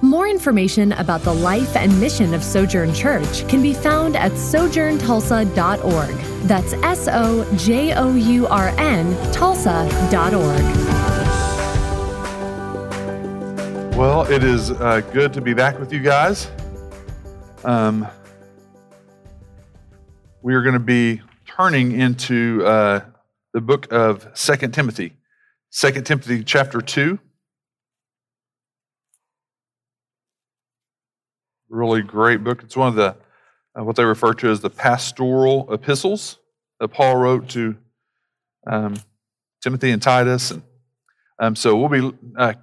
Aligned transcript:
More 0.00 0.28
information 0.28 0.92
about 0.92 1.22
the 1.22 1.34
life 1.34 1.74
and 1.74 2.00
mission 2.00 2.32
of 2.32 2.44
Sojourn 2.44 2.94
Church 2.94 3.46
can 3.48 3.60
be 3.60 3.74
found 3.74 4.14
at 4.14 4.30
sojourntulsa.org. 4.30 6.14
That's 6.46 6.72
S 6.74 7.08
O 7.10 7.56
J 7.56 7.94
O 7.94 8.14
U 8.14 8.46
R 8.46 8.68
N 8.78 9.32
Tulsa.org. 9.32 10.32
Well, 13.96 14.24
it 14.30 14.44
is 14.44 14.70
uh, 14.70 15.00
good 15.12 15.32
to 15.32 15.40
be 15.40 15.52
back 15.52 15.80
with 15.80 15.92
you 15.92 15.98
guys. 15.98 16.48
Um, 17.64 18.06
we 20.42 20.54
are 20.54 20.62
going 20.62 20.74
to 20.74 20.78
be 20.78 21.20
turning 21.44 21.98
into 21.98 22.64
uh, 22.64 23.00
the 23.52 23.60
book 23.60 23.92
of 23.92 24.28
Second 24.34 24.72
Timothy, 24.72 25.16
Second 25.70 26.06
Timothy 26.06 26.44
chapter 26.44 26.80
2. 26.80 27.18
Really 31.70 32.02
great 32.02 32.42
book. 32.42 32.62
It's 32.62 32.76
one 32.76 32.88
of 32.88 32.94
the 32.94 33.16
uh, 33.78 33.84
what 33.84 33.96
they 33.96 34.04
refer 34.04 34.32
to 34.34 34.50
as 34.50 34.60
the 34.60 34.70
pastoral 34.70 35.72
epistles 35.72 36.38
that 36.80 36.88
Paul 36.88 37.16
wrote 37.16 37.48
to 37.50 37.76
um, 38.66 38.94
Timothy 39.62 39.90
and 39.90 40.00
Titus. 40.00 40.50
And 40.50 40.62
um, 41.38 41.56
so 41.56 41.76
we'll 41.76 42.10
be 42.10 42.16
uh, 42.36 42.54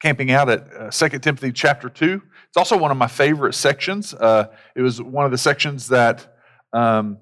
camping 0.00 0.30
out 0.30 0.48
at 0.48 0.64
uh, 0.74 0.90
2 0.90 1.18
Timothy 1.18 1.52
chapter 1.52 1.88
2. 1.88 2.22
It's 2.48 2.56
also 2.56 2.76
one 2.76 2.90
of 2.90 2.96
my 2.96 3.08
favorite 3.08 3.54
sections. 3.54 4.14
Uh, 4.14 4.46
it 4.74 4.82
was 4.82 5.02
one 5.02 5.24
of 5.24 5.30
the 5.30 5.38
sections 5.38 5.88
that 5.88 6.36
um, 6.72 7.18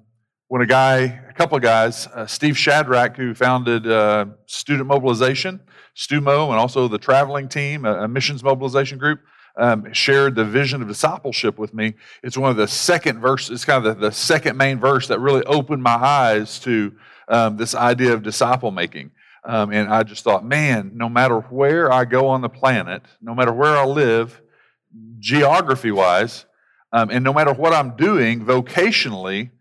when 0.47 0.61
a 0.61 0.65
guy, 0.65 1.21
a 1.29 1.33
couple 1.33 1.57
of 1.57 1.63
guys, 1.63 2.07
uh, 2.07 2.25
Steve 2.25 2.57
Shadrach, 2.57 3.17
who 3.17 3.33
founded 3.33 3.87
uh, 3.87 4.25
Student 4.45 4.87
Mobilization, 4.87 5.59
STUMO, 5.95 6.49
and 6.49 6.59
also 6.59 6.87
the 6.87 6.97
traveling 6.97 7.49
team, 7.49 7.85
a, 7.85 8.03
a 8.03 8.07
missions 8.07 8.43
mobilization 8.43 8.97
group, 8.97 9.19
um, 9.59 9.93
shared 9.93 10.35
the 10.35 10.45
vision 10.45 10.81
of 10.81 10.87
discipleship 10.87 11.59
with 11.59 11.73
me. 11.73 11.93
It's 12.23 12.37
one 12.37 12.49
of 12.49 12.57
the 12.57 12.67
second 12.67 13.19
verses, 13.19 13.51
it's 13.51 13.65
kind 13.65 13.85
of 13.85 13.99
the, 13.99 14.07
the 14.07 14.11
second 14.11 14.57
main 14.57 14.79
verse 14.79 15.07
that 15.09 15.19
really 15.19 15.43
opened 15.43 15.83
my 15.83 15.95
eyes 15.95 16.59
to 16.59 16.93
um, 17.27 17.57
this 17.57 17.75
idea 17.75 18.13
of 18.13 18.23
disciple 18.23 18.71
making. 18.71 19.11
Um, 19.43 19.71
and 19.71 19.89
I 19.89 20.03
just 20.03 20.23
thought, 20.23 20.45
man, 20.45 20.91
no 20.95 21.09
matter 21.09 21.39
where 21.39 21.91
I 21.91 22.05
go 22.05 22.27
on 22.27 22.41
the 22.41 22.49
planet, 22.49 23.03
no 23.21 23.35
matter 23.35 23.53
where 23.53 23.77
I 23.77 23.85
live, 23.85 24.41
geography 25.19 25.91
wise, 25.91 26.45
um, 26.91 27.09
and 27.09 27.23
no 27.23 27.33
matter 27.33 27.53
what 27.53 27.73
I'm 27.73 27.95
doing 27.95 28.45
vocationally, 28.45 29.51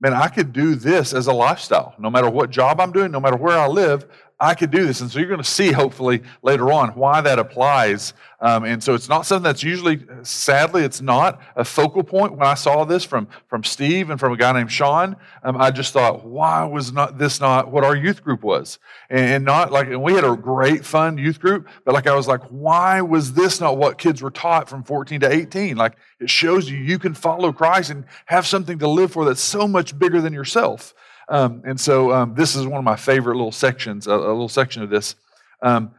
man, 0.00 0.14
I 0.14 0.28
could 0.28 0.52
do 0.52 0.74
this 0.74 1.12
as 1.12 1.26
a 1.26 1.32
lifestyle. 1.32 1.94
No 1.98 2.10
matter 2.10 2.30
what 2.30 2.50
job 2.50 2.80
I'm 2.80 2.92
doing, 2.92 3.10
no 3.10 3.20
matter 3.20 3.36
where 3.36 3.58
I 3.58 3.66
live, 3.66 4.06
I 4.40 4.54
could 4.54 4.70
do 4.70 4.86
this. 4.86 5.02
And 5.02 5.10
so 5.10 5.18
you're 5.18 5.28
going 5.28 5.42
to 5.42 5.44
see, 5.44 5.70
hopefully, 5.70 6.22
later 6.42 6.72
on 6.72 6.90
why 6.90 7.20
that 7.20 7.38
applies. 7.38 8.14
Um, 8.40 8.64
and 8.64 8.82
so 8.82 8.94
it's 8.94 9.08
not 9.08 9.26
something 9.26 9.42
that's 9.42 9.62
usually, 9.62 10.00
sadly, 10.22 10.82
it's 10.82 11.02
not 11.02 11.42
a 11.56 11.64
focal 11.64 12.02
point. 12.02 12.32
When 12.32 12.46
I 12.46 12.54
saw 12.54 12.84
this 12.84 13.04
from, 13.04 13.28
from 13.48 13.64
Steve 13.64 14.08
and 14.08 14.18
from 14.18 14.32
a 14.32 14.38
guy 14.38 14.52
named 14.52 14.72
Sean, 14.72 15.16
um, 15.42 15.58
I 15.60 15.70
just 15.70 15.92
thought, 15.92 16.24
why 16.24 16.64
was 16.64 16.90
not 16.90 17.18
this 17.18 17.38
not 17.38 17.70
what 17.70 17.84
our 17.84 17.94
youth 17.94 18.24
group 18.24 18.42
was? 18.42 18.78
And, 19.10 19.26
and 19.26 19.44
not 19.44 19.72
like, 19.72 19.88
and 19.88 20.02
we 20.02 20.14
had 20.14 20.24
a 20.24 20.34
great, 20.34 20.86
fun 20.86 21.18
youth 21.18 21.38
group, 21.38 21.68
but 21.84 21.92
like 21.92 22.06
I 22.06 22.14
was 22.14 22.26
like, 22.26 22.40
why 22.44 23.02
was 23.02 23.34
this 23.34 23.60
not 23.60 23.76
what 23.76 23.98
kids 23.98 24.22
were 24.22 24.30
taught 24.30 24.70
from 24.70 24.84
14 24.84 25.20
to 25.20 25.30
18? 25.30 25.76
Like 25.76 25.96
it 26.18 26.30
shows 26.30 26.70
you 26.70 26.78
you 26.78 26.98
can 26.98 27.12
follow 27.12 27.52
Christ 27.52 27.90
and 27.90 28.06
have 28.24 28.46
something 28.46 28.78
to 28.78 28.88
live 28.88 29.12
for 29.12 29.26
that's 29.26 29.42
so 29.42 29.68
much 29.68 29.98
bigger 29.98 30.22
than 30.22 30.32
yourself. 30.32 30.94
Um, 31.30 31.62
and 31.64 31.80
so 31.80 32.12
um, 32.12 32.34
this 32.34 32.56
is 32.56 32.66
one 32.66 32.78
of 32.78 32.84
my 32.84 32.96
favorite 32.96 33.36
little 33.36 33.52
sections, 33.52 34.08
a, 34.08 34.12
a 34.12 34.34
little 34.34 34.48
section 34.48 34.82
of 34.82 34.90
this. 34.90 35.14
Um, 35.62 35.92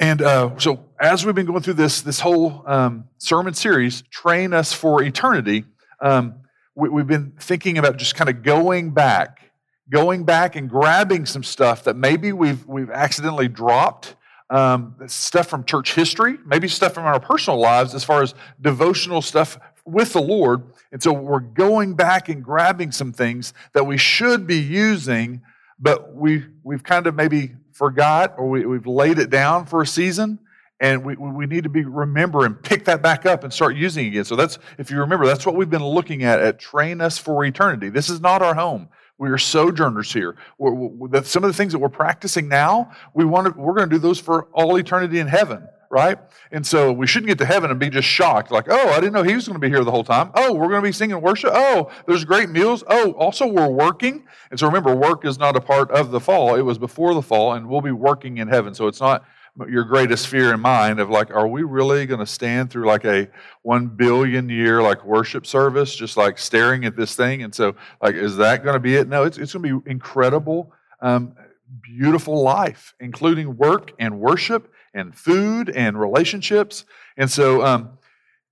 and 0.00 0.20
uh, 0.20 0.58
so 0.58 0.84
as 1.00 1.24
we've 1.24 1.34
been 1.34 1.46
going 1.46 1.62
through 1.62 1.74
this, 1.74 2.02
this 2.02 2.18
whole 2.18 2.64
um, 2.66 3.04
sermon 3.18 3.54
series, 3.54 4.02
Train 4.10 4.52
Us 4.52 4.72
for 4.72 5.00
Eternity, 5.00 5.64
um, 6.00 6.34
we, 6.74 6.88
we've 6.88 7.06
been 7.06 7.34
thinking 7.38 7.78
about 7.78 7.98
just 7.98 8.16
kind 8.16 8.28
of 8.28 8.42
going 8.42 8.90
back, 8.90 9.52
going 9.90 10.24
back 10.24 10.56
and 10.56 10.68
grabbing 10.68 11.24
some 11.24 11.44
stuff 11.44 11.84
that 11.84 11.94
maybe 11.94 12.32
we've, 12.32 12.66
we've 12.66 12.90
accidentally 12.90 13.48
dropped. 13.48 14.16
Um, 14.50 14.96
stuff 15.06 15.46
from 15.46 15.64
church 15.64 15.94
history, 15.94 16.36
maybe 16.44 16.68
stuff 16.68 16.92
from 16.92 17.06
our 17.06 17.18
personal 17.18 17.58
lives 17.58 17.94
as 17.94 18.04
far 18.04 18.22
as 18.22 18.34
devotional 18.60 19.22
stuff 19.22 19.58
with 19.84 20.12
the 20.12 20.22
Lord. 20.22 20.62
And 20.92 21.02
so 21.02 21.12
we're 21.12 21.40
going 21.40 21.94
back 21.94 22.28
and 22.28 22.42
grabbing 22.42 22.92
some 22.92 23.12
things 23.12 23.52
that 23.72 23.84
we 23.84 23.96
should 23.98 24.46
be 24.46 24.58
using, 24.58 25.42
but 25.78 26.14
we, 26.14 26.44
we've 26.62 26.82
kind 26.82 27.06
of 27.06 27.14
maybe 27.14 27.52
forgot 27.72 28.34
or 28.38 28.48
we, 28.48 28.64
we've 28.66 28.86
laid 28.86 29.18
it 29.18 29.30
down 29.30 29.66
for 29.66 29.82
a 29.82 29.86
season. 29.86 30.38
And 30.80 31.04
we, 31.04 31.14
we 31.14 31.46
need 31.46 31.62
to 31.62 31.70
be 31.70 31.84
remember 31.84 32.44
and 32.44 32.60
pick 32.60 32.86
that 32.86 33.02
back 33.02 33.24
up 33.24 33.44
and 33.44 33.52
start 33.52 33.76
using 33.76 34.06
again. 34.06 34.24
So 34.24 34.34
that's, 34.34 34.58
if 34.78 34.90
you 34.90 34.98
remember, 34.98 35.26
that's 35.26 35.46
what 35.46 35.54
we've 35.54 35.70
been 35.70 35.84
looking 35.84 36.24
at 36.24 36.40
at 36.40 36.58
Train 36.58 37.00
Us 37.00 37.18
for 37.18 37.44
Eternity. 37.44 37.88
This 37.88 38.10
is 38.10 38.20
not 38.20 38.42
our 38.42 38.54
home. 38.54 38.88
We 39.16 39.30
are 39.30 39.38
sojourners 39.38 40.12
here. 40.12 40.36
We're, 40.58 40.72
we're, 40.74 41.22
some 41.22 41.44
of 41.44 41.48
the 41.48 41.54
things 41.56 41.70
that 41.72 41.78
we're 41.78 41.88
practicing 41.88 42.48
now, 42.48 42.90
we 43.14 43.24
want 43.24 43.46
to, 43.46 43.60
we're 43.60 43.74
going 43.74 43.88
to 43.88 43.94
do 43.94 44.00
those 44.00 44.18
for 44.18 44.46
all 44.52 44.74
eternity 44.74 45.20
in 45.20 45.28
heaven 45.28 45.68
right? 45.92 46.18
And 46.50 46.66
so 46.66 46.90
we 46.90 47.06
shouldn't 47.06 47.28
get 47.28 47.38
to 47.38 47.44
heaven 47.44 47.70
and 47.70 47.78
be 47.78 47.90
just 47.90 48.08
shocked, 48.08 48.50
like, 48.50 48.64
oh, 48.68 48.88
I 48.88 48.96
didn't 48.96 49.12
know 49.12 49.22
he 49.22 49.34
was 49.34 49.46
going 49.46 49.60
to 49.60 49.60
be 49.60 49.68
here 49.68 49.84
the 49.84 49.90
whole 49.90 50.02
time. 50.02 50.30
Oh, 50.34 50.54
we're 50.54 50.68
going 50.68 50.82
to 50.82 50.88
be 50.88 50.90
singing 50.90 51.20
worship. 51.20 51.50
Oh, 51.52 51.90
there's 52.06 52.24
great 52.24 52.48
meals. 52.48 52.82
Oh, 52.88 53.12
also 53.12 53.46
we're 53.46 53.68
working. 53.68 54.24
And 54.50 54.58
so 54.58 54.66
remember, 54.66 54.96
work 54.96 55.26
is 55.26 55.38
not 55.38 55.54
a 55.54 55.60
part 55.60 55.90
of 55.90 56.10
the 56.10 56.18
fall. 56.18 56.54
It 56.54 56.62
was 56.62 56.78
before 56.78 57.12
the 57.12 57.20
fall, 57.20 57.52
and 57.52 57.68
we'll 57.68 57.82
be 57.82 57.92
working 57.92 58.38
in 58.38 58.48
heaven. 58.48 58.74
So 58.74 58.88
it's 58.88 59.02
not 59.02 59.22
your 59.68 59.84
greatest 59.84 60.28
fear 60.28 60.54
in 60.54 60.60
mind 60.60 60.98
of 60.98 61.10
like, 61.10 61.30
are 61.30 61.46
we 61.46 61.62
really 61.62 62.06
going 62.06 62.20
to 62.20 62.26
stand 62.26 62.70
through 62.70 62.86
like 62.86 63.04
a 63.04 63.28
one 63.60 63.86
billion 63.86 64.48
year 64.48 64.80
like 64.80 65.04
worship 65.04 65.46
service, 65.46 65.94
just 65.94 66.16
like 66.16 66.38
staring 66.38 66.86
at 66.86 66.96
this 66.96 67.14
thing? 67.14 67.42
And 67.42 67.54
so, 67.54 67.76
like, 68.00 68.14
is 68.14 68.38
that 68.38 68.64
going 68.64 68.74
to 68.74 68.80
be 68.80 68.96
it? 68.96 69.08
No, 69.08 69.24
it's, 69.24 69.36
it's 69.36 69.52
going 69.52 69.62
to 69.62 69.80
be 69.80 69.90
incredible, 69.90 70.72
um, 71.02 71.34
beautiful 71.82 72.42
life, 72.42 72.94
including 72.98 73.58
work 73.58 73.92
and 73.98 74.18
worship 74.18 74.71
and 74.94 75.14
food 75.14 75.70
and 75.70 75.98
relationships. 75.98 76.84
And 77.16 77.30
so, 77.30 77.64
um, 77.64 77.98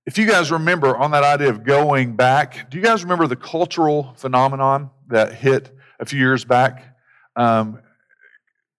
if 0.05 0.17
you 0.17 0.25
guys 0.25 0.51
remember 0.51 0.97
on 0.97 1.11
that 1.11 1.23
idea 1.23 1.49
of 1.49 1.63
going 1.63 2.15
back, 2.15 2.69
do 2.71 2.77
you 2.77 2.83
guys 2.83 3.03
remember 3.03 3.27
the 3.27 3.35
cultural 3.35 4.15
phenomenon 4.17 4.89
that 5.07 5.33
hit 5.33 5.77
a 5.99 6.05
few 6.05 6.19
years 6.19 6.43
back? 6.43 6.97
Um, 7.35 7.79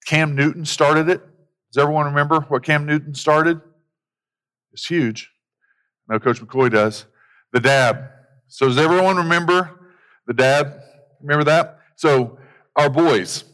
Cam 0.06 0.34
Newton 0.34 0.64
started 0.64 1.08
it. 1.08 1.22
Does 1.72 1.80
everyone 1.80 2.06
remember 2.06 2.40
what 2.40 2.64
Cam 2.64 2.86
Newton 2.86 3.14
started? 3.14 3.60
It's 4.72 4.86
huge. 4.86 5.30
I 6.10 6.14
know 6.14 6.20
Coach 6.20 6.40
McCoy 6.40 6.70
does. 6.70 7.06
The 7.52 7.60
dab. 7.60 8.08
So, 8.48 8.66
does 8.66 8.78
everyone 8.78 9.16
remember 9.16 9.92
the 10.26 10.34
dab? 10.34 10.74
Remember 11.20 11.44
that? 11.44 11.78
So, 11.96 12.38
our 12.74 12.90
boys, 12.90 13.44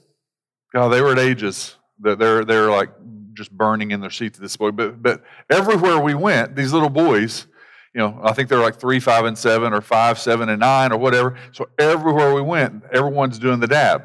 God, 0.73 0.89
they 0.89 1.03
were 1.03 1.13
at 1.13 1.19
ages 1.19 1.77
that 2.01 2.19
they're, 2.19 2.45
they're 2.45 2.71
like 2.71 2.91
just 3.39 3.51
burning 3.51 3.93
in 3.93 4.01
their 4.01 4.11
seats 4.11 4.39
at 4.39 4.43
this 4.43 4.57
point. 4.57 4.77
But, 4.77 5.03
but 5.03 5.25
everywhere 5.49 5.99
we 5.99 6.15
went, 6.15 6.55
these 6.57 6.73
little 6.73 6.91
boys, 6.91 7.47
you 7.95 8.01
know, 8.01 8.21
I 8.23 8.33
think 8.35 8.51
they're 8.51 8.61
like 8.61 8.79
three, 8.79 9.01
five, 9.01 9.25
and 9.25 9.39
seven, 9.39 9.73
or 9.73 9.81
five, 9.81 10.19
seven, 10.19 10.51
and 10.51 10.61
nine, 10.61 10.93
or 10.93 10.99
whatever. 10.99 11.37
So 11.53 11.69
everywhere 11.79 12.35
we 12.35 12.43
went, 12.43 12.83
everyone's 12.93 13.39
doing 13.39 13.61
the 13.61 13.67
dab. 13.67 14.03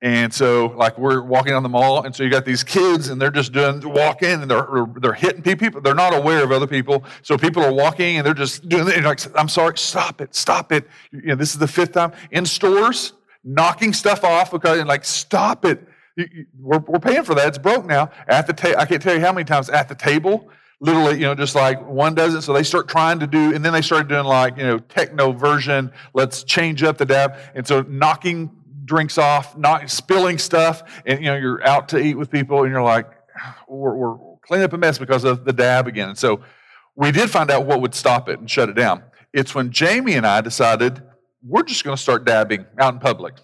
And 0.00 0.32
so, 0.32 0.66
like, 0.76 0.96
we're 0.96 1.20
walking 1.22 1.52
down 1.52 1.64
the 1.64 1.68
mall, 1.68 2.04
and 2.04 2.14
so 2.14 2.22
you 2.22 2.30
got 2.30 2.44
these 2.44 2.62
kids, 2.62 3.08
and 3.08 3.20
they're 3.20 3.32
just 3.32 3.52
doing 3.52 3.80
walk 3.82 4.22
in, 4.22 4.42
and 4.42 4.48
they're 4.48 4.86
they're 5.00 5.12
hitting 5.12 5.42
people. 5.42 5.80
They're 5.80 5.92
not 5.92 6.14
aware 6.14 6.44
of 6.44 6.52
other 6.52 6.68
people, 6.68 7.02
so 7.22 7.36
people 7.36 7.64
are 7.64 7.72
walking, 7.72 8.16
and 8.16 8.24
they're 8.24 8.32
just 8.32 8.68
doing 8.68 8.86
it. 8.86 9.02
like, 9.02 9.18
I'm 9.36 9.48
sorry, 9.48 9.76
stop 9.76 10.20
it, 10.20 10.36
stop 10.36 10.70
it. 10.70 10.86
You 11.10 11.22
know, 11.22 11.34
this 11.34 11.50
is 11.50 11.58
the 11.58 11.66
fifth 11.66 11.92
time 11.92 12.12
in 12.30 12.46
stores, 12.46 13.14
knocking 13.42 13.92
stuff 13.92 14.22
off 14.22 14.52
because, 14.52 14.78
and 14.78 14.86
like, 14.86 15.04
stop 15.04 15.64
it. 15.64 15.84
We're, 16.58 16.80
we're 16.80 16.98
paying 16.98 17.22
for 17.22 17.34
that. 17.34 17.48
It's 17.48 17.58
broke 17.58 17.86
now. 17.86 18.10
At 18.26 18.46
the 18.46 18.52
ta- 18.52 18.74
I 18.78 18.86
can't 18.86 19.00
tell 19.00 19.14
you 19.14 19.20
how 19.20 19.32
many 19.32 19.44
times 19.44 19.70
at 19.70 19.88
the 19.88 19.94
table, 19.94 20.50
literally, 20.80 21.14
you 21.14 21.22
know, 21.22 21.34
just 21.34 21.54
like 21.54 21.84
one 21.86 22.14
does 22.14 22.34
it. 22.34 22.42
So 22.42 22.52
they 22.52 22.62
start 22.62 22.88
trying 22.88 23.20
to 23.20 23.26
do, 23.26 23.54
and 23.54 23.64
then 23.64 23.72
they 23.72 23.82
started 23.82 24.08
doing 24.08 24.24
like, 24.24 24.56
you 24.56 24.64
know, 24.64 24.78
techno 24.78 25.32
version. 25.32 25.92
Let's 26.14 26.42
change 26.42 26.82
up 26.82 26.98
the 26.98 27.06
dab. 27.06 27.36
And 27.54 27.66
so 27.66 27.82
knocking 27.82 28.50
drinks 28.84 29.18
off, 29.18 29.56
not 29.56 29.88
spilling 29.90 30.38
stuff, 30.38 30.82
and 31.06 31.20
you 31.20 31.26
know, 31.26 31.36
you're 31.36 31.64
out 31.66 31.88
to 31.90 31.98
eat 31.98 32.14
with 32.14 32.30
people, 32.30 32.62
and 32.62 32.72
you're 32.72 32.82
like, 32.82 33.06
we're, 33.68 33.94
we're 33.94 34.18
cleaning 34.46 34.64
up 34.64 34.72
a 34.72 34.78
mess 34.78 34.98
because 34.98 35.24
of 35.24 35.44
the 35.44 35.52
dab 35.52 35.86
again. 35.86 36.08
And 36.08 36.18
so 36.18 36.40
we 36.96 37.12
did 37.12 37.30
find 37.30 37.50
out 37.50 37.66
what 37.66 37.80
would 37.80 37.94
stop 37.94 38.28
it 38.28 38.40
and 38.40 38.50
shut 38.50 38.68
it 38.68 38.74
down. 38.74 39.04
It's 39.32 39.54
when 39.54 39.70
Jamie 39.70 40.14
and 40.14 40.26
I 40.26 40.40
decided 40.40 41.02
we're 41.46 41.62
just 41.62 41.84
going 41.84 41.96
to 41.96 42.02
start 42.02 42.24
dabbing 42.24 42.66
out 42.78 42.94
in 42.94 42.98
public. 42.98 43.34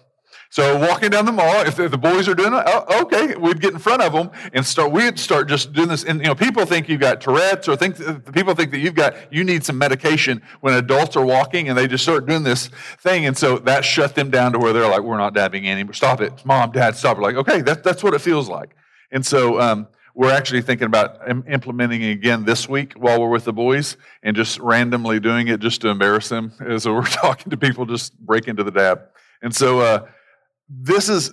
So 0.55 0.77
walking 0.79 1.09
down 1.09 1.25
the 1.25 1.33
mall, 1.33 1.65
if 1.65 1.75
the 1.75 1.97
boys 1.97 2.29
are 2.29 2.33
doing 2.33 2.53
it, 2.53 2.63
oh, 2.65 3.01
okay, 3.01 3.35
we'd 3.35 3.59
get 3.59 3.73
in 3.73 3.79
front 3.79 4.01
of 4.01 4.13
them 4.13 4.31
and 4.53 4.65
start. 4.65 4.89
We'd 4.89 5.19
start 5.19 5.49
just 5.49 5.73
doing 5.73 5.89
this. 5.89 6.05
And 6.05 6.21
you 6.21 6.27
know, 6.27 6.33
people 6.33 6.65
think 6.65 6.87
you've 6.87 7.01
got 7.01 7.19
Tourette's, 7.19 7.67
or 7.67 7.75
think 7.75 7.97
people 8.33 8.55
think 8.55 8.71
that 8.71 8.79
you've 8.79 8.95
got 8.95 9.33
you 9.33 9.43
need 9.43 9.65
some 9.65 9.77
medication 9.77 10.41
when 10.61 10.73
adults 10.75 11.17
are 11.17 11.25
walking, 11.25 11.67
and 11.67 11.77
they 11.77 11.87
just 11.89 12.05
start 12.05 12.25
doing 12.25 12.43
this 12.43 12.69
thing. 12.99 13.25
And 13.25 13.37
so 13.37 13.57
that 13.59 13.83
shut 13.83 14.15
them 14.15 14.29
down 14.31 14.53
to 14.53 14.57
where 14.57 14.71
they're 14.71 14.87
like, 14.87 15.01
"We're 15.01 15.17
not 15.17 15.33
dabbing 15.33 15.67
anymore. 15.67 15.91
Stop 15.91 16.21
it, 16.21 16.45
mom, 16.45 16.71
dad, 16.71 16.95
stop 16.95 17.17
it." 17.17 17.21
Like, 17.21 17.35
okay, 17.35 17.61
that, 17.63 17.83
that's 17.83 18.01
what 18.01 18.13
it 18.13 18.21
feels 18.21 18.47
like. 18.47 18.77
And 19.11 19.25
so 19.25 19.59
um, 19.59 19.89
we're 20.13 20.31
actually 20.31 20.61
thinking 20.61 20.85
about 20.85 21.19
implementing 21.49 22.01
it 22.01 22.11
again 22.11 22.45
this 22.45 22.69
week 22.69 22.93
while 22.93 23.19
we're 23.19 23.27
with 23.27 23.43
the 23.43 23.51
boys, 23.51 23.97
and 24.23 24.37
just 24.37 24.57
randomly 24.59 25.19
doing 25.19 25.49
it 25.49 25.59
just 25.59 25.81
to 25.81 25.89
embarrass 25.89 26.29
them 26.29 26.53
as 26.65 26.87
we're 26.87 27.01
talking 27.05 27.49
to 27.49 27.57
people. 27.57 27.85
Just 27.85 28.17
break 28.17 28.47
into 28.47 28.63
the 28.63 28.71
dab. 28.71 29.01
And 29.41 29.53
so. 29.53 29.81
Uh, 29.81 30.07
this 30.69 31.09
is, 31.09 31.31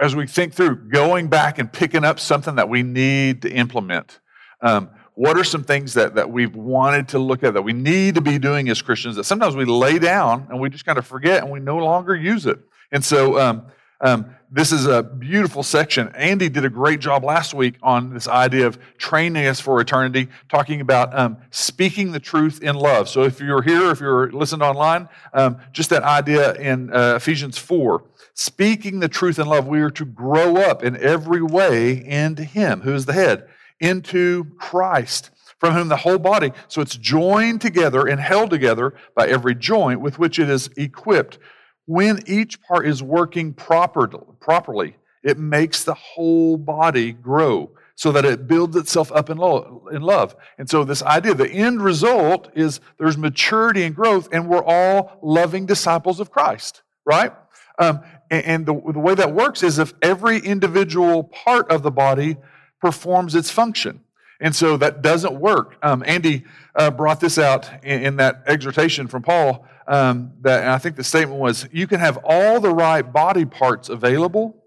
as 0.00 0.14
we 0.14 0.26
think 0.26 0.52
through, 0.52 0.88
going 0.88 1.28
back 1.28 1.58
and 1.58 1.72
picking 1.72 2.04
up 2.04 2.20
something 2.20 2.56
that 2.56 2.68
we 2.68 2.82
need 2.82 3.42
to 3.42 3.50
implement. 3.50 4.20
Um, 4.60 4.90
what 5.14 5.38
are 5.38 5.44
some 5.44 5.62
things 5.62 5.94
that, 5.94 6.16
that 6.16 6.30
we've 6.30 6.54
wanted 6.54 7.08
to 7.08 7.18
look 7.18 7.44
at 7.44 7.54
that 7.54 7.62
we 7.62 7.72
need 7.72 8.16
to 8.16 8.20
be 8.20 8.38
doing 8.38 8.68
as 8.68 8.82
Christians 8.82 9.14
that 9.16 9.24
sometimes 9.24 9.54
we 9.54 9.64
lay 9.64 9.98
down 9.98 10.48
and 10.50 10.60
we 10.60 10.68
just 10.68 10.84
kind 10.84 10.98
of 10.98 11.06
forget 11.06 11.42
and 11.42 11.52
we 11.52 11.60
no 11.60 11.76
longer 11.78 12.16
use 12.16 12.46
it? 12.46 12.58
And 12.90 13.04
so, 13.04 13.38
um, 13.40 13.66
um, 14.04 14.26
this 14.52 14.70
is 14.70 14.86
a 14.86 15.02
beautiful 15.02 15.62
section. 15.62 16.12
Andy 16.14 16.48
did 16.48 16.64
a 16.64 16.68
great 16.68 17.00
job 17.00 17.24
last 17.24 17.54
week 17.54 17.74
on 17.82 18.12
this 18.12 18.28
idea 18.28 18.66
of 18.66 18.78
training 18.98 19.46
us 19.46 19.58
for 19.58 19.80
eternity, 19.80 20.28
talking 20.48 20.80
about 20.80 21.18
um, 21.18 21.38
speaking 21.50 22.12
the 22.12 22.20
truth 22.20 22.62
in 22.62 22.76
love. 22.76 23.08
So 23.08 23.22
if 23.22 23.40
you're 23.40 23.62
here, 23.62 23.90
if 23.90 24.00
you're 24.00 24.30
listening 24.30 24.62
online, 24.62 25.08
um, 25.32 25.56
just 25.72 25.90
that 25.90 26.02
idea 26.02 26.52
in 26.54 26.94
uh, 26.94 27.14
Ephesians 27.16 27.58
4 27.58 28.04
speaking 28.34 29.00
the 29.00 29.08
truth 29.08 29.38
in 29.38 29.46
love, 29.46 29.66
we 29.66 29.80
are 29.80 29.90
to 29.90 30.04
grow 30.04 30.56
up 30.56 30.82
in 30.82 30.96
every 30.96 31.40
way 31.40 32.04
into 32.04 32.44
Him, 32.44 32.82
who 32.82 32.92
is 32.92 33.06
the 33.06 33.12
head, 33.12 33.48
into 33.80 34.44
Christ, 34.58 35.30
from 35.58 35.72
whom 35.72 35.88
the 35.88 35.96
whole 35.96 36.18
body, 36.18 36.52
so 36.68 36.82
it's 36.82 36.96
joined 36.96 37.60
together 37.60 38.06
and 38.06 38.20
held 38.20 38.50
together 38.50 38.92
by 39.14 39.26
every 39.28 39.54
joint 39.54 40.00
with 40.00 40.18
which 40.18 40.38
it 40.38 40.50
is 40.50 40.68
equipped. 40.76 41.38
When 41.86 42.20
each 42.26 42.62
part 42.62 42.86
is 42.86 43.02
working 43.02 43.52
proper, 43.52 44.08
properly, 44.40 44.96
it 45.22 45.38
makes 45.38 45.84
the 45.84 45.94
whole 45.94 46.56
body 46.56 47.12
grow 47.12 47.70
so 47.96 48.10
that 48.12 48.24
it 48.24 48.48
builds 48.48 48.76
itself 48.76 49.12
up 49.12 49.30
in, 49.30 49.38
love. 49.38 50.36
And 50.58 50.68
so, 50.68 50.84
this 50.84 51.02
idea, 51.02 51.34
the 51.34 51.50
end 51.50 51.80
result 51.80 52.50
is 52.54 52.80
there's 52.98 53.16
maturity 53.16 53.84
and 53.84 53.94
growth, 53.94 54.28
and 54.32 54.48
we're 54.48 54.64
all 54.64 55.18
loving 55.22 55.66
disciples 55.66 56.20
of 56.20 56.30
Christ, 56.30 56.82
right? 57.04 57.32
Um, 57.78 58.00
and 58.30 58.66
the, 58.66 58.72
the 58.72 58.98
way 58.98 59.14
that 59.14 59.32
works 59.32 59.62
is 59.62 59.78
if 59.78 59.94
every 60.02 60.38
individual 60.38 61.24
part 61.24 61.70
of 61.70 61.82
the 61.82 61.90
body 61.90 62.36
performs 62.80 63.34
its 63.34 63.50
function. 63.50 64.00
And 64.40 64.54
so 64.54 64.76
that 64.76 65.02
doesn't 65.02 65.34
work. 65.34 65.76
Um, 65.82 66.02
Andy 66.06 66.44
uh, 66.74 66.90
brought 66.90 67.20
this 67.20 67.38
out 67.38 67.68
in, 67.84 68.02
in, 68.02 68.16
that 68.16 68.42
exhortation 68.46 69.06
from 69.06 69.22
Paul. 69.22 69.66
Um, 69.86 70.32
that 70.40 70.66
I 70.66 70.78
think 70.78 70.96
the 70.96 71.04
statement 71.04 71.40
was, 71.40 71.68
"You 71.72 71.86
can 71.86 72.00
have 72.00 72.18
all 72.24 72.60
the 72.60 72.74
right 72.74 73.02
body 73.02 73.44
parts 73.44 73.88
available." 73.88 74.64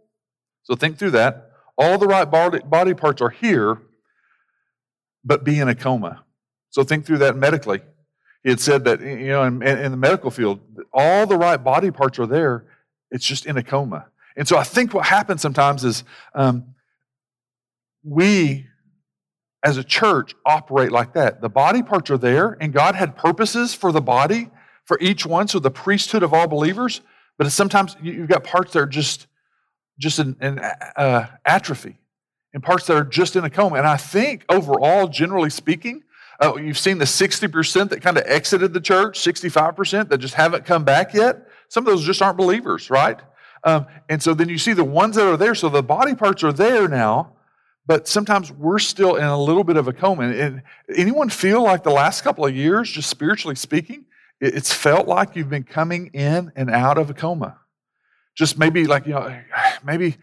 So 0.64 0.76
think 0.76 0.98
through 0.98 1.12
that. 1.12 1.52
All 1.78 1.98
the 1.98 2.08
right 2.08 2.30
body, 2.30 2.60
body 2.60 2.94
parts 2.94 3.22
are 3.22 3.30
here, 3.30 3.82
but 5.24 5.44
be 5.44 5.60
in 5.60 5.68
a 5.68 5.76
coma. 5.76 6.24
So 6.70 6.84
think 6.84 7.06
through 7.06 7.20
that 7.20 7.36
medically. 7.36 7.82
He 8.44 8.50
had 8.50 8.60
said 8.60 8.84
that 8.86 9.02
you 9.02 9.28
know 9.28 9.44
in, 9.44 9.62
in 9.62 9.92
the 9.92 9.98
medical 9.98 10.32
field, 10.32 10.60
all 10.94 11.26
the 11.26 11.38
right 11.38 11.58
body 11.58 11.92
parts 11.92 12.20
are 12.20 12.28
there, 12.28 12.66
it's 13.12 13.26
just 13.26 13.46
in 13.46 13.58
a 13.58 13.64
coma. 13.64 14.08
And 14.36 14.48
so 14.48 14.58
I 14.58 14.64
think 14.64 14.94
what 14.94 15.06
happens 15.06 15.42
sometimes 15.42 15.84
is 15.84 16.04
um, 16.36 16.76
we, 18.04 18.68
as 19.64 19.78
a 19.78 19.84
church, 19.84 20.36
operate 20.46 20.92
like 20.92 21.14
that. 21.14 21.42
The 21.42 21.50
body 21.50 21.82
parts 21.82 22.12
are 22.12 22.18
there, 22.18 22.56
and 22.62 22.72
God 22.72 22.96
had 22.96 23.18
purposes 23.18 23.74
for 23.74 23.92
the 23.92 24.02
body, 24.02 24.50
for 24.88 24.98
each 25.02 25.26
one, 25.26 25.48
so 25.48 25.60
the 25.60 25.70
priesthood 25.70 26.24
of 26.24 26.34
all 26.34 26.48
believers. 26.48 27.02
But 27.38 27.52
sometimes 27.52 27.96
you've 28.02 28.30
got 28.30 28.44
parts 28.44 28.74
that 28.74 28.80
are 28.80 28.88
just, 28.88 29.28
just 30.00 30.18
in, 30.18 30.36
in 30.42 30.60
uh, 30.60 31.28
atrophy, 31.46 32.00
and 32.54 32.64
parts 32.64 32.88
that 32.88 32.96
are 32.96 33.04
just 33.04 33.36
in 33.36 33.44
a 33.44 33.50
coma. 33.50 33.76
And 33.76 33.86
I 33.86 33.98
think 33.98 34.46
overall, 34.50 35.08
generally 35.08 35.52
speaking, 35.52 36.04
uh, 36.40 36.56
you've 36.56 36.78
seen 36.78 36.98
the 36.98 37.06
60% 37.06 37.90
that 37.90 38.02
kind 38.02 38.18
of 38.18 38.24
exited 38.26 38.74
the 38.74 38.82
church, 38.82 39.20
65% 39.20 40.10
that 40.10 40.18
just 40.20 40.36
haven't 40.36 40.66
come 40.66 40.84
back 40.84 41.14
yet. 41.14 41.48
Some 41.70 41.86
of 41.86 41.92
those 41.92 42.06
just 42.06 42.22
aren't 42.22 42.38
believers, 42.38 42.90
right? 42.90 43.20
Um, 43.64 43.88
and 44.08 44.22
so 44.22 44.34
then 44.34 44.48
you 44.48 44.58
see 44.58 44.74
the 44.74 44.84
ones 44.84 45.16
that 45.16 45.28
are 45.28 45.38
there. 45.38 45.56
So 45.56 45.68
the 45.68 45.84
body 45.84 46.16
parts 46.16 46.44
are 46.44 46.54
there 46.54 46.88
now, 46.88 47.34
but 47.86 48.08
sometimes 48.08 48.52
we're 48.52 48.80
still 48.80 49.16
in 49.16 49.26
a 49.26 49.38
little 49.38 49.64
bit 49.64 49.78
of 49.78 49.88
a 49.88 49.94
coma. 49.94 50.30
And 50.30 50.62
anyone 50.96 51.30
feel 51.30 51.64
like 51.64 51.84
the 51.84 51.92
last 51.92 52.22
couple 52.22 52.46
of 52.46 52.56
years, 52.56 52.90
just 52.90 53.10
spiritually 53.10 53.56
speaking, 53.56 54.06
it's 54.40 54.74
felt 54.74 55.08
like 55.08 55.36
you've 55.36 55.50
been 55.50 55.64
coming 55.64 56.08
in 56.14 56.52
and 56.56 56.70
out 56.70 56.98
of 56.98 57.10
a 57.10 57.14
coma. 57.14 57.58
Just 58.36 58.58
maybe 58.58 58.86
like, 58.86 59.06
you 59.06 59.14
know, 59.14 59.40
maybe 59.84 60.18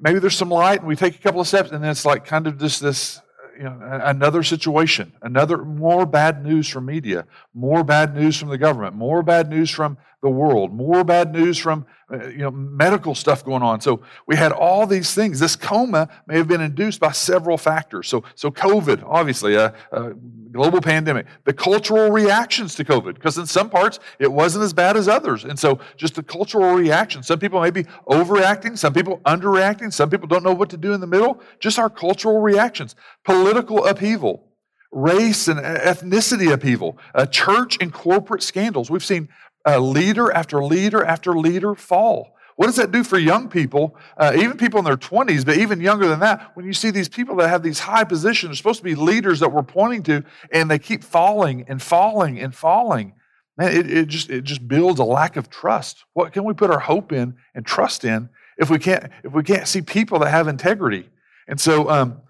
maybe 0.00 0.18
there's 0.18 0.36
some 0.36 0.50
light 0.50 0.80
and 0.80 0.88
we 0.88 0.94
take 0.96 1.14
a 1.14 1.18
couple 1.18 1.40
of 1.40 1.48
steps 1.48 1.70
and 1.70 1.82
then 1.82 1.90
it's 1.90 2.04
like 2.04 2.24
kind 2.24 2.46
of 2.46 2.58
just 2.58 2.82
this 2.82 3.20
you 3.56 3.64
know, 3.64 3.78
another 3.82 4.42
situation, 4.42 5.12
another 5.20 5.64
more 5.64 6.06
bad 6.06 6.42
news 6.42 6.66
from 6.66 6.86
media, 6.86 7.26
more 7.52 7.84
bad 7.84 8.14
news 8.14 8.38
from 8.38 8.48
the 8.48 8.56
government, 8.56 8.94
more 8.94 9.22
bad 9.22 9.50
news 9.50 9.70
from 9.70 9.98
the 10.22 10.28
world, 10.28 10.72
more 10.72 11.02
bad 11.02 11.32
news 11.32 11.56
from 11.56 11.86
uh, 12.12 12.26
you 12.28 12.38
know 12.38 12.50
medical 12.50 13.14
stuff 13.14 13.44
going 13.44 13.62
on. 13.62 13.80
So 13.80 14.02
we 14.26 14.36
had 14.36 14.52
all 14.52 14.86
these 14.86 15.14
things. 15.14 15.40
This 15.40 15.56
coma 15.56 16.08
may 16.26 16.36
have 16.36 16.48
been 16.48 16.60
induced 16.60 17.00
by 17.00 17.12
several 17.12 17.56
factors. 17.56 18.08
So 18.08 18.24
so 18.34 18.50
COVID, 18.50 19.02
obviously, 19.06 19.54
a, 19.54 19.74
a 19.92 20.12
global 20.52 20.80
pandemic, 20.80 21.26
the 21.44 21.52
cultural 21.52 22.10
reactions 22.10 22.74
to 22.74 22.84
COVID, 22.84 23.14
because 23.14 23.38
in 23.38 23.46
some 23.46 23.70
parts 23.70 23.98
it 24.18 24.30
wasn't 24.30 24.64
as 24.64 24.72
bad 24.72 24.96
as 24.96 25.08
others, 25.08 25.44
and 25.44 25.58
so 25.58 25.78
just 25.96 26.14
the 26.16 26.22
cultural 26.22 26.74
reaction. 26.74 27.22
Some 27.22 27.38
people 27.38 27.60
may 27.60 27.70
be 27.70 27.84
overreacting, 28.08 28.76
some 28.76 28.92
people 28.92 29.18
underreacting, 29.24 29.92
some 29.92 30.10
people 30.10 30.28
don't 30.28 30.42
know 30.42 30.54
what 30.54 30.68
to 30.70 30.76
do 30.76 30.92
in 30.92 31.00
the 31.00 31.06
middle. 31.06 31.40
Just 31.60 31.78
our 31.78 31.88
cultural 31.88 32.40
reactions, 32.40 32.94
political 33.24 33.86
upheaval 33.86 34.50
race 34.92 35.46
and 35.48 35.60
ethnicity 35.60 36.52
upheaval, 36.52 36.98
uh, 37.14 37.26
church 37.26 37.78
and 37.80 37.92
corporate 37.92 38.42
scandals. 38.42 38.90
We've 38.90 39.04
seen 39.04 39.28
uh, 39.66 39.78
leader 39.78 40.32
after 40.32 40.62
leader 40.64 41.04
after 41.04 41.34
leader 41.34 41.74
fall. 41.74 42.36
What 42.56 42.66
does 42.66 42.76
that 42.76 42.92
do 42.92 43.02
for 43.04 43.18
young 43.18 43.48
people, 43.48 43.96
uh, 44.18 44.32
even 44.36 44.58
people 44.58 44.80
in 44.80 44.84
their 44.84 44.98
20s, 44.98 45.46
but 45.46 45.56
even 45.56 45.80
younger 45.80 46.06
than 46.08 46.20
that, 46.20 46.50
when 46.54 46.66
you 46.66 46.74
see 46.74 46.90
these 46.90 47.08
people 47.08 47.36
that 47.36 47.48
have 47.48 47.62
these 47.62 47.78
high 47.78 48.04
positions, 48.04 48.58
supposed 48.58 48.80
to 48.80 48.84
be 48.84 48.94
leaders 48.94 49.40
that 49.40 49.50
we're 49.50 49.62
pointing 49.62 50.02
to, 50.02 50.22
and 50.52 50.70
they 50.70 50.78
keep 50.78 51.02
falling 51.02 51.64
and 51.68 51.80
falling 51.80 52.38
and 52.38 52.54
falling? 52.54 53.14
Man, 53.56 53.72
it, 53.74 53.90
it, 53.90 54.08
just, 54.08 54.28
it 54.28 54.44
just 54.44 54.68
builds 54.68 55.00
a 55.00 55.04
lack 55.04 55.36
of 55.36 55.48
trust. 55.48 56.04
What 56.12 56.34
can 56.34 56.44
we 56.44 56.52
put 56.52 56.70
our 56.70 56.80
hope 56.80 57.12
in 57.12 57.34
and 57.54 57.64
trust 57.64 58.04
in 58.04 58.28
if 58.58 58.68
we 58.68 58.78
can't, 58.78 59.10
if 59.24 59.32
we 59.32 59.42
can't 59.42 59.66
see 59.66 59.80
people 59.80 60.18
that 60.18 60.30
have 60.30 60.46
integrity? 60.46 61.08
And 61.48 61.58
so, 61.58 61.88
um, 61.88 62.20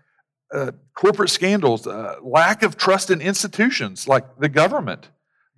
uh, 0.53 0.73
corporate 0.95 1.31
scandals, 1.31 1.87
uh, 1.87 2.17
lack 2.23 2.63
of 2.63 2.77
trust 2.77 3.11
in 3.11 3.21
institutions 3.21 4.07
like 4.07 4.39
the 4.39 4.49
government, 4.49 5.09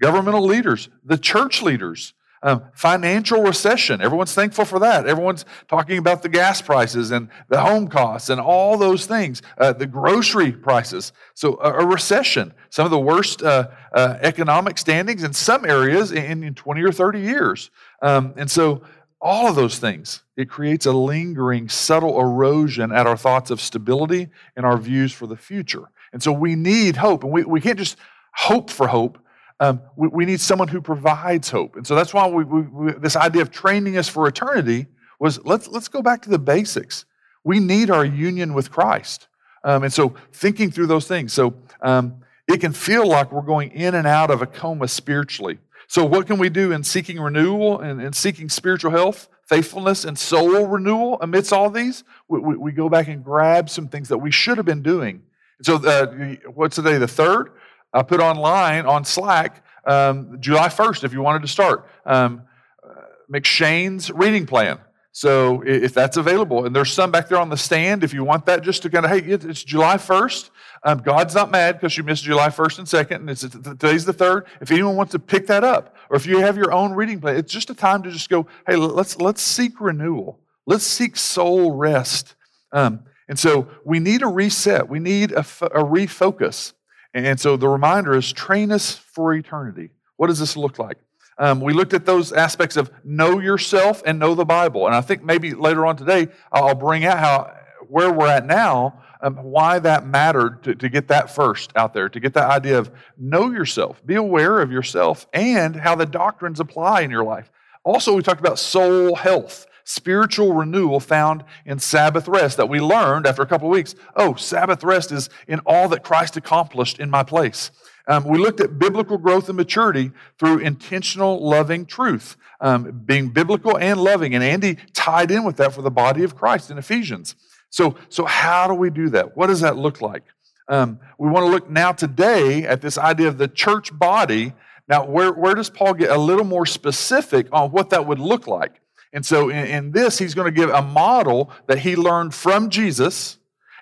governmental 0.03 0.45
leaders, 0.45 0.89
the 1.05 1.17
church 1.17 1.63
leaders, 1.63 2.13
um, 2.43 2.65
financial 2.75 3.41
recession. 3.41 4.01
Everyone's 4.01 4.35
thankful 4.35 4.65
for 4.65 4.81
that. 4.81 5.07
Everyone's 5.07 5.45
talking 5.69 5.97
about 5.97 6.23
the 6.23 6.29
gas 6.29 6.61
prices 6.61 7.13
and 7.13 7.29
the 7.49 7.61
home 7.61 7.87
costs 7.87 8.29
and 8.29 8.41
all 8.41 8.77
those 8.77 9.07
things, 9.07 9.43
uh, 9.59 9.73
the 9.73 9.87
grocery 9.87 10.51
prices. 10.51 11.13
So, 11.35 11.57
a, 11.61 11.85
a, 11.85 11.87
recession, 11.87 12.53
some 12.71 12.85
of 12.85 12.91
the 12.91 12.99
worst 12.99 13.43
uh, 13.45 13.69
uh, 13.95 14.19
economic 14.21 14.77
standings 14.77 15.23
in 15.23 15.33
some 15.33 15.65
areas 15.65 16.11
in, 16.11 16.43
in 16.43 16.55
20 16.55 16.83
or 16.83 16.91
30 16.91 17.21
years. 17.21 17.71
Um, 18.03 18.35
and 18.37 18.51
so, 18.51 18.83
all 19.21 19.47
of 19.47 19.55
those 19.55 19.79
things, 19.79 20.25
it 20.37 20.51
creates 20.51 20.85
a 20.85 20.93
lingering, 20.93 21.69
subtle 21.69 22.19
erosion 22.21 22.91
at 22.91 23.07
our 23.07 23.17
thoughts 23.17 23.53
of 23.53 23.61
stability 23.61 24.31
and 24.57 24.67
our 24.67 24.79
views 24.79 25.13
for 25.13 25.29
the 25.29 25.37
future. 25.37 25.85
And 26.13 26.21
so, 26.21 26.33
we 26.33 26.57
need 26.57 26.97
hope. 26.97 27.23
And 27.23 27.33
we, 27.33 27.45
we 27.45 27.61
can't 27.61 27.79
just 27.79 27.97
hope 28.35 28.69
for 28.69 28.89
hope 28.89 29.22
um, 29.63 29.81
we, 29.95 30.09
we, 30.09 30.25
need 30.25 30.41
someone 30.41 30.67
who 30.67 30.81
provides 30.81 31.49
hope. 31.49 31.77
And 31.77 31.87
so 31.87 31.95
that's 31.95 32.13
why 32.13 32.27
we, 32.27 32.43
we, 32.43 32.93
this 32.95 33.15
idea 33.15 33.43
of 33.43 33.53
training 33.53 33.97
us 33.97 34.09
for 34.09 34.27
eternity 34.27 34.87
was 35.21 35.45
let's, 35.45 35.69
let's 35.69 35.87
go 35.87 36.03
back 36.03 36.21
to 36.23 36.31
the 36.31 36.39
basics. 36.39 37.05
We 37.45 37.61
need 37.61 37.89
our 37.89 38.05
union 38.05 38.55
with 38.55 38.73
Christ. 38.73 39.29
Um, 39.63 39.85
and 39.85 39.93
so 39.93 40.15
thinking 40.33 40.73
through 40.73 40.89
those 40.89 41.07
things. 41.07 41.33
So 41.33 41.55
um, 41.81 42.17
it 42.49 42.61
can 42.61 42.73
feel 42.73 43.07
like 43.07 43.31
we're 43.31 43.43
going 43.43 43.71
in 43.71 43.95
and 43.95 44.05
out 44.05 44.33
of 44.33 44.43
a 44.43 44.47
coma 44.47 44.89
spiritually. 44.89 45.59
So, 45.87 46.05
what 46.05 46.27
can 46.27 46.39
we 46.39 46.49
do 46.49 46.73
in 46.73 46.83
seeking 46.83 47.21
renewal 47.21 47.81
and, 47.81 48.01
and 48.01 48.17
seeking 48.17 48.49
spiritual 48.49 48.91
health, 48.93 49.29
faithfulness, 49.47 50.05
and 50.05 50.19
soul 50.19 50.67
renewal 50.67 51.19
amidst 51.21 51.53
all 51.53 51.69
these? 51.69 52.03
We, 52.29 52.41
we, 52.41 52.57
we, 52.57 52.73
go 52.73 52.89
back 52.89 53.09
and 53.09 53.23
grab 53.23 53.69
some 53.69 53.89
things 53.89 54.09
that 54.09 54.17
we 54.17 54.31
should 54.31 54.57
have 54.57 54.65
been 54.65 54.83
doing. 54.83 55.23
So, 55.61 55.77
uh, 55.77 56.37
what's 56.55 56.77
today, 56.77 56.97
the 56.97 57.07
third? 57.07 57.53
I 57.93 58.03
put 58.03 58.21
online 58.21 58.87
on 58.87 59.05
Slack 59.05 59.65
um, 59.85 60.39
July 60.41 60.69
1st 60.69 61.05
if 61.05 61.13
you 61.13 61.23
wanted 61.23 61.43
to 61.43 61.49
start. 61.49 61.89
Um, 62.07 62.43
uh, 62.83 62.95
M'Cheyne's 63.31 64.11
reading 64.11 64.47
plan. 64.47 64.79
So 65.15 65.63
if 65.67 65.93
that's 65.93 66.17
available, 66.17 66.65
and 66.65 66.75
there's 66.75 66.91
some 66.91 67.11
back 67.11 67.29
there 67.29 67.39
on 67.39 67.51
the 67.51 67.57
stand, 67.57 68.03
if 68.03 68.15
you 68.15 68.25
want 68.25 68.47
that, 68.47 68.63
just 68.63 68.83
to 68.83 68.91
kind 68.91 69.05
of, 69.05 69.11
hey, 69.11 69.19
it's 69.19 69.63
July 69.63 69.97
1st. 69.97 70.49
Um, 70.85 70.99
God's 70.99 71.35
not 71.35 71.51
mad 71.51 71.73
because 71.73 71.99
you 71.99 72.03
missed 72.03 72.25
July 72.25 72.49
1st 72.49 72.79
and 72.79 72.87
2nd, 72.89 73.17
and 73.17 73.31
it's, 73.31 73.43
today's 73.43 74.07
the 74.07 74.15
3rd. 74.15 74.47
If 74.63 74.71
anyone 74.71 74.97
wants 74.97 75.13
to 75.13 75.19
pick 75.19 75.47
that 75.49 75.65
up, 75.65 75.97
or 76.09 76.17
if 76.17 76.25
you 76.25 76.39
have 76.39 76.57
your 76.57 76.73
own 76.73 76.95
reading 76.95 77.21
plan, 77.21 77.37
it's 77.37 77.53
just 77.53 77.69
a 77.69 77.75
time 77.75 78.03
to 78.05 78.11
just 78.11 78.31
go, 78.31 78.47
hey, 78.67 78.77
let's, 78.77 79.21
let's 79.21 79.43
seek 79.43 79.83
renewal. 79.83 80.41
Let's 80.67 80.85
seek 80.85 81.17
soul 81.17 81.73
rest. 81.73 82.35
Um, 82.73 83.05
and 83.29 83.39
so 83.39 83.69
we 83.85 83.99
need 83.99 84.23
a 84.23 84.29
reset. 84.29 84.89
We 84.89 84.99
need 84.99 85.33
a, 85.33 85.41
a 85.41 85.85
refocus. 85.85 86.73
And 87.15 87.39
so 87.39 87.57
the 87.57 87.69
reminder 87.69 88.15
is 88.15 88.33
train 88.33 88.73
us 88.73 88.97
for 88.97 89.35
eternity. 89.35 89.91
What 90.17 90.29
does 90.29 90.39
this 90.39 90.57
look 90.57 90.79
like? 90.79 90.99
Um, 91.39 91.61
we 91.61 91.73
looked 91.73 91.95
at 91.95 92.07
those 92.07 92.33
aspects 92.33 92.77
of 92.77 92.91
know 93.05 93.39
yourself 93.39 94.03
and 94.07 94.19
know 94.19 94.35
the 94.35 94.45
Bible. 94.45 94.87
And 94.87 94.95
I 94.95 95.01
think 95.01 95.25
maybe 95.25 95.55
later 95.55 95.87
on 95.87 95.97
today, 95.97 96.29
I'll 96.53 96.75
bring 96.75 97.05
out 97.05 97.19
how 97.19 97.55
where 97.89 98.13
we're 98.13 98.29
at 98.29 98.47
now, 98.47 99.03
um, 99.21 99.37
why 99.37 99.79
that 99.79 100.07
mattered 100.07 100.63
to, 100.63 100.75
to 100.75 100.89
get 100.89 101.09
that 101.09 101.35
first 101.35 101.73
out 101.77 101.93
there, 101.93 102.09
to 102.09 102.21
get 102.21 102.33
that 102.35 102.51
idea 102.51 102.79
of 102.79 102.91
know 103.19 103.51
yourself, 103.51 104.05
be 104.07 104.15
aware 104.15 104.61
of 104.61 104.71
yourself, 104.73 105.27
and 105.33 105.77
how 105.77 105.95
the 105.95 106.07
doctrines 106.07 106.61
apply 106.61 107.03
in 107.03 107.11
your 107.11 107.25
life. 107.25 107.51
Also, 107.85 108.15
we 108.15 108.23
talked 108.23 108.41
about 108.41 108.59
soul 108.59 109.15
health, 109.15 109.67
spiritual 109.85 110.53
renewal 110.53 111.01
found 111.01 111.45
in 111.67 111.79
Sabbath 111.79 112.29
rest 112.29 112.57
that 112.57 112.69
we 112.69 112.81
learned 112.81 113.27
after 113.27 113.43
a 113.43 113.47
couple 113.47 113.69
of 113.69 113.73
weeks. 113.73 113.95
Oh, 114.17 114.35
Sabbath 114.35 114.85
rest 114.85 115.13
is 115.13 115.29
in 115.47 115.61
all 115.67 115.89
that 115.89 116.05
Christ 116.05 116.37
accomplished 116.37 116.99
in 116.99 117.11
my 117.11 117.23
place. 117.23 117.71
Um, 118.09 118.25
we 118.25 118.39
looked 118.39 118.61
at 118.61 118.79
biblical 118.79 119.17
growth 119.17 119.49
and 119.49 119.57
maturity 119.57 120.11
through 120.39 120.59
intentional, 120.59 121.39
loving 121.49 121.87
truth, 121.87 122.37
um, 122.61 123.03
being 123.05 123.29
biblical 123.29 123.79
and 123.79 124.01
loving. 124.01 124.35
And 124.35 124.43
Andy 124.43 124.77
tied 124.93 125.31
in 125.31 125.45
with 125.45 125.57
that 125.57 125.73
for 125.73 125.83
the 125.83 125.91
body 125.91 126.25
of 126.25 126.35
Christ 126.35 126.71
in 126.71 126.79
Ephesians. 126.79 127.37
So, 127.71 127.97
so 128.09 128.25
how 128.25 128.67
do 128.67 128.75
we 128.75 128.91
do 128.91 129.09
that? 129.11 129.37
What 129.37 129.47
does 129.47 129.61
that 129.61 129.77
look 129.77 130.01
like? 130.01 130.25
Um, 130.69 131.01
we 131.19 131.29
want 131.29 131.47
to 131.47 131.51
look 131.51 131.71
now 131.71 131.93
today 131.93 132.65
at 132.65 132.81
this 132.81 132.99
idea 132.99 133.29
of 133.29 133.39
the 133.39 133.49
church 133.49 133.97
body. 133.97 134.53
Now, 134.89 135.07
where, 135.07 135.33
where 135.33 135.55
does 135.55 135.71
Paul 135.71 135.95
get 135.95 136.11
a 136.11 136.19
little 136.19 136.45
more 136.45 136.67
specific 136.67 137.47
on 137.53 137.71
what 137.71 137.91
that 137.91 138.07
would 138.07 138.19
look 138.19 138.47
like? 138.47 138.82
And 139.13 139.25
so, 139.27 139.51
in, 139.51 139.67
in 139.67 139.93
this, 139.93 140.19
he's 140.19 140.35
going 140.35 140.53
to 140.53 140.59
give 140.59 140.71
a 140.71 140.83
model 140.83 141.51
that 141.67 141.81
he 141.81 141.97
learned 141.97 142.35
from 142.35 142.71
Jesus 142.71 143.39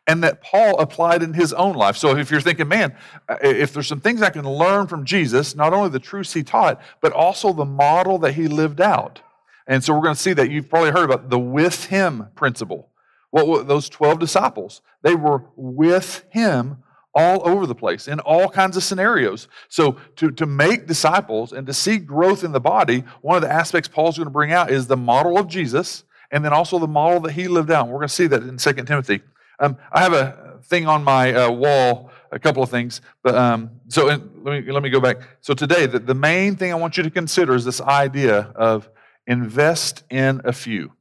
and 0.06 0.24
that 0.24 0.42
Paul 0.42 0.80
applied 0.80 1.22
in 1.22 1.34
his 1.34 1.52
own 1.52 1.76
life. 1.76 1.96
So 1.96 2.16
if 2.16 2.30
you're 2.30 2.40
thinking, 2.40 2.66
man, 2.68 2.96
uh, 3.28 3.36
if 3.42 3.72
there's 3.72 3.86
some 3.86 4.00
things 4.00 4.22
I 4.22 4.30
can 4.30 4.44
learn 4.44 4.86
from 4.88 5.04
Jesus, 5.04 5.54
not 5.54 5.72
only 5.72 5.90
the 5.90 6.00
truths 6.00 6.32
he 6.32 6.42
taught, 6.42 6.80
but 7.00 7.12
also 7.12 7.52
the 7.52 7.64
model 7.64 8.18
that 8.18 8.34
he 8.34 8.48
lived 8.48 8.80
out. 8.80 9.22
And 9.66 9.84
so 9.84 9.94
we're 9.94 10.02
going 10.02 10.16
to 10.16 10.20
see 10.20 10.32
that 10.32 10.50
you've 10.50 10.68
probably 10.68 10.90
heard 10.90 11.04
about 11.04 11.30
the 11.30 11.38
with 11.38 11.84
him 11.86 12.26
principle. 12.34 12.88
What 13.30 13.46
well, 13.46 13.62
those 13.62 13.88
12 13.88 14.18
disciples, 14.18 14.82
they 15.02 15.14
were 15.14 15.44
with 15.54 16.24
him 16.30 16.78
all 17.14 17.46
over 17.48 17.66
the 17.66 17.74
place 17.74 18.06
in 18.08 18.20
all 18.20 18.48
kinds 18.48 18.76
of 18.76 18.84
scenarios. 18.84 19.48
So, 19.68 19.96
to, 20.16 20.30
to 20.30 20.46
make 20.46 20.86
disciples 20.86 21.52
and 21.52 21.66
to 21.66 21.74
see 21.74 21.98
growth 21.98 22.44
in 22.44 22.52
the 22.52 22.60
body, 22.60 23.04
one 23.20 23.36
of 23.36 23.42
the 23.42 23.52
aspects 23.52 23.88
Paul's 23.88 24.16
going 24.16 24.26
to 24.26 24.32
bring 24.32 24.52
out 24.52 24.70
is 24.70 24.86
the 24.86 24.96
model 24.96 25.38
of 25.38 25.48
Jesus 25.48 26.04
and 26.30 26.44
then 26.44 26.52
also 26.52 26.78
the 26.78 26.88
model 26.88 27.20
that 27.20 27.32
he 27.32 27.48
lived 27.48 27.70
out. 27.70 27.88
We're 27.88 27.98
going 27.98 28.08
to 28.08 28.14
see 28.14 28.26
that 28.28 28.42
in 28.42 28.56
2 28.56 28.72
Timothy. 28.84 29.20
Um, 29.58 29.76
I 29.92 30.02
have 30.02 30.12
a 30.12 30.50
thing 30.64 30.86
on 30.86 31.04
my 31.04 31.34
uh, 31.34 31.50
wall, 31.50 32.10
a 32.32 32.38
couple 32.38 32.62
of 32.62 32.70
things. 32.70 33.00
But 33.22 33.34
um, 33.34 33.70
so 33.88 34.06
let 34.06 34.20
me 34.44 34.72
let 34.72 34.82
me 34.82 34.90
go 34.90 35.00
back. 35.00 35.18
So 35.40 35.54
today, 35.54 35.86
the, 35.86 35.98
the 35.98 36.14
main 36.14 36.56
thing 36.56 36.72
I 36.72 36.76
want 36.76 36.96
you 36.96 37.02
to 37.02 37.10
consider 37.10 37.54
is 37.54 37.64
this 37.64 37.80
idea 37.80 38.52
of 38.54 38.88
invest 39.26 40.04
in 40.10 40.40
a 40.44 40.52
few. 40.52 40.92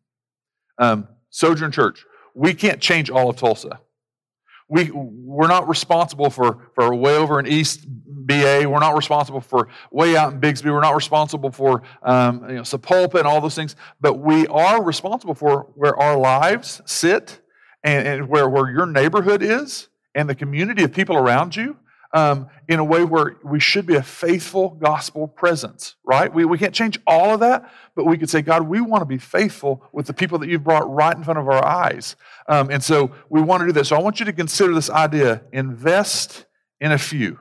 Um, 0.78 1.08
Sojourn 1.30 1.72
Church, 1.72 2.06
we 2.34 2.54
can't 2.54 2.82
change 2.82 3.10
all 3.10 3.30
of 3.30 3.36
Tulsa. 3.38 3.80
We 4.70 4.92
we're 4.92 5.48
not 5.48 5.68
responsible 5.68 6.30
for 6.30 6.72
for 6.76 6.94
way 6.94 7.16
over 7.16 7.40
in 7.40 7.48
East 7.48 7.86
BA. 8.30 8.70
We're 8.70 8.80
not 8.80 8.96
responsible 8.96 9.42
for 9.42 9.68
way 9.92 10.16
out 10.16 10.34
in 10.34 10.40
Bixby. 10.40 10.70
We're 10.70 10.82
not 10.82 10.96
responsible 10.96 11.52
for 11.52 11.82
um, 12.04 12.48
you 12.48 12.56
know, 12.58 12.62
Sapulpa 12.62 13.16
and 13.16 13.28
all 13.28 13.42
those 13.42 13.56
things. 13.56 13.76
But 14.00 14.20
we 14.20 14.46
are 14.48 14.84
responsible 14.84 15.34
for 15.34 15.72
where 15.76 15.98
our 15.98 16.18
lives 16.18 16.82
sit 16.86 17.42
and, 17.84 18.08
and 18.08 18.30
where, 18.30 18.48
where 18.48 18.72
your 18.72 18.86
neighborhood 18.86 19.42
is 19.42 19.90
and 20.14 20.30
the 20.30 20.36
community 20.36 20.84
of 20.84 20.94
people 20.94 21.16
around 21.16 21.56
you 21.56 21.78
um, 22.14 22.48
in 22.68 22.80
a 22.80 22.84
way 22.84 23.04
where 23.04 23.38
we 23.44 23.60
should 23.60 23.86
be 23.86 23.96
a 23.96 24.04
faithful 24.04 24.70
gospel 24.70 25.28
presence, 25.28 25.96
right? 26.04 26.34
We, 26.34 26.46
we 26.46 26.58
can't 26.58 26.74
change 26.74 27.00
all 27.06 27.34
of 27.34 27.40
that, 27.42 27.72
but 27.96 28.06
we 28.06 28.18
could 28.18 28.30
say, 28.30 28.42
God, 28.42 28.64
we 28.64 28.82
want 28.82 29.02
to 29.02 29.06
be 29.06 29.20
faithful 29.20 29.84
with 29.92 30.08
the 30.08 30.14
people 30.14 30.40
that 30.40 30.50
you've 30.50 30.64
brought 30.64 30.90
right 30.90 31.16
in 31.16 31.24
front 31.24 31.40
of 31.40 31.48
our 31.48 31.64
eyes. 31.64 32.16
Um, 32.48 32.72
and 32.72 32.84
so 32.84 33.12
we 33.30 33.42
want 33.42 33.62
to 33.62 33.68
do 33.68 33.74
that. 33.74 33.86
So 33.86 33.96
I 33.96 34.02
want 34.02 34.20
you 34.20 34.26
to 34.26 34.34
consider 34.34 34.74
this 34.74 34.90
idea 34.90 35.44
invest 35.52 36.46
in 36.80 36.92
a 36.92 36.98
few. 36.98 37.40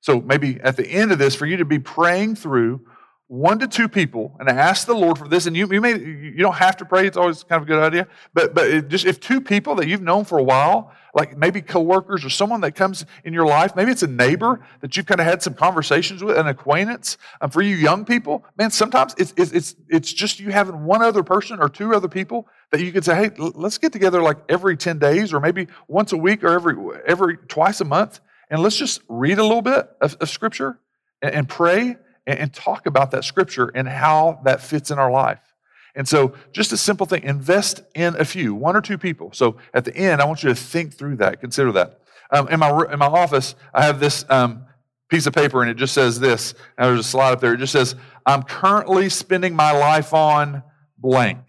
So 0.00 0.20
maybe 0.20 0.58
at 0.62 0.76
the 0.76 0.86
end 0.86 1.12
of 1.12 1.18
this, 1.18 1.34
for 1.34 1.46
you 1.46 1.58
to 1.58 1.64
be 1.64 1.78
praying 1.78 2.36
through 2.36 2.80
one 3.28 3.58
to 3.60 3.66
two 3.66 3.88
people 3.88 4.36
and 4.40 4.48
ask 4.48 4.86
the 4.86 4.94
Lord 4.94 5.16
for 5.16 5.26
this. 5.26 5.46
And 5.46 5.56
you, 5.56 5.66
you 5.72 5.80
may 5.80 5.98
you 5.98 6.36
don't 6.38 6.56
have 6.56 6.76
to 6.78 6.84
pray; 6.84 7.06
it's 7.06 7.16
always 7.16 7.44
kind 7.44 7.62
of 7.62 7.68
a 7.68 7.70
good 7.70 7.82
idea. 7.82 8.08
But 8.34 8.54
but 8.54 8.88
just 8.88 9.06
if 9.06 9.20
two 9.20 9.40
people 9.40 9.74
that 9.76 9.88
you've 9.88 10.02
known 10.02 10.24
for 10.24 10.38
a 10.38 10.42
while, 10.42 10.92
like 11.14 11.36
maybe 11.36 11.60
coworkers 11.60 12.24
or 12.24 12.30
someone 12.30 12.62
that 12.62 12.72
comes 12.72 13.04
in 13.24 13.32
your 13.32 13.46
life, 13.46 13.76
maybe 13.76 13.90
it's 13.90 14.02
a 14.02 14.06
neighbor 14.06 14.60
that 14.80 14.96
you've 14.96 15.06
kind 15.06 15.20
of 15.20 15.26
had 15.26 15.42
some 15.42 15.54
conversations 15.54 16.24
with, 16.24 16.38
an 16.38 16.46
acquaintance. 16.46 17.18
Um, 17.40 17.50
for 17.50 17.60
you 17.60 17.76
young 17.76 18.04
people, 18.04 18.44
man, 18.56 18.70
sometimes 18.70 19.14
it's 19.18 19.34
it's 19.36 19.52
it's 19.52 19.76
it's 19.88 20.12
just 20.12 20.40
you 20.40 20.50
having 20.50 20.84
one 20.84 21.02
other 21.02 21.22
person 21.22 21.60
or 21.60 21.68
two 21.68 21.94
other 21.94 22.08
people 22.08 22.48
that 22.70 22.80
you 22.80 22.92
could 22.92 23.04
say, 23.04 23.14
hey, 23.14 23.30
let's 23.38 23.78
get 23.78 23.92
together 23.92 24.22
like 24.22 24.38
every 24.48 24.76
ten 24.76 24.98
days 24.98 25.32
or 25.32 25.40
maybe 25.40 25.68
once 25.88 26.12
a 26.12 26.16
week 26.16 26.42
or 26.42 26.48
every 26.48 26.76
every 27.06 27.36
twice 27.36 27.80
a 27.80 27.84
month, 27.84 28.20
and 28.50 28.62
let's 28.62 28.76
just 28.76 29.02
read 29.08 29.38
a 29.38 29.42
little 29.42 29.62
bit 29.62 29.90
of, 30.00 30.16
of 30.20 30.30
scripture 30.30 30.78
and, 31.20 31.34
and 31.34 31.48
pray 31.48 31.96
and, 32.26 32.38
and 32.38 32.54
talk 32.54 32.86
about 32.86 33.10
that 33.10 33.24
scripture 33.24 33.70
and 33.74 33.86
how 33.88 34.40
that 34.44 34.62
fits 34.62 34.90
in 34.90 34.98
our 34.98 35.10
life. 35.10 35.51
And 35.94 36.08
so, 36.08 36.34
just 36.52 36.72
a 36.72 36.76
simple 36.76 37.06
thing 37.06 37.22
invest 37.22 37.82
in 37.94 38.16
a 38.16 38.24
few, 38.24 38.54
one 38.54 38.76
or 38.76 38.80
two 38.80 38.96
people. 38.96 39.30
So, 39.32 39.56
at 39.74 39.84
the 39.84 39.94
end, 39.94 40.22
I 40.22 40.24
want 40.24 40.42
you 40.42 40.48
to 40.48 40.54
think 40.54 40.94
through 40.94 41.16
that, 41.16 41.40
consider 41.40 41.72
that. 41.72 42.00
Um, 42.30 42.48
in, 42.48 42.60
my, 42.60 42.70
in 42.90 42.98
my 42.98 43.06
office, 43.06 43.54
I 43.74 43.84
have 43.84 44.00
this 44.00 44.24
um, 44.30 44.64
piece 45.10 45.26
of 45.26 45.34
paper, 45.34 45.60
and 45.60 45.70
it 45.70 45.76
just 45.76 45.92
says 45.92 46.18
this. 46.18 46.54
Now, 46.78 46.86
there's 46.86 47.00
a 47.00 47.04
slide 47.04 47.32
up 47.32 47.40
there. 47.40 47.52
It 47.52 47.58
just 47.58 47.72
says, 47.72 47.94
I'm 48.24 48.42
currently 48.42 49.10
spending 49.10 49.54
my 49.54 49.72
life 49.72 50.14
on 50.14 50.62
blank. 50.96 51.40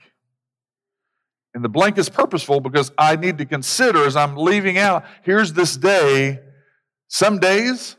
And 1.53 1.63
the 1.63 1.69
blank 1.69 1.97
is 1.97 2.09
purposeful 2.09 2.59
because 2.59 2.91
I 2.97 3.15
need 3.15 3.37
to 3.37 3.45
consider 3.45 4.05
as 4.05 4.15
I'm 4.15 4.35
leaving 4.35 4.77
out, 4.77 5.05
here's 5.21 5.53
this 5.53 5.77
day. 5.77 6.39
Some 7.07 7.39
days, 7.39 7.95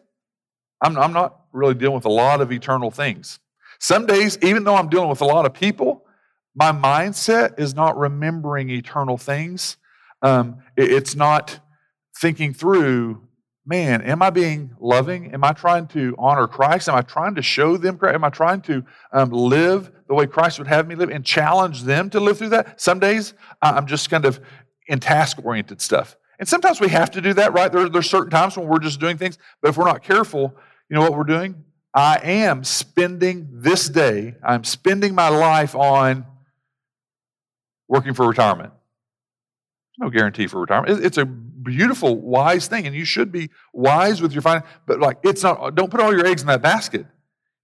I'm, 0.83 0.99
I'm 0.99 1.13
not 1.13 1.41
really 1.53 1.75
dealing 1.75 1.95
with 1.95 2.05
a 2.05 2.11
lot 2.11 2.41
of 2.41 2.53
eternal 2.53 2.91
things. 2.91 3.39
Some 3.79 4.07
days, 4.07 4.37
even 4.43 4.65
though 4.65 4.75
I'm 4.75 4.89
dealing 4.89 5.09
with 5.09 5.21
a 5.21 5.27
lot 5.27 5.47
of 5.47 5.55
people, 5.55 6.04
my 6.55 6.73
mindset 6.73 7.59
is 7.59 7.75
not 7.75 7.97
remembering 7.97 8.71
eternal 8.71 9.19
things. 9.19 9.77
Um, 10.23 10.59
it, 10.77 10.93
it's 10.93 11.15
not 11.15 11.61
thinking 12.19 12.55
through, 12.55 13.23
man, 13.67 14.03
am 14.03 14.23
I 14.23 14.31
being 14.31 14.75
loving? 14.79 15.33
Am 15.33 15.43
I 15.43 15.53
trying 15.53 15.87
to 15.89 16.15
honor 16.19 16.47
Christ? 16.47 16.89
Am 16.89 16.95
I 16.95 17.03
trying 17.03 17.35
to 17.35 17.43
show 17.43 17.77
them 17.77 17.99
Christ? 17.99 18.15
Am 18.15 18.25
I 18.25 18.31
trying 18.31 18.61
to 18.63 18.85
um, 19.13 19.31
live 19.31 19.91
the 20.07 20.15
way 20.15 20.27
Christ 20.27 20.59
would 20.59 20.69
have 20.69 20.87
me 20.87 20.95
live 20.95 21.11
and 21.11 21.25
challenge 21.25 21.83
them 21.83 22.11
to 22.11 22.21
live 22.21 22.39
through 22.39 22.51
that? 22.51 22.81
Some 22.81 23.01
days 23.01 23.35
I'm 23.61 23.87
just 23.87 24.11
kind 24.11 24.25
of 24.25 24.41
in 24.87 25.01
task 25.01 25.39
oriented 25.45 25.81
stuff. 25.81 26.17
And 26.39 26.49
sometimes 26.49 26.81
we 26.81 26.89
have 26.89 27.11
to 27.13 27.21
do 27.21 27.33
that, 27.35 27.53
right? 27.53 27.71
There, 27.71 27.89
there's 27.89 28.11
certain 28.11 28.31
times 28.31 28.57
when 28.57 28.67
we're 28.67 28.81
just 28.81 29.01
doing 29.01 29.17
things, 29.17 29.39
but 29.63 29.69
if 29.69 29.77
we're 29.77 29.87
not 29.87 30.03
careful, 30.03 30.55
you 30.89 30.95
know 30.95 31.01
what 31.01 31.15
we're 31.15 31.25
doing? 31.25 31.65
I 31.95 32.19
am 32.23 32.65
spending 32.65 33.49
this 33.53 33.89
day, 33.89 34.35
I'm 34.43 34.65
spending 34.65 35.15
my 35.15 35.29
life 35.29 35.77
on 35.77 36.27
working 37.95 38.13
for 38.13 38.27
retirement. 38.27 38.73
No 39.99 40.11
guarantee 40.11 40.49
for 40.49 40.61
retirement. 40.61 41.05
It's 41.05 41.19
a 41.19 41.25
beautiful, 41.25 42.21
wise 42.21 42.67
thing, 42.67 42.87
and 42.87 42.95
you 42.95 43.05
should 43.05 43.31
be 43.31 43.51
wise 43.73 44.21
with 44.21 44.33
your 44.33 44.43
finance. 44.43 44.67
But 44.87 44.99
like, 44.99 45.19
it's 45.23 45.43
not. 45.43 45.75
Don't 45.77 45.91
put 45.91 46.01
all 46.01 46.13
your 46.13 46.27
eggs 46.27 46.43
in 46.43 46.49
that 46.49 46.63
basket. 46.63 47.07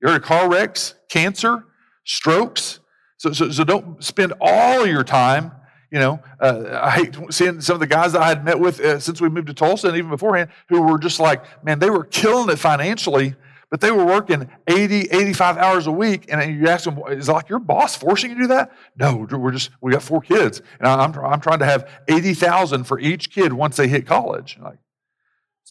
You 0.00 0.08
heard 0.08 0.22
of 0.22 0.26
car 0.26 0.48
wrecks, 0.48 0.94
cancer, 1.08 1.64
strokes. 2.04 2.78
So, 3.18 3.32
so, 3.32 3.50
so 3.50 3.64
don't 3.64 4.02
spend 4.02 4.32
all 4.40 4.86
your 4.86 5.04
time 5.04 5.52
you 5.90 5.98
know, 5.98 6.20
uh, 6.38 6.78
I 6.82 6.90
hate 6.90 7.16
seeing 7.30 7.60
some 7.60 7.74
of 7.74 7.80
the 7.80 7.86
guys 7.86 8.12
that 8.12 8.22
I 8.22 8.28
had 8.28 8.44
met 8.44 8.60
with 8.60 8.80
uh, 8.80 9.00
since 9.00 9.20
we 9.20 9.28
moved 9.28 9.48
to 9.48 9.54
Tulsa 9.54 9.88
and 9.88 9.96
even 9.96 10.10
beforehand 10.10 10.50
who 10.68 10.82
were 10.82 10.98
just 10.98 11.18
like, 11.18 11.42
man, 11.64 11.80
they 11.80 11.90
were 11.90 12.04
killing 12.04 12.48
it 12.48 12.60
financially, 12.60 13.34
but 13.70 13.80
they 13.80 13.90
were 13.90 14.04
working 14.04 14.50
80, 14.66 15.10
85 15.10 15.56
hours 15.58 15.86
a 15.86 15.92
week. 15.92 16.26
And 16.28 16.58
you 16.58 16.68
ask 16.68 16.84
them, 16.84 17.00
is 17.08 17.28
it 17.28 17.32
like 17.32 17.48
your 17.48 17.60
boss 17.60 17.96
forcing 17.96 18.30
you 18.30 18.36
to 18.36 18.42
do 18.42 18.48
that? 18.48 18.72
No, 18.96 19.26
we're 19.30 19.52
just, 19.52 19.70
we 19.80 19.92
got 19.92 20.02
four 20.02 20.20
kids. 20.20 20.60
And 20.78 20.88
I'm, 20.88 21.14
I'm 21.18 21.40
trying 21.40 21.60
to 21.60 21.66
have 21.66 21.88
80,000 22.08 22.84
for 22.84 22.98
each 22.98 23.30
kid 23.30 23.52
once 23.52 23.76
they 23.76 23.88
hit 23.88 24.06
college. 24.06 24.58
Like, 24.60 24.78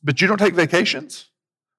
but 0.04 0.22
you 0.22 0.28
don't 0.28 0.38
take 0.38 0.54
vacations? 0.54 1.30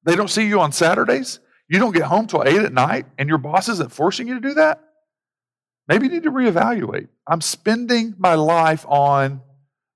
They 0.04 0.14
don't 0.14 0.28
see 0.28 0.46
you 0.46 0.60
on 0.60 0.72
Saturdays? 0.72 1.40
You 1.68 1.78
don't 1.78 1.94
get 1.94 2.02
home 2.02 2.26
till 2.26 2.42
8 2.44 2.56
at 2.56 2.72
night 2.72 3.06
and 3.16 3.28
your 3.28 3.38
boss 3.38 3.68
isn't 3.68 3.92
forcing 3.92 4.28
you 4.28 4.34
to 4.34 4.40
do 4.40 4.54
that? 4.54 4.82
maybe 5.90 6.06
you 6.06 6.12
need 6.12 6.22
to 6.22 6.30
reevaluate. 6.30 7.08
I'm 7.26 7.40
spending 7.40 8.14
my 8.16 8.34
life 8.34 8.86
on, 8.88 9.42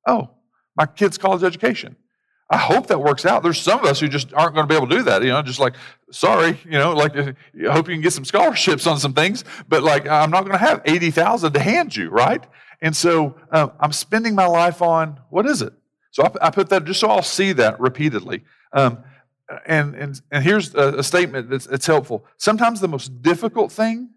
oh, 0.08 0.30
my 0.76 0.86
kid's 0.86 1.16
college 1.16 1.44
education. 1.44 1.94
I 2.50 2.58
hope 2.58 2.88
that 2.88 3.00
works 3.00 3.24
out. 3.24 3.42
There's 3.42 3.60
some 3.60 3.80
of 3.80 3.86
us 3.86 4.00
who 4.00 4.08
just 4.08 4.32
aren't 4.34 4.54
going 4.54 4.68
to 4.68 4.72
be 4.72 4.76
able 4.76 4.86
to 4.88 4.96
do 4.96 5.02
that. 5.04 5.22
You 5.22 5.28
know, 5.30 5.40
just 5.40 5.58
like, 5.58 5.74
sorry, 6.10 6.58
you 6.64 6.78
know, 6.78 6.92
like, 6.92 7.16
I 7.16 7.34
hope 7.72 7.88
you 7.88 7.94
can 7.94 8.02
get 8.02 8.12
some 8.12 8.24
scholarships 8.24 8.86
on 8.86 8.98
some 8.98 9.14
things, 9.14 9.44
but 9.66 9.82
like, 9.82 10.06
I'm 10.06 10.30
not 10.30 10.42
going 10.42 10.52
to 10.52 10.58
have 10.58 10.82
80,000 10.84 11.52
to 11.54 11.60
hand 11.60 11.96
you, 11.96 12.10
right? 12.10 12.44
And 12.82 12.94
so 12.94 13.36
uh, 13.50 13.68
I'm 13.80 13.92
spending 13.92 14.34
my 14.34 14.46
life 14.46 14.82
on, 14.82 15.20
what 15.30 15.46
is 15.46 15.62
it? 15.62 15.72
So 16.10 16.22
I, 16.22 16.46
I, 16.46 16.50
put 16.50 16.68
that 16.68 16.84
just 16.84 17.00
so 17.00 17.08
I'll 17.08 17.22
see 17.22 17.52
that 17.52 17.80
repeatedly. 17.80 18.44
Um, 18.72 19.02
and, 19.66 19.94
and, 19.94 20.20
and 20.30 20.44
here's 20.44 20.74
a, 20.74 20.98
a 20.98 21.02
statement 21.02 21.48
that's, 21.48 21.66
that's 21.66 21.86
helpful. 21.86 22.26
Sometimes 22.36 22.80
the 22.80 22.88
most 22.88 23.22
difficult 23.22 23.72
thing 23.72 24.10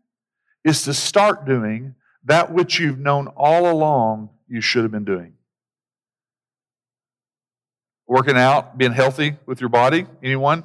is 0.65 0.81
to 0.83 0.93
start 0.93 1.45
doing 1.45 1.95
that 2.25 2.51
which 2.51 2.77
you've 2.77 2.99
known 2.99 3.27
all 3.37 3.71
along 3.71 4.29
you 4.49 4.59
should 4.59 4.83
have 4.83 4.91
been 4.91 5.05
doing 5.05 5.36
working 8.07 8.37
out, 8.37 8.77
being 8.77 8.93
healthy 8.93 9.37
with 9.45 9.59
your 9.59 9.69
body? 9.69 10.05
Anyone? 10.23 10.63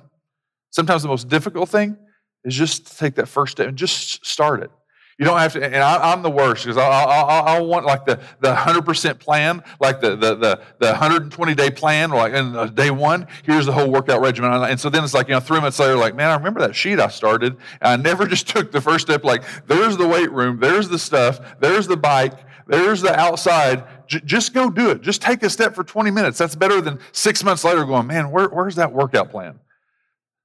Sometimes 0.70 1.02
the 1.02 1.08
most 1.08 1.28
difficult 1.28 1.68
thing 1.68 1.96
is 2.44 2.54
just 2.54 2.86
to 2.86 2.96
take 2.96 3.14
that 3.16 3.28
first 3.28 3.52
step 3.52 3.68
and 3.68 3.76
just 3.76 4.24
start 4.24 4.62
it. 4.62 4.70
You 5.18 5.26
don't 5.26 5.38
have 5.38 5.52
to, 5.52 5.64
and 5.64 5.76
I, 5.76 6.12
am 6.12 6.22
the 6.22 6.30
worst 6.30 6.64
because 6.64 6.78
I, 6.78 6.82
I, 6.82 7.38
I, 7.56 7.60
want 7.60 7.84
like 7.84 8.06
the, 8.06 8.18
the 8.40 8.52
100% 8.54 9.18
plan, 9.18 9.62
like 9.78 10.00
the, 10.00 10.16
the, 10.16 10.34
the, 10.34 10.60
the 10.80 10.86
120 10.86 11.54
day 11.54 11.70
plan, 11.70 12.10
like 12.10 12.32
in 12.32 12.56
uh, 12.56 12.66
day 12.66 12.90
one, 12.90 13.28
here's 13.44 13.66
the 13.66 13.72
whole 13.72 13.90
workout 13.90 14.20
regimen. 14.22 14.50
And 14.50 14.80
so 14.80 14.88
then 14.88 15.04
it's 15.04 15.12
like, 15.12 15.28
you 15.28 15.34
know, 15.34 15.40
three 15.40 15.60
months 15.60 15.78
later, 15.78 15.96
like, 15.96 16.16
man, 16.16 16.30
I 16.30 16.34
remember 16.34 16.60
that 16.60 16.74
sheet 16.74 16.98
I 16.98 17.08
started. 17.08 17.56
I 17.80 17.96
never 17.98 18.26
just 18.32 18.48
took 18.48 18.72
the 18.72 18.80
first 18.80 19.06
step, 19.06 19.22
like, 19.22 19.44
there's 19.66 19.96
the 19.96 20.08
weight 20.08 20.32
room, 20.32 20.58
there's 20.58 20.88
the 20.88 20.98
stuff, 20.98 21.40
there's 21.60 21.86
the 21.86 21.96
bike, 21.96 22.34
there's 22.66 23.02
the 23.02 23.14
outside. 23.14 23.84
J- 24.12 24.20
just 24.26 24.52
go 24.52 24.68
do 24.68 24.90
it. 24.90 25.00
Just 25.00 25.22
take 25.22 25.42
a 25.42 25.48
step 25.48 25.74
for 25.74 25.82
20 25.82 26.10
minutes. 26.10 26.36
That's 26.36 26.54
better 26.54 26.82
than 26.82 26.98
six 27.12 27.42
months 27.42 27.64
later 27.64 27.86
going, 27.86 28.06
man, 28.06 28.30
where, 28.30 28.48
where's 28.48 28.76
that 28.76 28.92
workout 28.92 29.30
plan? 29.30 29.58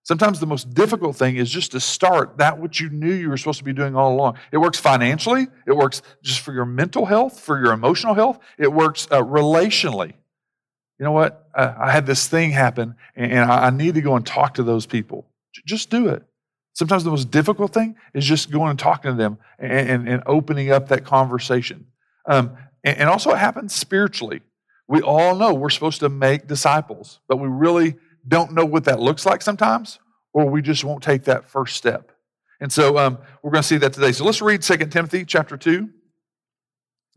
Sometimes 0.03 0.39
the 0.39 0.45
most 0.45 0.73
difficult 0.73 1.17
thing 1.17 1.35
is 1.35 1.49
just 1.49 1.73
to 1.73 1.81
start 1.81 2.37
that 2.37 2.59
which 2.59 2.79
you 2.79 2.89
knew 2.89 3.11
you 3.11 3.27
were 3.27 3.35
supposed 3.35 3.57
to 3.57 3.65
be 3.65 3.73
doing 3.73 3.93
all 3.93 4.13
along. 4.13 4.37
It 4.53 4.57
works 4.57 4.79
financially, 4.79 5.47
it 5.65 5.73
works 5.73 6.01
just 6.23 6.39
for 6.39 6.53
your 6.53 6.63
mental 6.63 7.05
health, 7.05 7.41
for 7.41 7.61
your 7.61 7.73
emotional 7.73 8.13
health, 8.13 8.39
it 8.57 8.71
works 8.71 9.05
uh, 9.11 9.21
relationally. 9.21 10.13
You 10.97 11.03
know 11.03 11.11
what? 11.11 11.49
Uh, 11.53 11.73
I 11.77 11.91
had 11.91 12.05
this 12.05 12.25
thing 12.25 12.51
happen, 12.51 12.95
and, 13.17 13.33
and 13.33 13.51
I, 13.51 13.65
I 13.65 13.69
need 13.69 13.95
to 13.95 14.01
go 14.01 14.15
and 14.15 14.25
talk 14.25 14.53
to 14.53 14.63
those 14.63 14.85
people. 14.85 15.27
J- 15.53 15.63
just 15.65 15.89
do 15.89 16.07
it. 16.07 16.23
Sometimes 16.71 17.03
the 17.03 17.11
most 17.11 17.29
difficult 17.29 17.73
thing 17.73 17.97
is 18.13 18.23
just 18.23 18.49
going 18.49 18.69
and 18.69 18.79
talking 18.79 19.11
to 19.11 19.17
them 19.17 19.37
and, 19.59 19.89
and, 19.89 20.07
and 20.07 20.23
opening 20.25 20.71
up 20.71 20.87
that 20.87 21.03
conversation. 21.03 21.87
Um, 22.25 22.55
and, 22.95 23.09
also, 23.09 23.31
it 23.31 23.37
happens 23.37 23.73
spiritually. 23.73 24.41
We 24.87 25.01
all 25.01 25.35
know 25.35 25.53
we're 25.53 25.69
supposed 25.69 25.99
to 25.99 26.09
make 26.09 26.47
disciples, 26.47 27.19
but 27.27 27.37
we 27.37 27.47
really 27.47 27.95
don't 28.27 28.53
know 28.53 28.65
what 28.65 28.85
that 28.85 28.99
looks 28.99 29.25
like 29.25 29.41
sometimes, 29.41 29.99
or 30.33 30.49
we 30.49 30.61
just 30.61 30.83
won't 30.83 31.03
take 31.03 31.23
that 31.25 31.49
first 31.49 31.75
step. 31.75 32.11
And 32.59 32.71
so 32.71 32.97
um, 32.97 33.17
we're 33.41 33.51
going 33.51 33.61
to 33.61 33.67
see 33.67 33.77
that 33.77 33.93
today. 33.93 34.11
So 34.11 34.25
let's 34.25 34.41
read 34.41 34.61
2 34.61 34.77
Timothy 34.87 35.25
chapter 35.25 35.57
2. 35.57 35.89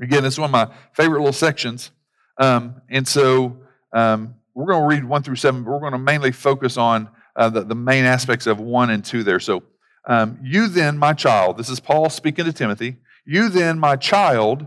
Again, 0.03 0.23
this 0.23 0.35
is 0.35 0.41
one 0.41 0.49
of 0.49 0.53
my 0.53 0.75
favorite 0.93 1.19
little 1.19 1.33
sections. 1.33 1.91
Um, 2.39 2.81
and 2.89 3.07
so 3.07 3.59
um, 3.93 4.35
we're 4.55 4.67
going 4.67 4.83
to 4.83 4.97
read 4.97 5.05
1 5.05 5.23
through 5.23 5.37
7, 5.37 5.63
but 5.63 5.71
we're 5.71 5.81
going 5.81 5.93
to 5.93 5.99
mainly 5.99 6.33
focus 6.33 6.77
on 6.77 7.09
uh, 7.37 7.49
the, 7.49 7.65
the 7.65 7.75
main 7.75 8.05
aspects 8.05 8.47
of 8.47 8.61
one 8.61 8.91
and 8.91 9.05
two 9.05 9.23
there. 9.23 9.41
So, 9.41 9.63
um, 10.07 10.39
you 10.43 10.69
then, 10.69 10.99
my 10.99 11.13
child, 11.13 11.59
this 11.59 11.69
is 11.69 11.79
Paul 11.79 12.11
speaking 12.11 12.45
to 12.47 12.53
Timothy, 12.53 12.97
you 13.25 13.49
then, 13.49 13.79
my 13.79 13.97
child, 13.97 14.67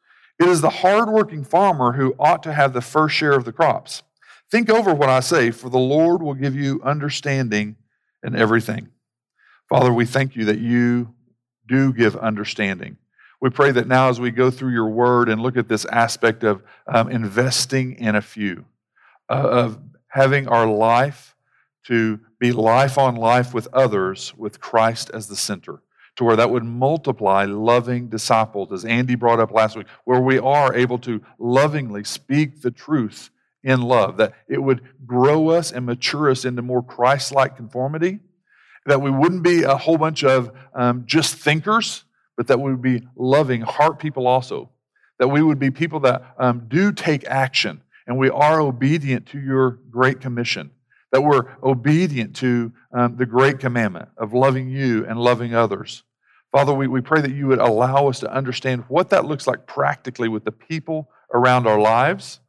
It 0.41 0.49
is 0.49 0.61
the 0.61 0.71
hardworking 0.71 1.43
farmer 1.43 1.91
who 1.91 2.15
ought 2.17 2.41
to 2.43 2.53
have 2.53 2.73
the 2.73 2.81
first 2.81 3.13
share 3.13 3.33
of 3.33 3.45
the 3.45 3.51
crops. 3.51 4.01
Think 4.49 4.71
over 4.71 4.91
what 4.91 5.07
I 5.07 5.19
say, 5.19 5.51
for 5.51 5.69
the 5.69 5.77
Lord 5.77 6.23
will 6.23 6.33
give 6.33 6.55
you 6.55 6.81
understanding 6.83 7.75
in 8.23 8.35
everything. 8.35 8.89
Father, 9.69 9.93
we 9.93 10.07
thank 10.07 10.35
you 10.35 10.45
that 10.45 10.57
you 10.57 11.13
do 11.67 11.93
give 11.93 12.15
understanding. 12.15 12.97
We 13.39 13.51
pray 13.51 13.71
that 13.71 13.87
now, 13.87 14.09
as 14.09 14.19
we 14.19 14.31
go 14.31 14.49
through 14.49 14.71
your 14.71 14.89
word 14.89 15.29
and 15.29 15.43
look 15.43 15.57
at 15.57 15.67
this 15.67 15.85
aspect 15.85 16.43
of 16.43 16.63
um, 16.87 17.09
investing 17.09 17.93
in 17.99 18.15
a 18.15 18.21
few, 18.21 18.65
uh, 19.29 19.33
of 19.33 19.79
having 20.07 20.47
our 20.47 20.65
life 20.65 21.35
to 21.85 22.19
be 22.39 22.51
life 22.51 22.97
on 22.97 23.15
life 23.15 23.53
with 23.53 23.67
others 23.73 24.33
with 24.35 24.59
Christ 24.59 25.11
as 25.13 25.27
the 25.27 25.35
center, 25.35 25.83
to 26.21 26.25
where 26.25 26.35
that 26.35 26.51
would 26.51 26.63
multiply 26.63 27.45
loving 27.45 28.07
disciples, 28.07 28.71
as 28.71 28.85
Andy 28.85 29.15
brought 29.15 29.39
up 29.39 29.51
last 29.51 29.75
week, 29.75 29.87
where 30.05 30.21
we 30.21 30.37
are 30.37 30.73
able 30.73 30.99
to 30.99 31.21
lovingly 31.39 32.03
speak 32.03 32.61
the 32.61 32.71
truth 32.71 33.31
in 33.63 33.81
love, 33.81 34.17
that 34.17 34.33
it 34.47 34.61
would 34.61 34.81
grow 35.05 35.49
us 35.49 35.71
and 35.71 35.85
mature 35.85 36.29
us 36.29 36.45
into 36.45 36.61
more 36.61 36.83
Christ 36.83 37.31
like 37.31 37.55
conformity, 37.55 38.19
that 38.85 39.01
we 39.01 39.09
wouldn't 39.09 39.43
be 39.43 39.63
a 39.63 39.75
whole 39.75 39.97
bunch 39.97 40.23
of 40.23 40.51
um, 40.73 41.03
just 41.05 41.35
thinkers 41.35 42.05
but 42.37 42.47
that 42.47 42.59
we 42.59 42.71
would 42.71 42.81
be 42.81 43.03
loving 43.15 43.61
heart 43.61 43.99
people 43.99 44.25
also. 44.25 44.69
That 45.19 45.27
we 45.27 45.43
would 45.43 45.59
be 45.59 45.69
people 45.69 45.99
that 45.99 46.33
um, 46.39 46.65
do 46.67 46.91
take 46.91 47.23
action 47.25 47.81
and 48.07 48.17
we 48.17 48.31
are 48.31 48.59
obedient 48.59 49.27
to 49.27 49.39
your 49.39 49.77
great 49.91 50.21
commission. 50.21 50.71
That 51.11 51.21
we're 51.21 51.43
obedient 51.61 52.35
to 52.37 52.71
um, 52.93 53.15
the 53.17 53.27
great 53.27 53.59
commandment 53.59 54.09
of 54.17 54.33
loving 54.33 54.69
you 54.69 55.05
and 55.05 55.19
loving 55.19 55.53
others. 55.53 56.01
Father, 56.51 56.73
we, 56.73 56.87
we 56.87 57.01
pray 57.01 57.21
that 57.21 57.33
you 57.33 57.47
would 57.47 57.59
allow 57.59 58.07
us 58.07 58.19
to 58.19 58.31
understand 58.31 58.83
what 58.87 59.09
that 59.09 59.25
looks 59.25 59.47
like 59.47 59.65
practically 59.65 60.27
with 60.27 60.43
the 60.43 60.51
people 60.51 61.09
around 61.33 61.65
our 61.65 61.79
lives, 61.79 62.41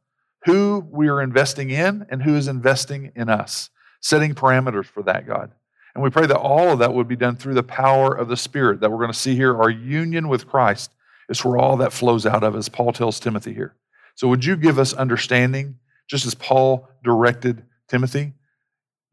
who 0.45 0.85
we 0.91 1.07
are 1.07 1.21
investing 1.21 1.69
in, 1.69 2.05
and 2.09 2.21
who 2.21 2.35
is 2.35 2.47
investing 2.47 3.11
in 3.15 3.29
us. 3.29 3.69
Setting 4.01 4.35
parameters 4.35 4.85
for 4.85 5.03
that, 5.03 5.25
God. 5.25 5.51
And 5.95 6.03
we 6.03 6.09
pray 6.09 6.25
that 6.25 6.37
all 6.37 6.69
of 6.69 6.79
that 6.79 6.93
would 6.93 7.07
be 7.07 7.15
done 7.15 7.37
through 7.37 7.53
the 7.53 7.63
power 7.63 8.13
of 8.13 8.27
the 8.27 8.35
Spirit 8.35 8.81
that 8.81 8.91
we're 8.91 8.97
going 8.97 9.11
to 9.11 9.17
see 9.17 9.35
here. 9.35 9.55
Our 9.55 9.69
union 9.69 10.27
with 10.27 10.47
Christ 10.47 10.91
is 11.29 11.43
where 11.45 11.57
all 11.57 11.77
that 11.77 11.93
flows 11.93 12.25
out 12.25 12.43
of, 12.43 12.55
as 12.55 12.67
Paul 12.67 12.91
tells 12.91 13.19
Timothy 13.19 13.53
here. 13.53 13.75
So, 14.15 14.27
would 14.27 14.43
you 14.43 14.57
give 14.57 14.79
us 14.79 14.93
understanding, 14.93 15.79
just 16.07 16.25
as 16.25 16.35
Paul 16.35 16.89
directed 17.03 17.63
Timothy? 17.87 18.33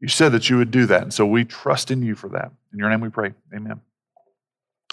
You 0.01 0.09
said 0.09 0.33
that 0.33 0.49
you 0.49 0.57
would 0.57 0.71
do 0.71 0.87
that. 0.87 1.03
And 1.03 1.13
so 1.13 1.25
we 1.25 1.45
trust 1.45 1.91
in 1.91 2.01
you 2.01 2.15
for 2.15 2.29
that. 2.29 2.51
In 2.73 2.79
your 2.79 2.89
name 2.89 3.01
we 3.01 3.09
pray. 3.09 3.33
Amen. 3.55 3.79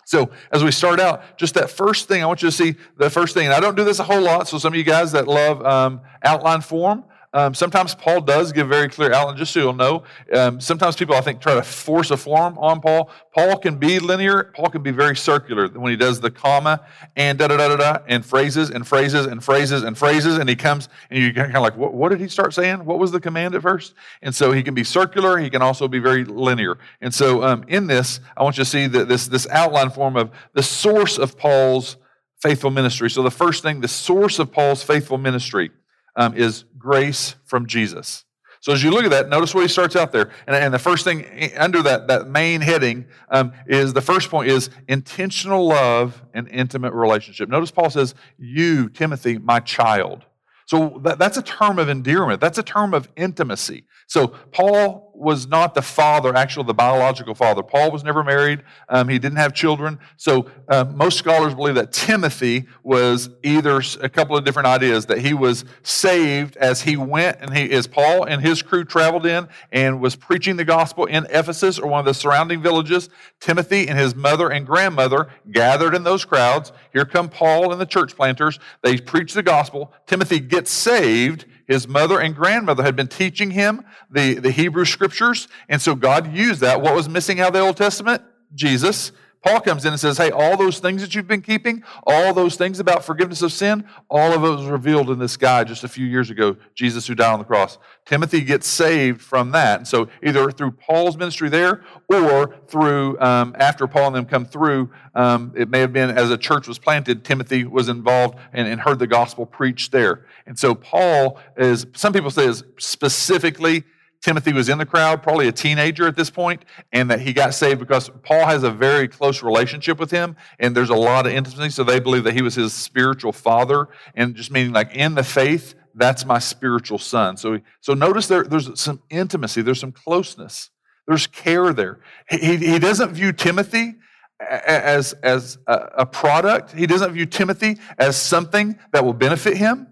So, 0.09 0.31
as 0.51 0.65
we 0.65 0.71
start 0.71 1.01
out, 1.01 1.37
just 1.37 1.53
that 1.53 1.69
first 1.69 2.09
thing, 2.09 2.23
I 2.23 2.27
want 2.27 2.41
you 2.41 2.49
to 2.49 2.57
see 2.57 2.77
the 2.97 3.11
first 3.11 3.35
thing. 3.35 3.45
And 3.45 3.55
I 3.55 3.61
don't 3.61 3.77
do 3.77 3.85
this 3.85 3.99
a 3.99 4.05
whole 4.05 4.23
lot. 4.23 4.49
So, 4.49 4.57
some 4.57 4.73
of 4.73 4.79
you 4.79 4.83
guys 4.83 5.13
that 5.13 5.29
love 5.29 5.63
um, 5.63 6.01
outline 6.25 6.63
form, 6.63 7.05
um, 7.35 7.55
sometimes 7.55 7.95
Paul 7.95 8.23
does 8.23 8.53
give 8.53 8.69
very 8.69 8.89
clear 8.89 9.13
outline, 9.13 9.37
just 9.37 9.53
so 9.53 9.61
you'll 9.61 9.73
know. 9.75 10.05
Um, 10.33 10.61
sometimes 10.61 10.97
people, 10.97 11.15
I 11.15 11.21
think, 11.21 11.41
try 11.41 11.55
to 11.55 11.63
force 11.63 12.11
a 12.11 12.17
form 12.17 12.57
on 12.59 12.81
Paul. 12.81 13.11
Paul 13.35 13.59
can 13.59 13.77
be 13.77 13.99
linear. 13.99 14.45
Paul 14.55 14.71
can 14.71 14.83
be 14.83 14.91
very 14.91 15.15
circular 15.15 15.69
when 15.69 15.91
he 15.91 15.97
does 15.97 16.21
the 16.21 16.31
comma 16.31 16.87
and 17.17 17.39
da 17.39 17.49
da 17.49 17.59
da 17.59 17.69
da 17.69 17.77
da 17.77 17.99
and 18.07 18.25
phrases 18.25 18.71
and 18.71 18.87
phrases 18.87 19.27
and 19.27 19.45
phrases 19.45 19.83
and 19.83 19.97
phrases. 19.97 20.39
And 20.39 20.49
he 20.49 20.57
comes 20.57 20.89
and 21.11 21.23
you're 21.23 21.33
kind 21.33 21.55
of 21.55 21.63
like, 21.63 21.77
what, 21.77 21.93
what 21.93 22.09
did 22.09 22.21
he 22.21 22.29
start 22.29 22.55
saying? 22.55 22.85
What 22.85 22.99
was 22.99 23.13
the 23.13 23.21
command 23.21 23.55
at 23.55 23.63
first? 23.63 23.95
And 24.23 24.35
so 24.35 24.53
he 24.53 24.63
can 24.63 24.75
be 24.75 24.85
circular. 24.85 25.39
He 25.39 25.51
can 25.51 25.61
also 25.61 25.87
be 25.87 25.99
very 25.99 26.25
linear. 26.25 26.79
And 27.01 27.15
so 27.15 27.43
um, 27.43 27.65
in 27.69 27.87
this, 27.87 28.21
I 28.37 28.43
want 28.43 28.57
you 28.57 28.65
to 28.65 28.71
see 28.71 28.87
that 28.87 29.09
this 29.09 29.27
this 29.29 29.47
outline 29.49 29.91
form 29.91 30.17
of 30.17 30.31
the 30.55 30.63
source 30.63 31.19
of 31.19 31.37
Paul's 31.37 31.97
faithful 32.41 32.71
ministry. 32.71 33.11
So 33.11 33.23
the 33.23 33.31
first 33.31 33.63
thing, 33.63 33.81
the 33.81 33.89
source 33.89 34.39
of 34.39 34.51
Paul's 34.51 34.83
faithful 34.83 35.19
ministry 35.19 35.71
um, 36.19 36.37
is 36.37 36.65
grace 36.77 37.37
from 37.47 37.67
Jesus. 37.67 38.27
So 38.61 38.73
as 38.73 38.83
you 38.83 38.91
look 38.91 39.05
at 39.05 39.11
that, 39.13 39.29
notice 39.29 39.55
what 39.55 39.63
he 39.63 39.69
starts 39.69 39.95
out 39.95 40.11
there. 40.11 40.31
And, 40.47 40.57
and 40.57 40.75
the 40.75 40.81
first 40.81 41.05
thing 41.05 41.53
under 41.57 41.81
that, 41.85 42.09
that 42.09 42.29
main 42.29 42.61
heading 42.61 43.07
um, 43.31 43.53
is 43.67 43.93
the 43.93 44.03
first 44.03 44.31
point 44.31 44.51
is 44.51 44.69
intentional 44.89 45.69
love 45.69 46.23
and 46.35 46.49
intimate 46.49 46.93
relationship. 46.93 47.49
Notice 47.49 47.71
Paul 47.71 47.89
says, 47.89 48.15
You, 48.37 48.89
Timothy, 48.89 49.39
my 49.39 49.61
child. 49.61 50.25
So 50.67 51.01
that, 51.05 51.19
that's 51.19 51.39
a 51.39 51.43
term 51.43 51.79
of 51.79 51.89
endearment. 51.89 52.41
That's 52.41 52.59
a 52.59 52.63
term 52.63 52.93
of 52.93 53.09
intimacy. 53.17 53.85
So 54.07 54.29
Paul 54.53 55.08
was 55.19 55.47
not 55.47 55.75
the 55.75 55.83
father, 55.83 56.35
actually 56.37 56.67
the 56.67 56.75
biological 56.75 57.35
father. 57.35 57.63
Paul 57.63 57.91
was 57.91 58.05
never 58.05 58.23
married. 58.23 58.63
Um, 58.89 59.09
he 59.09 59.19
didn't 59.19 59.39
have 59.39 59.53
children. 59.53 59.99
So 60.17 60.51
uh, 60.69 60.85
most 60.85 61.19
scholars 61.19 61.55
believe 61.55 61.75
that 61.75 61.93
Timothy 61.93 62.67
was 62.83 63.31
either 63.43 63.83
a 64.01 64.09
couple 64.09 64.37
of 64.37 64.45
different 64.45 64.69
ideas 64.69 65.07
that 65.07 65.19
he 65.19 65.35
was 65.35 65.65
saved 65.83 66.57
as 66.57 66.83
he 66.83 66.97
went 66.97 67.39
and 67.41 67.57
he, 67.57 67.71
as 67.73 67.87
Paul 67.87 68.25
and 68.25 68.41
his 68.41 68.63
crew 68.63 68.85
traveled 68.85 69.27
in 69.27 69.49
and 69.73 70.01
was 70.01 70.17
preaching 70.17 70.57
the 70.57 70.65
gospel 70.65 71.07
in 71.07 71.27
Ephesus 71.31 71.79
or 71.79 71.89
one 71.89 72.01
of 72.01 72.07
the 72.07 72.15
surrounding 72.15 72.63
villages. 72.63 73.09
Timothy 73.41 73.89
and 73.89 73.99
his 73.99 74.15
mother 74.15 74.51
and 74.51 74.67
grandmother 74.67 75.29
gathered 75.51 75.95
in 75.95 76.05
those 76.05 76.25
crowds. 76.25 76.73
Here 76.93 77.05
come 77.05 77.29
Paul 77.29 77.73
and 77.73 77.81
the 77.81 77.87
church 77.87 78.15
planters. 78.17 78.59
They 78.83 78.99
preach 78.99 79.35
the 79.35 79.43
gospel. 79.43 79.93
Timothy 80.07 80.41
gets 80.41 80.71
saved 80.71 81.47
his 81.69 81.87
mother 81.87 82.19
and 82.19 82.35
grandmother 82.35 82.83
had 82.83 82.97
been 82.97 83.09
teaching 83.09 83.53
him 83.53 83.85
the, 84.11 84.35
the 84.35 84.51
Hebrew 84.51 84.85
scriptures, 84.85 85.47
and 85.69 85.81
so 85.81 85.95
God 85.95 86.35
used 86.35 86.61
that. 86.63 86.81
What 86.81 86.95
was 86.95 87.09
missing 87.09 87.41
out 87.41 87.49
of 87.49 87.53
the 87.55 87.61
Old 87.61 87.77
Testament? 87.77 88.23
Jesus. 88.55 89.13
Paul 89.49 89.61
comes 89.63 89.87
in 89.87 89.93
and 89.95 90.01
says, 90.01 90.19
Hey, 90.19 90.31
all 90.31 90.59
those 90.59 90.79
things 90.79 91.01
that 91.01 91.15
you've 91.15 91.27
been 91.27 91.41
keeping, 91.41 91.83
all 92.07 92.35
those 92.35 92.57
things 92.57 92.81
about 92.81 93.03
forgiveness 93.03 93.41
of 93.41 93.51
sin, 93.51 93.87
all 94.11 94.33
of 94.33 94.45
it 94.45 94.49
was 94.49 94.67
revealed 94.67 95.09
in 95.09 95.19
this 95.19 95.39
guy 95.39 95.65
just 95.65 95.85
a 95.85 95.89
few 95.89 96.05
years 96.05 96.29
ago, 96.29 96.57
Jesus 96.75 97.07
who 97.07 97.15
died 97.15 97.33
on 97.33 97.39
the 97.39 97.47
cross. 97.47 97.79
Timothy 98.05 98.43
gets 98.43 98.67
saved 98.67 99.23
from 99.23 99.53
that. 99.53 99.79
And 99.79 99.89
so, 99.89 100.09
either 100.23 100.51
through 100.51 100.73
Paul's 100.73 101.17
ministry 101.17 101.49
there 101.49 101.83
or 102.11 102.57
through 102.67 103.19
um, 103.21 103.57
after 103.59 103.87
Paul 103.87 104.09
and 104.09 104.17
them 104.17 104.27
come 104.27 104.45
through, 104.45 104.91
um, 105.15 105.55
it 105.57 105.71
may 105.71 105.81
have 105.81 105.95
been 105.95 106.11
as 106.11 106.31
a 106.31 106.37
church 106.37 106.69
was 106.69 106.79
planted, 106.79 107.25
Timothy 107.25 107.65
was 107.65 107.89
involved 107.89 108.39
and, 108.53 108.69
and 108.69 108.83
heard 108.83 108.99
the 108.99 109.07
gospel 109.07 109.47
preached 109.47 109.93
there. 109.93 110.27
And 110.47 110.59
so, 110.59 110.75
Paul 110.75 111.41
is, 111.57 111.87
some 111.95 112.13
people 112.13 112.31
say, 112.31 112.45
is 112.45 112.65
specifically 112.79 113.85
Timothy 114.21 114.53
was 114.53 114.69
in 114.69 114.79
the 114.79 114.87
crowd, 114.87 115.23
probably 115.23 115.47
a 115.47 115.53
teenager 115.53 116.07
at 116.07 116.17
this 116.17 116.29
point, 116.29 116.65
and 116.93 117.11
that 117.11 117.21
he 117.21 117.33
got 117.33 117.55
saved 117.55 117.79
because 117.79 118.11
Paul 118.23 118.47
has 118.47 118.65
a 118.65 118.71
very 118.71 119.07
close 119.07 119.43
relationship 119.43 119.99
with 119.99 120.11
him, 120.11 120.37
and 120.59 120.77
there's 120.77 120.91
a 120.91 120.97
lot 120.97 121.27
of 121.27 121.33
intimacy. 121.33 121.71
So 121.71 121.85
they 121.85 122.01
believe 122.01 122.25
that 122.25 122.35
he 122.35 122.43
was 122.43 122.57
his 122.57 122.73
spiritual 122.73 123.33
father, 123.33 123.89
and 124.15 124.35
just 124.35 124.51
meaning 124.51 124.73
like 124.73 124.95
in 124.95 125.15
the 125.15 125.23
faith, 125.23 125.75
that's 125.95 126.25
my 126.25 126.39
spiritual 126.39 126.99
son. 126.99 127.37
So, 127.37 127.61
so 127.81 127.95
notice 127.95 128.27
there, 128.27 128.45
there's 128.45 128.81
some 128.81 129.03
intimacy, 129.11 129.63
there's 129.63 129.81
some 129.81 129.93
closeness, 129.93 130.71
there's 131.07 131.27
care 131.27 131.73
there. 131.73 132.01
He, 132.29 132.57
he 132.57 132.79
doesn't 132.79 133.13
view 133.13 133.33
Timothy 133.33 133.95
as, 134.41 135.15
as 135.15 135.59
a 135.67 136.07
product, 136.07 136.73
he 136.73 136.87
doesn't 136.87 137.13
view 137.13 137.27
Timothy 137.27 137.79
as 137.99 138.17
something 138.17 138.79
that 138.93 139.05
will 139.05 139.13
benefit 139.13 139.57
him. 139.57 139.89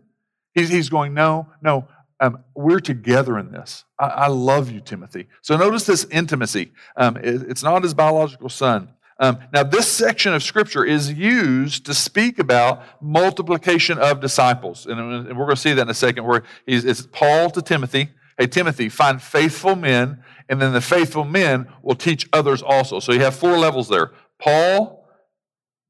He's, 0.55 0.69
he's 0.69 0.89
going, 0.89 1.12
no, 1.12 1.49
no, 1.61 1.89
um, 2.21 2.39
we're 2.55 2.81
together 2.81 3.39
in 3.39 3.53
this. 3.53 3.85
I, 3.99 4.07
I, 4.07 4.27
love 4.29 4.71
you, 4.71 4.81
Timothy. 4.81 5.27
So 5.43 5.57
notice 5.57 5.85
this 5.85 6.05
intimacy. 6.07 6.73
Um, 6.97 7.17
it, 7.19 7.43
it's 7.43 7.63
not 7.63 7.83
his 7.83 7.95
biological 7.95 8.49
son. 8.49 8.91
Um, 9.19 9.39
now, 9.53 9.63
this 9.63 9.91
section 9.91 10.35
of 10.35 10.43
scripture 10.43 10.85
is 10.85 11.13
used 11.13 11.87
to 11.87 11.95
speak 11.95 12.39
about 12.39 12.83
multiplication 13.03 13.99
of 13.99 14.21
disciples. 14.21 14.87
And, 14.87 15.01
and 15.01 15.29
we're 15.39 15.45
going 15.45 15.57
to 15.57 15.61
see 15.61 15.73
that 15.73 15.83
in 15.83 15.89
a 15.89 15.95
second, 15.95 16.25
where 16.25 16.43
it's 16.67 17.07
Paul 17.13 17.51
to 17.51 17.63
Timothy. 17.63 18.11
Hey, 18.39 18.47
Timothy, 18.47 18.91
find 18.91 19.21
faithful 19.21 19.77
men, 19.77 20.23
and 20.51 20.61
then 20.61 20.75
the 20.75 20.83
faithful 20.83 21.25
men 21.25 21.67
will 21.83 21.95
teach 21.95 22.29
others 22.35 22.63
also. 22.63 23.01
So 23.01 23.13
you 23.13 23.21
have 23.21 23.35
four 23.35 23.59
levels 23.59 23.89
there 23.89 24.13
Paul, 24.39 25.09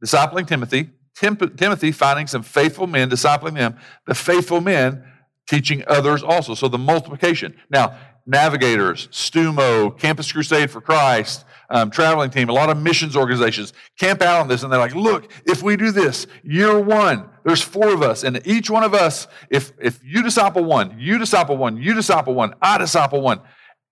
discipling 0.04 0.46
Timothy, 0.46 0.90
Tim, 1.16 1.36
Timothy 1.36 1.90
finding 1.92 2.26
some 2.26 2.42
faithful 2.42 2.86
men, 2.86 3.10
discipling 3.10 3.54
them, 3.54 3.76
the 4.06 4.14
faithful 4.14 4.60
men 4.60 5.02
teaching 5.46 5.82
others 5.86 6.22
also. 6.22 6.54
So 6.54 6.68
the 6.68 6.78
multiplication. 6.78 7.56
Now, 7.70 7.96
navigators, 8.26 9.08
Stumo, 9.08 9.96
Campus 9.98 10.30
Crusade 10.30 10.70
for 10.70 10.80
Christ, 10.80 11.44
um, 11.70 11.90
traveling 11.90 12.30
team, 12.30 12.48
a 12.48 12.52
lot 12.52 12.70
of 12.70 12.80
missions 12.80 13.16
organizations 13.16 13.72
camp 13.98 14.22
out 14.22 14.40
on 14.40 14.48
this 14.48 14.62
and 14.62 14.72
they're 14.72 14.80
like, 14.80 14.94
look, 14.94 15.30
if 15.46 15.62
we 15.62 15.76
do 15.76 15.90
this, 15.90 16.26
year 16.42 16.78
one, 16.78 17.28
there's 17.44 17.62
four 17.62 17.92
of 17.92 18.02
us, 18.02 18.24
and 18.24 18.40
each 18.44 18.70
one 18.70 18.82
of 18.82 18.94
us, 18.94 19.28
if, 19.50 19.72
if 19.80 20.00
you 20.04 20.22
disciple 20.22 20.64
one, 20.64 20.96
you 20.98 21.18
disciple 21.18 21.56
one, 21.56 21.76
you 21.76 21.94
disciple 21.94 22.34
one, 22.34 22.54
I 22.60 22.78
disciple 22.78 23.20
one, 23.20 23.40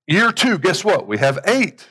year 0.06 0.32
two, 0.32 0.58
guess 0.58 0.84
what? 0.84 1.06
We 1.06 1.18
have 1.18 1.38
eight, 1.46 1.88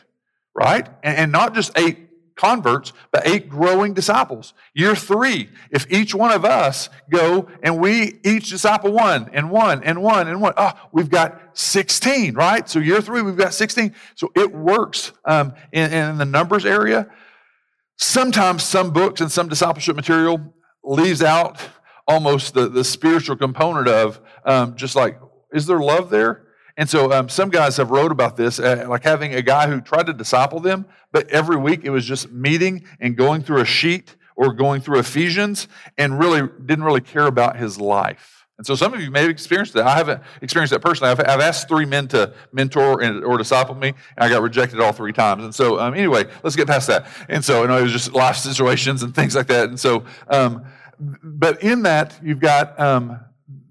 right? 0.53 0.87
And, 1.03 1.17
and 1.17 1.31
not 1.31 1.53
just 1.53 1.77
eight 1.77 2.09
converts, 2.35 2.93
but 3.11 3.27
eight 3.27 3.49
growing 3.49 3.93
disciples. 3.93 4.53
Year 4.73 4.95
three, 4.95 5.49
if 5.69 5.91
each 5.91 6.15
one 6.15 6.31
of 6.31 6.45
us 6.45 6.89
go 7.09 7.47
and 7.61 7.79
we 7.79 8.19
each 8.23 8.49
disciple 8.49 8.91
one 8.91 9.29
and 9.33 9.51
one 9.51 9.83
and 9.83 10.01
one 10.01 10.27
and 10.27 10.41
one, 10.41 10.53
oh, 10.57 10.71
we've 10.91 11.09
got 11.09 11.39
16, 11.53 12.33
right? 12.35 12.67
So 12.67 12.79
year 12.79 13.01
three, 13.01 13.21
we've 13.21 13.37
got 13.37 13.53
16. 13.53 13.93
So 14.15 14.31
it 14.35 14.53
works 14.53 15.11
um, 15.25 15.53
in, 15.71 15.91
in 15.93 16.17
the 16.17 16.25
numbers 16.25 16.65
area. 16.65 17.07
Sometimes 17.97 18.63
some 18.63 18.91
books 18.91 19.21
and 19.21 19.31
some 19.31 19.47
discipleship 19.47 19.95
material 19.95 20.53
leaves 20.83 21.21
out 21.21 21.59
almost 22.07 22.53
the, 22.53 22.67
the 22.67 22.83
spiritual 22.83 23.35
component 23.35 23.87
of 23.87 24.19
um, 24.45 24.75
just 24.75 24.95
like, 24.95 25.19
is 25.53 25.65
there 25.65 25.79
love 25.79 26.09
there? 26.09 26.47
And 26.75 26.89
so 26.89 27.11
um, 27.11 27.29
some 27.29 27.49
guys 27.49 27.77
have 27.77 27.91
wrote 27.91 28.11
about 28.11 28.35
this, 28.35 28.59
uh, 28.59 28.85
like 28.89 29.03
having 29.03 29.35
a 29.35 29.41
guy 29.41 29.67
who 29.67 29.79
tried 29.79 30.07
to 30.07 30.13
disciple 30.13 30.59
them, 30.59 30.85
but 31.11 31.29
every 31.29 31.55
week 31.57 31.81
it 31.83 31.91
was 31.91 32.05
just 32.05 32.31
meeting 32.31 32.85
and 32.99 33.15
going 33.15 33.43
through 33.43 33.61
a 33.61 33.65
sheet 33.65 34.15
or 34.35 34.53
going 34.53 34.81
through 34.81 34.99
Ephesians 34.99 35.67
and 35.97 36.17
really 36.17 36.49
didn't 36.65 36.83
really 36.83 37.01
care 37.01 37.27
about 37.27 37.57
his 37.57 37.79
life. 37.79 38.47
And 38.57 38.65
so 38.65 38.75
some 38.75 38.93
of 38.93 39.01
you 39.01 39.09
may 39.09 39.21
have 39.21 39.29
experienced 39.29 39.73
that. 39.73 39.85
I 39.85 39.95
haven't 39.95 40.21
experienced 40.41 40.73
that 40.73 40.79
personally. 40.79 41.11
I've, 41.11 41.19
I've 41.19 41.41
asked 41.41 41.67
three 41.67 41.85
men 41.85 42.07
to 42.09 42.33
mentor 42.51 43.01
and, 43.01 43.23
or 43.23 43.37
disciple 43.37 43.75
me, 43.75 43.89
and 43.89 43.97
I 44.17 44.29
got 44.29 44.41
rejected 44.41 44.79
all 44.79 44.91
three 44.91 45.11
times. 45.11 45.43
And 45.43 45.53
so, 45.53 45.79
um, 45.79 45.93
anyway, 45.95 46.25
let's 46.43 46.55
get 46.55 46.67
past 46.67 46.87
that. 46.87 47.07
And 47.29 47.43
so, 47.43 47.63
you 47.63 47.67
know, 47.67 47.77
it 47.77 47.83
was 47.83 47.91
just 47.91 48.13
life 48.13 48.37
situations 48.37 49.01
and 49.01 49.13
things 49.13 49.35
like 49.35 49.47
that. 49.47 49.69
And 49.69 49.79
so, 49.79 50.05
um, 50.27 50.65
but 50.99 51.63
in 51.63 51.81
that, 51.83 52.19
you've 52.23 52.39
got 52.39 52.79
um, 52.79 53.19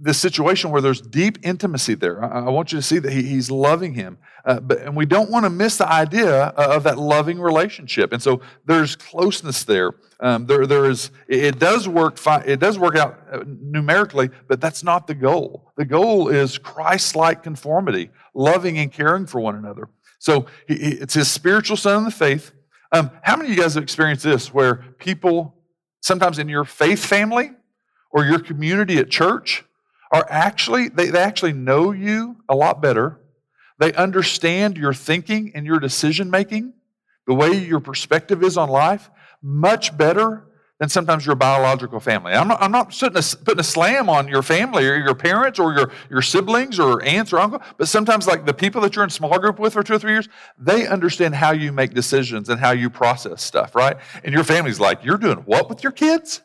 this 0.04 0.18
situation 0.18 0.70
where 0.72 0.82
there's 0.82 1.00
deep 1.00 1.38
intimacy 1.42 1.94
there. 1.94 2.24
I, 2.24 2.46
I 2.46 2.50
want 2.50 2.72
you 2.72 2.78
to 2.78 2.82
see 2.82 2.98
that 2.98 3.12
he, 3.12 3.22
he's 3.22 3.50
loving 3.50 3.94
him. 3.94 4.18
Uh, 4.44 4.58
but, 4.58 4.78
and 4.78 4.96
we 4.96 5.06
don't 5.06 5.30
want 5.30 5.44
to 5.44 5.50
miss 5.50 5.76
the 5.78 5.88
idea 5.88 6.46
of 6.56 6.82
that 6.82 6.98
loving 6.98 7.40
relationship. 7.40 8.12
And 8.12 8.20
so 8.20 8.40
there's 8.66 8.96
closeness 8.96 9.62
there. 9.62 9.92
Um, 10.18 10.46
there, 10.46 10.66
there 10.66 10.86
is, 10.90 11.10
it 11.28 11.60
does 11.60 11.88
work. 11.88 12.18
It 12.44 12.58
does 12.58 12.78
work 12.78 12.96
out 12.96 13.20
uh, 13.32 13.44
numerically, 13.46 14.30
but 14.48 14.60
that's 14.60 14.82
not 14.82 15.06
the 15.06 15.14
goal. 15.14 15.72
The 15.76 15.84
goal 15.84 16.28
is 16.28 16.58
Christ-like 16.58 17.44
conformity, 17.44 18.10
loving 18.34 18.78
and 18.78 18.90
caring 18.92 19.26
for 19.26 19.40
one 19.40 19.56
another. 19.56 19.88
So 20.18 20.46
he, 20.66 20.74
it's 20.74 21.14
his 21.14 21.30
spiritual 21.30 21.76
son 21.76 21.98
in 21.98 22.04
the 22.04 22.10
faith. 22.10 22.50
Um, 22.90 23.10
how 23.22 23.36
many 23.36 23.50
of 23.50 23.56
you 23.56 23.62
guys 23.62 23.74
have 23.74 23.82
experienced 23.84 24.24
this, 24.24 24.52
where 24.52 24.76
people, 24.98 25.54
sometimes 26.00 26.38
in 26.38 26.48
your 26.48 26.64
faith 26.64 27.04
family 27.04 27.52
or 28.10 28.24
your 28.24 28.40
community 28.40 28.98
at 28.98 29.08
church, 29.08 29.64
are 30.12 30.26
actually, 30.28 30.90
they, 30.90 31.06
they 31.06 31.20
actually 31.20 31.54
know 31.54 31.90
you 31.90 32.36
a 32.48 32.54
lot 32.54 32.82
better. 32.82 33.18
They 33.78 33.92
understand 33.94 34.76
your 34.76 34.92
thinking 34.92 35.52
and 35.54 35.66
your 35.66 35.80
decision 35.80 36.30
making, 36.30 36.74
the 37.26 37.34
way 37.34 37.52
your 37.52 37.80
perspective 37.80 38.42
is 38.42 38.56
on 38.56 38.68
life, 38.68 39.10
much 39.42 39.96
better 39.96 40.44
than 40.78 40.88
sometimes 40.88 41.24
your 41.24 41.36
biological 41.36 42.00
family. 42.00 42.32
I'm 42.32 42.48
not, 42.48 42.60
I'm 42.60 42.72
not 42.72 42.90
putting, 42.90 43.16
a, 43.16 43.22
putting 43.44 43.60
a 43.60 43.64
slam 43.64 44.08
on 44.08 44.26
your 44.26 44.42
family 44.42 44.86
or 44.88 44.96
your 44.96 45.14
parents 45.14 45.58
or 45.58 45.72
your, 45.72 45.92
your 46.10 46.22
siblings 46.22 46.78
or 46.80 47.02
aunts 47.04 47.32
or 47.32 47.38
uncle, 47.38 47.62
but 47.78 47.88
sometimes 47.88 48.26
like 48.26 48.44
the 48.46 48.52
people 48.54 48.80
that 48.82 48.94
you're 48.94 49.04
in 49.04 49.10
small 49.10 49.38
group 49.38 49.58
with 49.58 49.72
for 49.74 49.82
two 49.82 49.94
or 49.94 49.98
three 49.98 50.12
years, 50.12 50.28
they 50.58 50.86
understand 50.86 51.36
how 51.36 51.52
you 51.52 51.72
make 51.72 51.94
decisions 51.94 52.48
and 52.48 52.58
how 52.60 52.72
you 52.72 52.90
process 52.90 53.42
stuff, 53.42 53.74
right? 53.74 53.96
And 54.24 54.34
your 54.34 54.44
family's 54.44 54.80
like, 54.80 55.04
you're 55.04 55.18
doing 55.18 55.38
what 55.38 55.68
with 55.68 55.84
your 55.84 55.92
kids? 55.92 56.42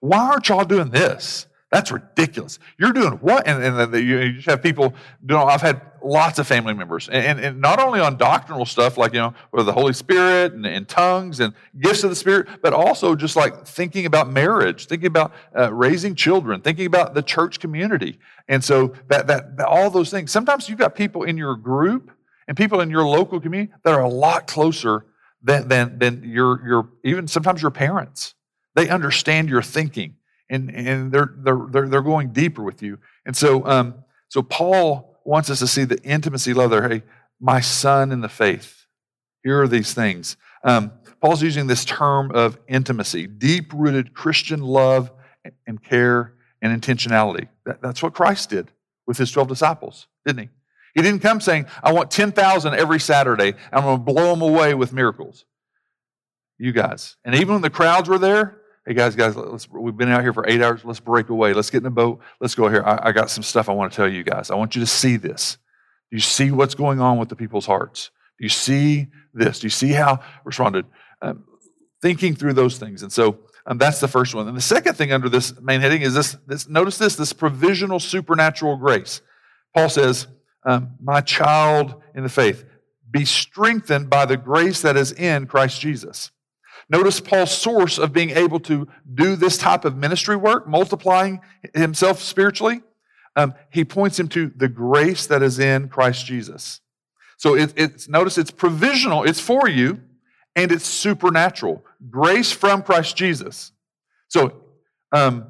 Why 0.00 0.18
aren't 0.18 0.48
y'all 0.48 0.64
doing 0.64 0.90
this? 0.90 1.46
That's 1.74 1.90
ridiculous. 1.90 2.60
You're 2.78 2.92
doing 2.92 3.14
what? 3.14 3.48
And, 3.48 3.60
and 3.60 3.94
you 3.94 4.34
just 4.34 4.48
have 4.48 4.62
people 4.62 4.94
doing, 5.26 5.42
I've 5.42 5.60
had 5.60 5.82
lots 6.04 6.38
of 6.38 6.46
family 6.46 6.72
members, 6.72 7.08
and, 7.08 7.40
and 7.40 7.60
not 7.60 7.80
only 7.80 7.98
on 7.98 8.16
doctrinal 8.16 8.64
stuff 8.64 8.96
like, 8.96 9.12
you 9.12 9.18
know, 9.18 9.34
with 9.50 9.66
the 9.66 9.72
Holy 9.72 9.92
Spirit 9.92 10.52
and, 10.52 10.64
and, 10.64 10.86
tongues 10.86 11.40
and 11.40 11.52
gifts 11.80 12.04
of 12.04 12.10
the 12.10 12.16
Spirit, 12.16 12.46
but 12.62 12.72
also 12.72 13.16
just 13.16 13.34
like 13.34 13.66
thinking 13.66 14.06
about 14.06 14.30
marriage, 14.30 14.86
thinking 14.86 15.08
about 15.08 15.32
uh, 15.58 15.74
raising 15.74 16.14
children, 16.14 16.60
thinking 16.60 16.86
about 16.86 17.14
the 17.14 17.22
church 17.22 17.58
community. 17.58 18.20
And 18.46 18.62
so 18.62 18.94
that, 19.08 19.26
that, 19.26 19.60
all 19.66 19.90
those 19.90 20.12
things. 20.12 20.30
Sometimes 20.30 20.68
you've 20.68 20.78
got 20.78 20.94
people 20.94 21.24
in 21.24 21.36
your 21.36 21.56
group 21.56 22.12
and 22.46 22.56
people 22.56 22.82
in 22.82 22.88
your 22.88 23.04
local 23.04 23.40
community 23.40 23.72
that 23.82 23.94
are 23.94 24.04
a 24.04 24.08
lot 24.08 24.46
closer 24.46 25.06
than, 25.42 25.66
than, 25.66 25.98
than 25.98 26.22
your, 26.22 26.64
your, 26.64 26.88
even 27.02 27.26
sometimes 27.26 27.62
your 27.62 27.72
parents. 27.72 28.36
They 28.76 28.88
understand 28.88 29.48
your 29.48 29.62
thinking 29.62 30.14
and, 30.50 30.70
and 30.70 31.12
they're, 31.12 31.34
they're, 31.38 31.66
they're, 31.70 31.88
they're 31.88 32.02
going 32.02 32.32
deeper 32.32 32.62
with 32.62 32.82
you. 32.82 32.98
And 33.24 33.36
so, 33.36 33.66
um, 33.66 33.94
so 34.28 34.42
Paul 34.42 35.18
wants 35.24 35.50
us 35.50 35.58
to 35.60 35.66
see 35.66 35.84
the 35.84 36.00
intimacy 36.02 36.54
love 36.54 36.70
there. 36.70 36.88
Hey, 36.88 37.02
my 37.40 37.60
son 37.60 38.12
in 38.12 38.20
the 38.20 38.28
faith. 38.28 38.86
Here 39.42 39.60
are 39.60 39.68
these 39.68 39.92
things. 39.94 40.36
Um, 40.62 40.92
Paul's 41.20 41.42
using 41.42 41.66
this 41.66 41.84
term 41.84 42.30
of 42.32 42.58
intimacy, 42.68 43.26
deep 43.26 43.72
rooted 43.72 44.14
Christian 44.14 44.60
love 44.60 45.10
and 45.66 45.82
care 45.82 46.34
and 46.62 46.80
intentionality. 46.80 47.48
That, 47.66 47.82
that's 47.82 48.02
what 48.02 48.14
Christ 48.14 48.50
did 48.50 48.70
with 49.06 49.18
his 49.18 49.30
12 49.30 49.48
disciples, 49.48 50.06
didn't 50.24 50.42
he? 50.42 50.48
He 50.94 51.02
didn't 51.02 51.20
come 51.20 51.40
saying, 51.40 51.66
I 51.82 51.92
want 51.92 52.10
10,000 52.10 52.74
every 52.74 53.00
Saturday. 53.00 53.54
I'm 53.72 53.82
going 53.82 53.98
to 53.98 54.02
blow 54.02 54.30
them 54.30 54.42
away 54.42 54.74
with 54.74 54.92
miracles. 54.92 55.44
You 56.56 56.72
guys. 56.72 57.16
And 57.24 57.34
even 57.34 57.54
when 57.54 57.62
the 57.62 57.70
crowds 57.70 58.08
were 58.08 58.18
there, 58.18 58.58
hey 58.86 58.92
guys, 58.92 59.16
guys, 59.16 59.34
we've 59.70 59.96
been 59.96 60.10
out 60.10 60.22
here 60.22 60.32
for 60.32 60.46
eight 60.46 60.60
hours. 60.60 60.84
Let's 60.84 61.00
break 61.00 61.30
away. 61.30 61.54
Let's 61.54 61.70
get 61.70 61.78
in 61.78 61.84
the 61.84 61.90
boat. 61.90 62.20
Let's 62.40 62.54
go 62.54 62.68
here. 62.68 62.82
I, 62.84 63.08
I 63.08 63.12
got 63.12 63.30
some 63.30 63.42
stuff 63.42 63.68
I 63.68 63.72
want 63.72 63.92
to 63.92 63.96
tell 63.96 64.08
you 64.08 64.22
guys. 64.22 64.50
I 64.50 64.56
want 64.56 64.74
you 64.74 64.80
to 64.80 64.86
see 64.86 65.16
this. 65.16 65.56
Do 66.10 66.16
you 66.16 66.20
see 66.20 66.50
what's 66.50 66.74
going 66.74 67.00
on 67.00 67.18
with 67.18 67.30
the 67.30 67.36
people's 67.36 67.64
hearts? 67.64 68.10
Do 68.38 68.44
you 68.44 68.50
see 68.50 69.08
this? 69.32 69.60
Do 69.60 69.66
you 69.66 69.70
see 69.70 69.92
how 69.92 70.20
responded? 70.44 70.84
Um, 71.22 71.44
thinking 72.02 72.34
through 72.34 72.52
those 72.52 72.76
things. 72.76 73.02
And 73.02 73.10
so 73.10 73.38
um, 73.64 73.78
that's 73.78 74.00
the 74.00 74.08
first 74.08 74.34
one. 74.34 74.46
And 74.48 74.56
the 74.56 74.62
second 74.62 74.94
thing 74.96 75.12
under 75.12 75.30
this 75.30 75.58
main 75.60 75.80
heading 75.80 76.02
is 76.02 76.12
this, 76.12 76.36
this 76.46 76.68
notice 76.68 76.98
this, 76.98 77.16
this 77.16 77.32
provisional 77.32 77.98
supernatural 77.98 78.76
grace. 78.76 79.22
Paul 79.74 79.88
says, 79.88 80.26
um, 80.64 80.90
My 81.02 81.22
child 81.22 82.02
in 82.14 82.22
the 82.22 82.28
faith, 82.28 82.64
be 83.10 83.24
strengthened 83.24 84.10
by 84.10 84.26
the 84.26 84.36
grace 84.36 84.82
that 84.82 84.96
is 84.96 85.12
in 85.12 85.46
Christ 85.46 85.80
Jesus. 85.80 86.30
Notice 86.88 87.20
Paul's 87.20 87.56
source 87.56 87.98
of 87.98 88.12
being 88.12 88.30
able 88.30 88.60
to 88.60 88.86
do 89.14 89.36
this 89.36 89.56
type 89.56 89.84
of 89.84 89.96
ministry 89.96 90.36
work, 90.36 90.68
multiplying 90.68 91.40
himself 91.74 92.20
spiritually. 92.20 92.82
Um, 93.36 93.54
he 93.70 93.84
points 93.84 94.18
him 94.18 94.28
to 94.28 94.52
the 94.54 94.68
grace 94.68 95.26
that 95.26 95.42
is 95.42 95.58
in 95.58 95.88
Christ 95.88 96.26
Jesus. 96.26 96.80
So 97.36 97.54
it, 97.54 97.72
it's 97.76 98.08
notice 98.08 98.38
it's 98.38 98.50
provisional, 98.50 99.24
it's 99.24 99.40
for 99.40 99.68
you, 99.68 100.00
and 100.54 100.70
it's 100.70 100.86
supernatural. 100.86 101.84
Grace 102.10 102.52
from 102.52 102.82
Christ 102.82 103.16
Jesus. 103.16 103.72
So, 104.28 104.52
um, 105.12 105.46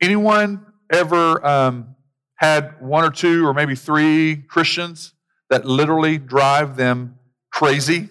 anyone 0.00 0.66
ever 0.92 1.44
um, 1.46 1.96
had 2.36 2.80
one 2.80 3.04
or 3.04 3.10
two 3.10 3.46
or 3.46 3.54
maybe 3.54 3.74
three 3.74 4.36
Christians 4.36 5.12
that 5.50 5.64
literally 5.64 6.18
drive 6.18 6.76
them 6.76 7.18
crazy? 7.52 8.08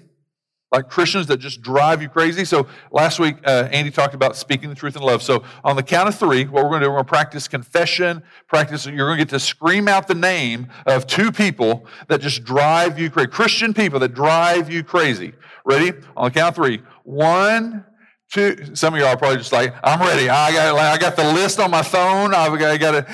Like 0.75 0.89
Christians 0.89 1.27
that 1.27 1.38
just 1.38 1.61
drive 1.61 2.01
you 2.01 2.09
crazy. 2.09 2.43
So 2.43 2.67
last 2.91 3.17
week, 3.17 3.38
uh, 3.45 3.69
Andy 3.71 3.91
talked 3.91 4.13
about 4.13 4.35
speaking 4.35 4.69
the 4.69 4.75
truth 4.75 4.95
in 4.95 5.01
love. 5.01 5.23
So 5.23 5.43
on 5.63 5.75
the 5.75 5.83
count 5.83 6.09
of 6.09 6.15
three, 6.15 6.43
what 6.45 6.63
we're 6.63 6.69
going 6.69 6.81
to 6.81 6.88
do, 6.88 6.89
we're 6.89 6.97
going 6.97 7.05
to 7.05 7.09
practice 7.09 7.47
confession, 7.47 8.21
practice, 8.47 8.85
you're 8.85 9.07
going 9.07 9.17
to 9.17 9.25
get 9.25 9.29
to 9.29 9.39
scream 9.39 9.88
out 9.88 10.07
the 10.07 10.15
name 10.15 10.67
of 10.85 11.07
two 11.07 11.31
people 11.31 11.88
that 12.09 12.19
just 12.19 12.43
drive 12.43 12.99
you 12.99 13.09
crazy. 13.09 13.27
Christian 13.27 13.73
people 13.73 13.99
that 13.99 14.13
drive 14.13 14.71
you 14.71 14.83
crazy. 14.83 15.33
Ready? 15.63 15.93
On 16.17 16.25
the 16.25 16.31
count 16.31 16.49
of 16.49 16.55
three. 16.55 16.81
One, 17.03 17.85
two. 18.31 18.75
Some 18.75 18.93
of 18.93 18.99
y'all 18.99 19.09
are 19.09 19.17
probably 19.17 19.38
just 19.38 19.53
like, 19.53 19.73
I'm 19.81 20.01
ready. 20.01 20.29
I 20.29 20.51
got, 20.51 20.77
I 20.77 20.97
got 20.97 21.15
the 21.15 21.33
list 21.33 21.59
on 21.59 21.71
my 21.71 21.83
phone. 21.83 22.33
I've 22.33 22.59
got, 22.59 22.71
I 22.71 22.77
got 22.77 23.07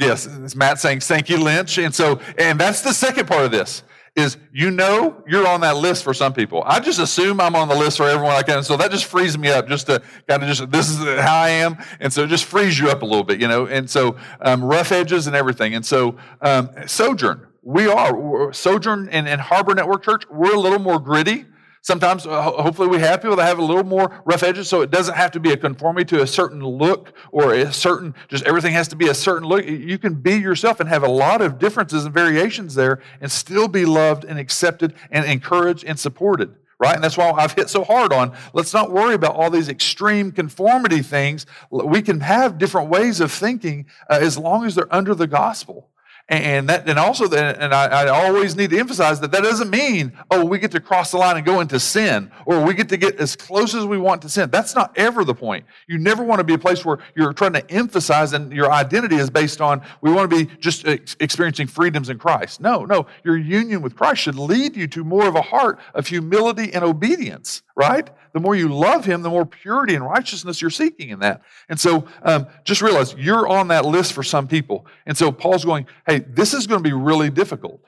yes, 0.00 0.26
it's 0.26 0.56
Matt 0.56 0.80
saying, 0.80 1.00
thank 1.00 1.28
you, 1.28 1.36
Lynch. 1.36 1.76
And 1.78 1.94
so, 1.94 2.20
and 2.38 2.58
that's 2.58 2.80
the 2.80 2.94
second 2.94 3.28
part 3.28 3.44
of 3.44 3.50
this 3.50 3.82
is 4.16 4.36
you 4.52 4.70
know 4.70 5.22
you're 5.26 5.46
on 5.46 5.60
that 5.62 5.76
list 5.76 6.04
for 6.04 6.14
some 6.14 6.32
people. 6.32 6.62
I 6.64 6.78
just 6.78 7.00
assume 7.00 7.40
I'm 7.40 7.56
on 7.56 7.68
the 7.68 7.74
list 7.74 7.96
for 7.96 8.08
everyone 8.08 8.34
I 8.34 8.42
can. 8.42 8.62
So 8.62 8.76
that 8.76 8.90
just 8.90 9.06
frees 9.06 9.36
me 9.36 9.50
up 9.50 9.68
just 9.68 9.86
to 9.86 10.00
kind 10.28 10.42
of 10.42 10.48
just, 10.48 10.70
this 10.70 10.88
is 10.88 10.98
how 10.98 11.36
I 11.36 11.50
am. 11.50 11.76
And 11.98 12.12
so 12.12 12.22
it 12.22 12.28
just 12.28 12.44
frees 12.44 12.78
you 12.78 12.90
up 12.90 13.02
a 13.02 13.04
little 13.04 13.24
bit, 13.24 13.40
you 13.40 13.48
know. 13.48 13.66
And 13.66 13.90
so 13.90 14.16
um, 14.40 14.62
rough 14.62 14.92
edges 14.92 15.26
and 15.26 15.34
everything. 15.34 15.74
And 15.74 15.84
so 15.84 16.16
um, 16.40 16.70
Sojourn, 16.86 17.46
we 17.62 17.88
are, 17.88 18.52
Sojourn 18.52 19.08
and, 19.08 19.26
and 19.26 19.40
Harbor 19.40 19.74
Network 19.74 20.04
Church, 20.04 20.24
we're 20.30 20.54
a 20.54 20.60
little 20.60 20.78
more 20.78 21.00
gritty. 21.00 21.46
Sometimes, 21.84 22.26
uh, 22.26 22.40
hopefully, 22.40 22.88
we 22.88 22.98
have 23.00 23.20
people 23.20 23.36
that 23.36 23.44
have 23.44 23.58
a 23.58 23.64
little 23.64 23.84
more 23.84 24.22
rough 24.24 24.42
edges, 24.42 24.70
so 24.70 24.80
it 24.80 24.90
doesn't 24.90 25.16
have 25.16 25.30
to 25.32 25.38
be 25.38 25.52
a 25.52 25.56
conformity 25.56 26.16
to 26.16 26.22
a 26.22 26.26
certain 26.26 26.64
look 26.64 27.12
or 27.30 27.52
a 27.52 27.70
certain, 27.74 28.14
just 28.28 28.42
everything 28.44 28.72
has 28.72 28.88
to 28.88 28.96
be 28.96 29.08
a 29.08 29.14
certain 29.14 29.46
look. 29.46 29.66
You 29.66 29.98
can 29.98 30.14
be 30.14 30.36
yourself 30.36 30.80
and 30.80 30.88
have 30.88 31.02
a 31.02 31.08
lot 31.08 31.42
of 31.42 31.58
differences 31.58 32.06
and 32.06 32.14
variations 32.14 32.74
there 32.74 33.02
and 33.20 33.30
still 33.30 33.68
be 33.68 33.84
loved 33.84 34.24
and 34.24 34.38
accepted 34.38 34.94
and 35.10 35.26
encouraged 35.26 35.84
and 35.84 36.00
supported 36.00 36.54
right? 36.80 36.96
And 36.96 37.04
that's 37.04 37.16
why 37.16 37.30
I've 37.30 37.52
hit 37.52 37.70
so 37.70 37.84
hard 37.84 38.12
on 38.12 38.36
let's 38.52 38.74
not 38.74 38.90
worry 38.90 39.14
about 39.14 39.36
all 39.36 39.48
these 39.48 39.68
extreme 39.68 40.32
conformity 40.32 41.02
things. 41.02 41.46
We 41.70 42.02
can 42.02 42.18
have 42.20 42.58
different 42.58 42.88
ways 42.88 43.20
of 43.20 43.30
thinking 43.30 43.86
uh, 44.10 44.18
as 44.20 44.36
long 44.36 44.66
as 44.66 44.74
they're 44.74 44.92
under 44.92 45.14
the 45.14 45.28
gospel. 45.28 45.88
And 46.26 46.70
that, 46.70 46.88
and 46.88 46.98
also, 46.98 47.28
that, 47.28 47.60
and 47.60 47.74
I, 47.74 48.04
I, 48.04 48.08
always 48.08 48.56
need 48.56 48.70
to 48.70 48.78
emphasize 48.78 49.20
that 49.20 49.30
that 49.32 49.42
doesn't 49.42 49.68
mean, 49.68 50.10
oh, 50.30 50.42
we 50.42 50.58
get 50.58 50.70
to 50.70 50.80
cross 50.80 51.10
the 51.10 51.18
line 51.18 51.36
and 51.36 51.44
go 51.44 51.60
into 51.60 51.78
sin, 51.78 52.30
or 52.46 52.62
we 52.64 52.72
get 52.72 52.88
to 52.88 52.96
get 52.96 53.20
as 53.20 53.36
close 53.36 53.74
as 53.74 53.84
we 53.84 53.98
want 53.98 54.22
to 54.22 54.30
sin. 54.30 54.48
That's 54.48 54.74
not 54.74 54.96
ever 54.96 55.22
the 55.24 55.34
point. 55.34 55.66
You 55.86 55.98
never 55.98 56.24
want 56.24 56.40
to 56.40 56.44
be 56.44 56.54
a 56.54 56.58
place 56.58 56.82
where 56.82 56.98
you're 57.14 57.34
trying 57.34 57.52
to 57.52 57.70
emphasize 57.70 58.32
and 58.32 58.50
your 58.52 58.72
identity 58.72 59.16
is 59.16 59.28
based 59.28 59.60
on 59.60 59.82
we 60.00 60.12
want 60.12 60.30
to 60.30 60.46
be 60.46 60.50
just 60.60 60.86
experiencing 61.20 61.66
freedoms 61.66 62.08
in 62.08 62.18
Christ. 62.18 62.58
No, 62.58 62.86
no. 62.86 63.06
Your 63.22 63.36
union 63.36 63.82
with 63.82 63.94
Christ 63.94 64.22
should 64.22 64.36
lead 64.36 64.76
you 64.76 64.86
to 64.88 65.04
more 65.04 65.28
of 65.28 65.34
a 65.34 65.42
heart 65.42 65.78
of 65.92 66.06
humility 66.06 66.72
and 66.72 66.82
obedience, 66.82 67.62
right? 67.76 68.08
The 68.34 68.40
more 68.40 68.56
you 68.56 68.68
love 68.68 69.04
him, 69.04 69.22
the 69.22 69.30
more 69.30 69.46
purity 69.46 69.94
and 69.94 70.04
righteousness 70.04 70.60
you're 70.60 70.68
seeking 70.68 71.10
in 71.10 71.20
that. 71.20 71.42
And 71.68 71.78
so 71.78 72.06
um, 72.22 72.48
just 72.64 72.82
realize 72.82 73.14
you're 73.14 73.46
on 73.46 73.68
that 73.68 73.86
list 73.86 74.12
for 74.12 74.24
some 74.24 74.48
people. 74.48 74.86
And 75.06 75.16
so 75.16 75.30
Paul's 75.30 75.64
going, 75.64 75.86
hey, 76.06 76.18
this 76.18 76.52
is 76.52 76.66
going 76.66 76.82
to 76.82 76.88
be 76.88 76.92
really 76.92 77.30
difficult. 77.30 77.80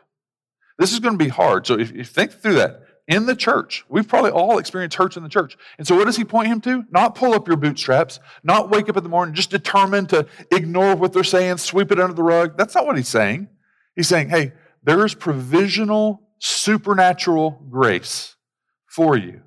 This 0.78 0.92
is 0.92 1.00
going 1.00 1.18
to 1.18 1.22
be 1.22 1.28
hard. 1.28 1.66
So 1.66 1.76
if 1.78 1.92
you 1.92 2.04
think 2.04 2.30
through 2.30 2.54
that, 2.54 2.82
in 3.08 3.26
the 3.26 3.36
church, 3.36 3.84
we've 3.88 4.06
probably 4.06 4.30
all 4.30 4.58
experienced 4.58 4.96
hurts 4.96 5.16
in 5.16 5.22
the 5.22 5.28
church. 5.28 5.56
And 5.78 5.86
so 5.86 5.96
what 5.96 6.06
does 6.06 6.16
he 6.16 6.24
point 6.24 6.48
him 6.48 6.60
to? 6.62 6.84
Not 6.90 7.14
pull 7.14 7.34
up 7.34 7.46
your 7.46 7.56
bootstraps, 7.56 8.18
not 8.42 8.70
wake 8.70 8.88
up 8.88 8.96
in 8.96 9.02
the 9.02 9.08
morning 9.08 9.34
just 9.34 9.50
determined 9.50 10.08
to 10.08 10.26
ignore 10.50 10.96
what 10.96 11.12
they're 11.12 11.24
saying, 11.24 11.58
sweep 11.58 11.92
it 11.92 12.00
under 12.00 12.14
the 12.14 12.22
rug. 12.24 12.56
That's 12.56 12.74
not 12.74 12.84
what 12.86 12.96
he's 12.96 13.08
saying. 13.08 13.48
He's 13.94 14.08
saying, 14.08 14.28
hey, 14.28 14.52
there's 14.82 15.14
provisional, 15.14 16.22
supernatural 16.38 17.62
grace 17.68 18.34
for 18.86 19.16
you 19.16 19.42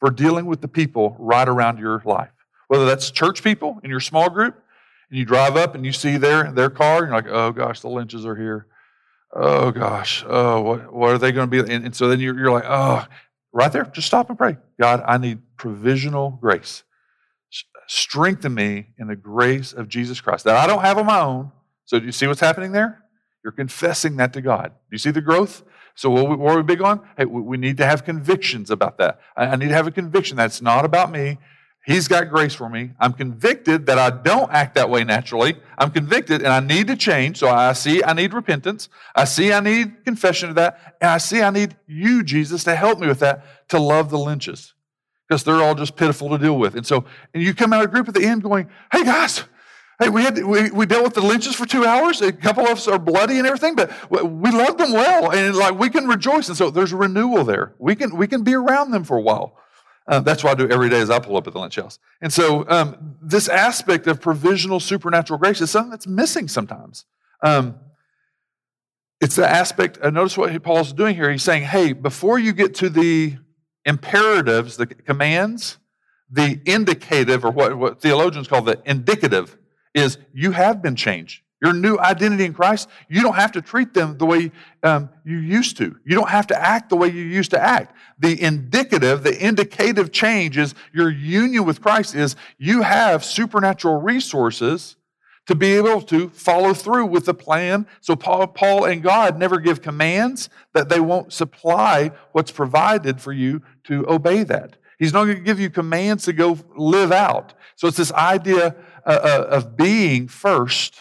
for 0.00 0.10
dealing 0.10 0.46
with 0.46 0.60
the 0.60 0.68
people 0.68 1.16
right 1.18 1.48
around 1.48 1.78
your 1.78 2.02
life. 2.04 2.30
Whether 2.68 2.86
that's 2.86 3.10
church 3.10 3.42
people 3.42 3.80
in 3.82 3.90
your 3.90 4.00
small 4.00 4.28
group, 4.28 4.54
and 5.10 5.18
you 5.18 5.24
drive 5.24 5.56
up 5.56 5.74
and 5.74 5.86
you 5.86 5.92
see 5.92 6.16
their, 6.16 6.50
their 6.50 6.70
car, 6.70 7.04
and 7.04 7.08
you're 7.08 7.22
like, 7.22 7.30
oh 7.30 7.52
gosh, 7.52 7.80
the 7.80 7.88
lynches 7.88 8.26
are 8.26 8.36
here. 8.36 8.66
Oh 9.32 9.70
gosh, 9.70 10.24
oh, 10.26 10.60
what, 10.62 10.92
what 10.92 11.10
are 11.10 11.18
they 11.18 11.32
going 11.32 11.50
to 11.50 11.62
be? 11.62 11.72
And, 11.72 11.84
and 11.84 11.94
so 11.94 12.08
then 12.08 12.20
you're, 12.20 12.38
you're 12.38 12.52
like, 12.52 12.64
oh, 12.66 13.06
right 13.52 13.72
there, 13.72 13.84
just 13.84 14.06
stop 14.06 14.28
and 14.28 14.38
pray. 14.38 14.56
God, 14.80 15.02
I 15.06 15.18
need 15.18 15.40
provisional 15.56 16.38
grace. 16.40 16.82
Strengthen 17.88 18.52
me 18.52 18.88
in 18.98 19.06
the 19.06 19.16
grace 19.16 19.72
of 19.72 19.88
Jesus 19.88 20.20
Christ 20.20 20.44
that 20.44 20.56
I 20.56 20.66
don't 20.66 20.82
have 20.82 20.98
on 20.98 21.06
my 21.06 21.20
own. 21.20 21.52
So, 21.84 22.00
do 22.00 22.06
you 22.06 22.12
see 22.12 22.26
what's 22.26 22.40
happening 22.40 22.72
there? 22.72 23.04
You're 23.44 23.52
confessing 23.52 24.16
that 24.16 24.32
to 24.32 24.40
God. 24.40 24.68
Do 24.68 24.90
you 24.90 24.98
see 24.98 25.12
the 25.12 25.20
growth? 25.20 25.62
So 25.96 26.10
what, 26.10 26.38
what 26.38 26.54
are 26.54 26.56
we 26.58 26.62
big 26.62 26.82
on? 26.82 27.00
Hey, 27.16 27.24
we 27.24 27.56
need 27.56 27.78
to 27.78 27.86
have 27.86 28.04
convictions 28.04 28.70
about 28.70 28.98
that. 28.98 29.18
I 29.36 29.56
need 29.56 29.68
to 29.68 29.74
have 29.74 29.86
a 29.86 29.90
conviction 29.90 30.36
that's 30.36 30.62
not 30.62 30.84
about 30.84 31.10
me. 31.10 31.38
He's 31.86 32.08
got 32.08 32.28
grace 32.30 32.52
for 32.52 32.68
me. 32.68 32.90
I'm 32.98 33.12
convicted 33.12 33.86
that 33.86 33.96
I 33.96 34.10
don't 34.10 34.50
act 34.50 34.74
that 34.74 34.90
way 34.90 35.04
naturally. 35.04 35.56
I'm 35.78 35.92
convicted 35.92 36.42
and 36.42 36.48
I 36.48 36.60
need 36.60 36.88
to 36.88 36.96
change. 36.96 37.38
So 37.38 37.48
I 37.48 37.72
see 37.74 38.02
I 38.02 38.12
need 38.12 38.34
repentance. 38.34 38.88
I 39.14 39.24
see 39.24 39.52
I 39.52 39.60
need 39.60 40.04
confession 40.04 40.48
of 40.48 40.56
that. 40.56 40.96
And 41.00 41.10
I 41.10 41.18
see 41.18 41.42
I 41.42 41.50
need 41.50 41.76
you, 41.86 42.24
Jesus, 42.24 42.64
to 42.64 42.74
help 42.74 42.98
me 42.98 43.06
with 43.06 43.20
that 43.20 43.68
to 43.68 43.78
love 43.78 44.10
the 44.10 44.18
lynches 44.18 44.74
because 45.28 45.44
they're 45.44 45.62
all 45.62 45.76
just 45.76 45.96
pitiful 45.96 46.28
to 46.30 46.38
deal 46.38 46.58
with. 46.58 46.74
And 46.74 46.84
so, 46.84 47.04
and 47.32 47.42
you 47.42 47.54
come 47.54 47.72
out 47.72 47.84
of 47.84 47.90
a 47.90 47.92
group 47.92 48.08
at 48.08 48.14
the 48.14 48.24
end 48.24 48.42
going, 48.42 48.68
hey 48.92 49.04
guys, 49.04 49.44
Hey, 49.98 50.10
we, 50.10 50.22
had, 50.22 50.44
we, 50.44 50.70
we 50.70 50.84
dealt 50.84 51.04
with 51.04 51.14
the 51.14 51.22
lynches 51.22 51.54
for 51.54 51.64
two 51.64 51.86
hours. 51.86 52.20
A 52.20 52.30
couple 52.30 52.64
of 52.64 52.72
us 52.72 52.86
are 52.86 52.98
bloody 52.98 53.38
and 53.38 53.46
everything, 53.46 53.74
but 53.74 53.90
we 54.10 54.50
love 54.50 54.76
them 54.76 54.92
well, 54.92 55.32
and 55.32 55.56
like 55.56 55.78
we 55.78 55.88
can 55.88 56.06
rejoice. 56.06 56.48
And 56.48 56.56
so 56.56 56.70
there's 56.70 56.92
a 56.92 56.96
renewal 56.96 57.44
there. 57.44 57.74
We 57.78 57.96
can 57.96 58.14
we 58.14 58.26
can 58.26 58.42
be 58.42 58.54
around 58.54 58.90
them 58.90 59.04
for 59.04 59.16
a 59.16 59.22
while. 59.22 59.56
Uh, 60.06 60.20
that's 60.20 60.44
what 60.44 60.50
I 60.50 60.62
do 60.62 60.70
every 60.70 60.90
day 60.90 61.00
as 61.00 61.08
I 61.08 61.18
pull 61.18 61.36
up 61.36 61.46
at 61.46 61.54
the 61.54 61.58
lynch 61.58 61.76
house. 61.76 61.98
And 62.20 62.32
so 62.32 62.68
um, 62.68 63.16
this 63.22 63.48
aspect 63.48 64.06
of 64.06 64.20
provisional 64.20 64.80
supernatural 64.80 65.38
grace 65.38 65.60
is 65.60 65.70
something 65.70 65.90
that's 65.90 66.06
missing 66.06 66.46
sometimes. 66.46 67.06
Um, 67.42 67.76
it's 69.20 69.34
the 69.34 69.48
aspect. 69.48 69.98
Uh, 70.02 70.10
notice 70.10 70.36
what 70.36 70.62
Paul's 70.62 70.92
doing 70.92 71.16
here. 71.16 71.30
He's 71.30 71.42
saying, 71.42 71.62
"Hey, 71.62 71.94
before 71.94 72.38
you 72.38 72.52
get 72.52 72.74
to 72.76 72.90
the 72.90 73.38
imperatives, 73.86 74.76
the 74.76 74.86
commands, 74.86 75.78
the 76.30 76.60
indicative, 76.66 77.46
or 77.46 77.50
what, 77.50 77.78
what 77.78 78.02
theologians 78.02 78.46
call 78.46 78.60
the 78.60 78.78
indicative." 78.84 79.56
Is 79.96 80.18
you 80.32 80.52
have 80.52 80.82
been 80.82 80.94
changed. 80.94 81.42
Your 81.62 81.72
new 81.72 81.98
identity 81.98 82.44
in 82.44 82.52
Christ, 82.52 82.88
you 83.08 83.22
don't 83.22 83.34
have 83.34 83.52
to 83.52 83.62
treat 83.62 83.94
them 83.94 84.18
the 84.18 84.26
way 84.26 84.52
um, 84.82 85.08
you 85.24 85.38
used 85.38 85.78
to. 85.78 85.96
You 86.04 86.14
don't 86.14 86.28
have 86.28 86.46
to 86.48 86.60
act 86.62 86.90
the 86.90 86.96
way 86.96 87.08
you 87.08 87.22
used 87.22 87.50
to 87.52 87.60
act. 87.60 87.96
The 88.18 88.40
indicative, 88.40 89.22
the 89.22 89.44
indicative 89.44 90.12
change 90.12 90.58
is 90.58 90.74
your 90.92 91.10
union 91.10 91.64
with 91.64 91.80
Christ 91.80 92.14
is 92.14 92.36
you 92.58 92.82
have 92.82 93.24
supernatural 93.24 94.00
resources 94.02 94.96
to 95.46 95.54
be 95.54 95.74
able 95.76 96.02
to 96.02 96.28
follow 96.30 96.74
through 96.74 97.06
with 97.06 97.24
the 97.24 97.34
plan. 97.34 97.86
So 98.00 98.16
Paul, 98.16 98.48
Paul 98.48 98.84
and 98.84 99.02
God 99.02 99.38
never 99.38 99.58
give 99.58 99.80
commands 99.80 100.50
that 100.74 100.90
they 100.90 101.00
won't 101.00 101.32
supply 101.32 102.10
what's 102.32 102.50
provided 102.50 103.20
for 103.20 103.32
you 103.32 103.62
to 103.84 104.04
obey 104.10 104.42
that. 104.42 104.76
He's 104.98 105.12
not 105.12 105.24
going 105.24 105.36
to 105.36 105.42
give 105.42 105.60
you 105.60 105.70
commands 105.70 106.24
to 106.24 106.32
go 106.32 106.58
live 106.74 107.12
out. 107.12 107.54
So 107.76 107.86
it's 107.86 107.98
this 107.98 108.12
idea 108.12 108.74
uh, 109.06 109.20
uh, 109.22 109.46
of 109.50 109.76
being 109.76 110.28
first 110.28 110.96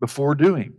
before 0.00 0.34
doing. 0.34 0.74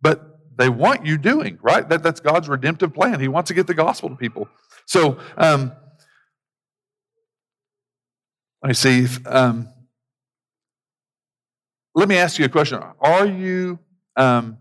But 0.00 0.38
they 0.56 0.68
want 0.68 1.04
you 1.04 1.18
doing, 1.18 1.58
right? 1.60 1.88
That, 1.88 2.02
that's 2.02 2.20
God's 2.20 2.48
redemptive 2.48 2.94
plan. 2.94 3.18
He 3.18 3.28
wants 3.28 3.48
to 3.48 3.54
get 3.54 3.66
the 3.66 3.74
gospel 3.74 4.08
to 4.10 4.16
people. 4.16 4.48
So, 4.86 5.18
um, 5.36 5.72
let 8.62 8.68
me 8.68 8.74
see. 8.74 9.00
If, 9.00 9.26
um, 9.26 9.68
let 11.94 12.08
me 12.08 12.16
ask 12.16 12.38
you 12.38 12.44
a 12.44 12.48
question. 12.48 12.80
Are 13.00 13.26
you 13.26 13.78
um, 14.16 14.58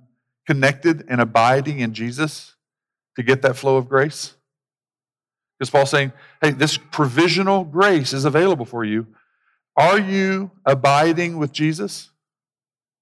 connected 0.47 1.05
and 1.09 1.21
abiding 1.21 1.79
in 1.79 1.93
Jesus 1.93 2.55
to 3.15 3.23
get 3.23 3.41
that 3.43 3.55
flow 3.55 3.77
of 3.77 3.87
grace? 3.87 4.35
Because 5.57 5.69
Paul's 5.69 5.89
saying, 5.89 6.13
hey, 6.41 6.51
this 6.51 6.77
provisional 6.77 7.65
grace 7.65 8.13
is 8.13 8.23
available 8.25 8.65
for 8.65 8.85
you. 8.85 9.05
Are 9.79 9.97
you 9.97 10.51
abiding 10.65 11.37
with 11.37 11.53
Jesus? 11.53 12.11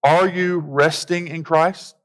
Are 0.04 0.30
you 0.30 0.60
resting 0.60 1.28
in 1.28 1.44
Christ? 1.44 1.96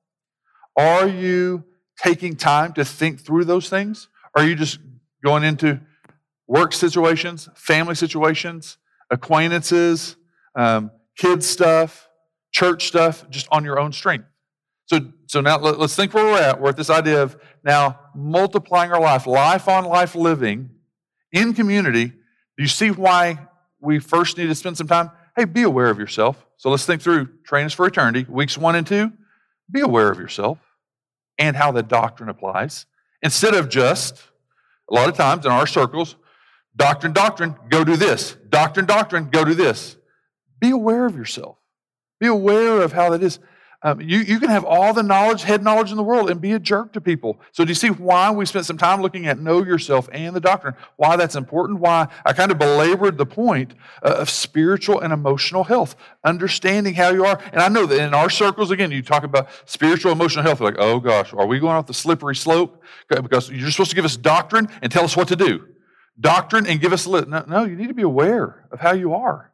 Are 0.78 1.06
you 1.06 1.64
taking 2.02 2.36
time 2.36 2.72
to 2.72 2.84
think 2.84 3.20
through 3.20 3.44
those 3.44 3.68
things? 3.68 4.08
Are 4.34 4.42
you 4.42 4.54
just 4.54 4.78
going 5.22 5.44
into 5.44 5.78
work 6.48 6.72
situations, 6.72 7.50
family 7.54 7.94
situations, 7.94 8.78
acquaintances, 9.10 10.16
um, 10.56 10.90
kids 11.18 11.46
stuff, 11.46 12.08
church 12.50 12.86
stuff, 12.86 13.28
just 13.28 13.48
on 13.52 13.64
your 13.64 13.78
own 13.78 13.92
strength? 13.92 14.24
So, 14.86 15.00
so 15.26 15.42
now 15.42 15.58
let, 15.58 15.78
us 15.78 15.94
think 15.94 16.14
where 16.14 16.24
we're 16.24 16.40
at. 16.40 16.58
We're 16.58 16.70
at 16.70 16.78
this 16.78 16.88
idea 16.88 17.22
of 17.22 17.36
now 17.62 18.00
multiplying 18.14 18.90
our 18.90 19.00
life, 19.00 19.26
life 19.26 19.68
on 19.68 19.84
life 19.84 20.14
living 20.14 20.70
in 21.30 21.52
community. 21.52 22.06
Do 22.06 22.62
you 22.62 22.68
see 22.68 22.90
why 22.90 23.48
we 23.82 23.98
first 23.98 24.38
need 24.38 24.46
to 24.46 24.54
spend 24.54 24.78
some 24.78 24.86
time? 24.86 25.10
Hey, 25.36 25.44
be 25.44 25.62
aware 25.62 25.90
of 25.90 25.98
yourself. 25.98 26.46
So 26.56 26.70
let's 26.70 26.86
think 26.86 27.02
through 27.02 27.28
train 27.44 27.66
us 27.66 27.72
for 27.72 27.86
eternity, 27.86 28.24
weeks 28.28 28.56
one 28.56 28.76
and 28.76 28.86
two. 28.86 29.12
Be 29.70 29.80
aware 29.80 30.10
of 30.10 30.18
yourself 30.18 30.58
and 31.38 31.56
how 31.56 31.72
the 31.72 31.82
doctrine 31.82 32.28
applies. 32.28 32.86
Instead 33.22 33.54
of 33.54 33.68
just, 33.68 34.22
a 34.90 34.94
lot 34.94 35.08
of 35.08 35.16
times 35.16 35.44
in 35.46 35.52
our 35.52 35.66
circles, 35.66 36.16
doctrine, 36.76 37.12
doctrine, 37.12 37.56
go 37.68 37.84
do 37.84 37.96
this. 37.96 38.36
Doctrine, 38.48 38.86
doctrine, 38.86 39.28
go 39.30 39.44
do 39.44 39.54
this. 39.54 39.96
Be 40.60 40.70
aware 40.70 41.06
of 41.06 41.16
yourself. 41.16 41.58
Be 42.20 42.26
aware 42.28 42.82
of 42.82 42.92
how 42.92 43.10
that 43.10 43.22
is. 43.22 43.38
Um, 43.84 44.00
you, 44.00 44.18
you 44.18 44.38
can 44.38 44.48
have 44.48 44.64
all 44.64 44.94
the 44.94 45.02
knowledge, 45.02 45.42
head 45.42 45.62
knowledge 45.62 45.90
in 45.90 45.96
the 45.96 46.04
world, 46.04 46.30
and 46.30 46.40
be 46.40 46.52
a 46.52 46.58
jerk 46.60 46.92
to 46.92 47.00
people. 47.00 47.40
So, 47.50 47.64
do 47.64 47.70
you 47.70 47.74
see 47.74 47.88
why 47.88 48.30
we 48.30 48.46
spent 48.46 48.64
some 48.64 48.78
time 48.78 49.02
looking 49.02 49.26
at 49.26 49.40
know 49.40 49.64
yourself 49.64 50.08
and 50.12 50.36
the 50.36 50.40
doctrine? 50.40 50.74
Why 50.96 51.16
that's 51.16 51.34
important? 51.34 51.80
Why 51.80 52.06
I 52.24 52.32
kind 52.32 52.52
of 52.52 52.58
belabored 52.58 53.18
the 53.18 53.26
point 53.26 53.74
uh, 54.02 54.14
of 54.18 54.30
spiritual 54.30 55.00
and 55.00 55.12
emotional 55.12 55.64
health, 55.64 55.96
understanding 56.22 56.94
how 56.94 57.10
you 57.10 57.24
are. 57.24 57.40
And 57.52 57.60
I 57.60 57.68
know 57.68 57.86
that 57.86 58.00
in 58.00 58.14
our 58.14 58.30
circles, 58.30 58.70
again, 58.70 58.92
you 58.92 59.02
talk 59.02 59.24
about 59.24 59.48
spiritual, 59.64 60.12
emotional 60.12 60.44
health. 60.44 60.60
like, 60.60 60.76
oh 60.78 61.00
gosh, 61.00 61.32
are 61.34 61.46
we 61.46 61.58
going 61.58 61.74
off 61.74 61.86
the 61.86 61.94
slippery 61.94 62.36
slope? 62.36 62.82
Because 63.08 63.50
you're 63.50 63.70
supposed 63.70 63.90
to 63.90 63.96
give 63.96 64.04
us 64.04 64.16
doctrine 64.16 64.68
and 64.80 64.92
tell 64.92 65.04
us 65.04 65.16
what 65.16 65.28
to 65.28 65.36
do. 65.36 65.66
Doctrine 66.20 66.66
and 66.66 66.80
give 66.80 66.92
us 66.92 67.06
list. 67.06 67.28
No, 67.28 67.44
no, 67.48 67.64
you 67.64 67.74
need 67.74 67.88
to 67.88 67.94
be 67.94 68.02
aware 68.02 68.68
of 68.70 68.80
how 68.80 68.92
you 68.92 69.14
are. 69.14 69.51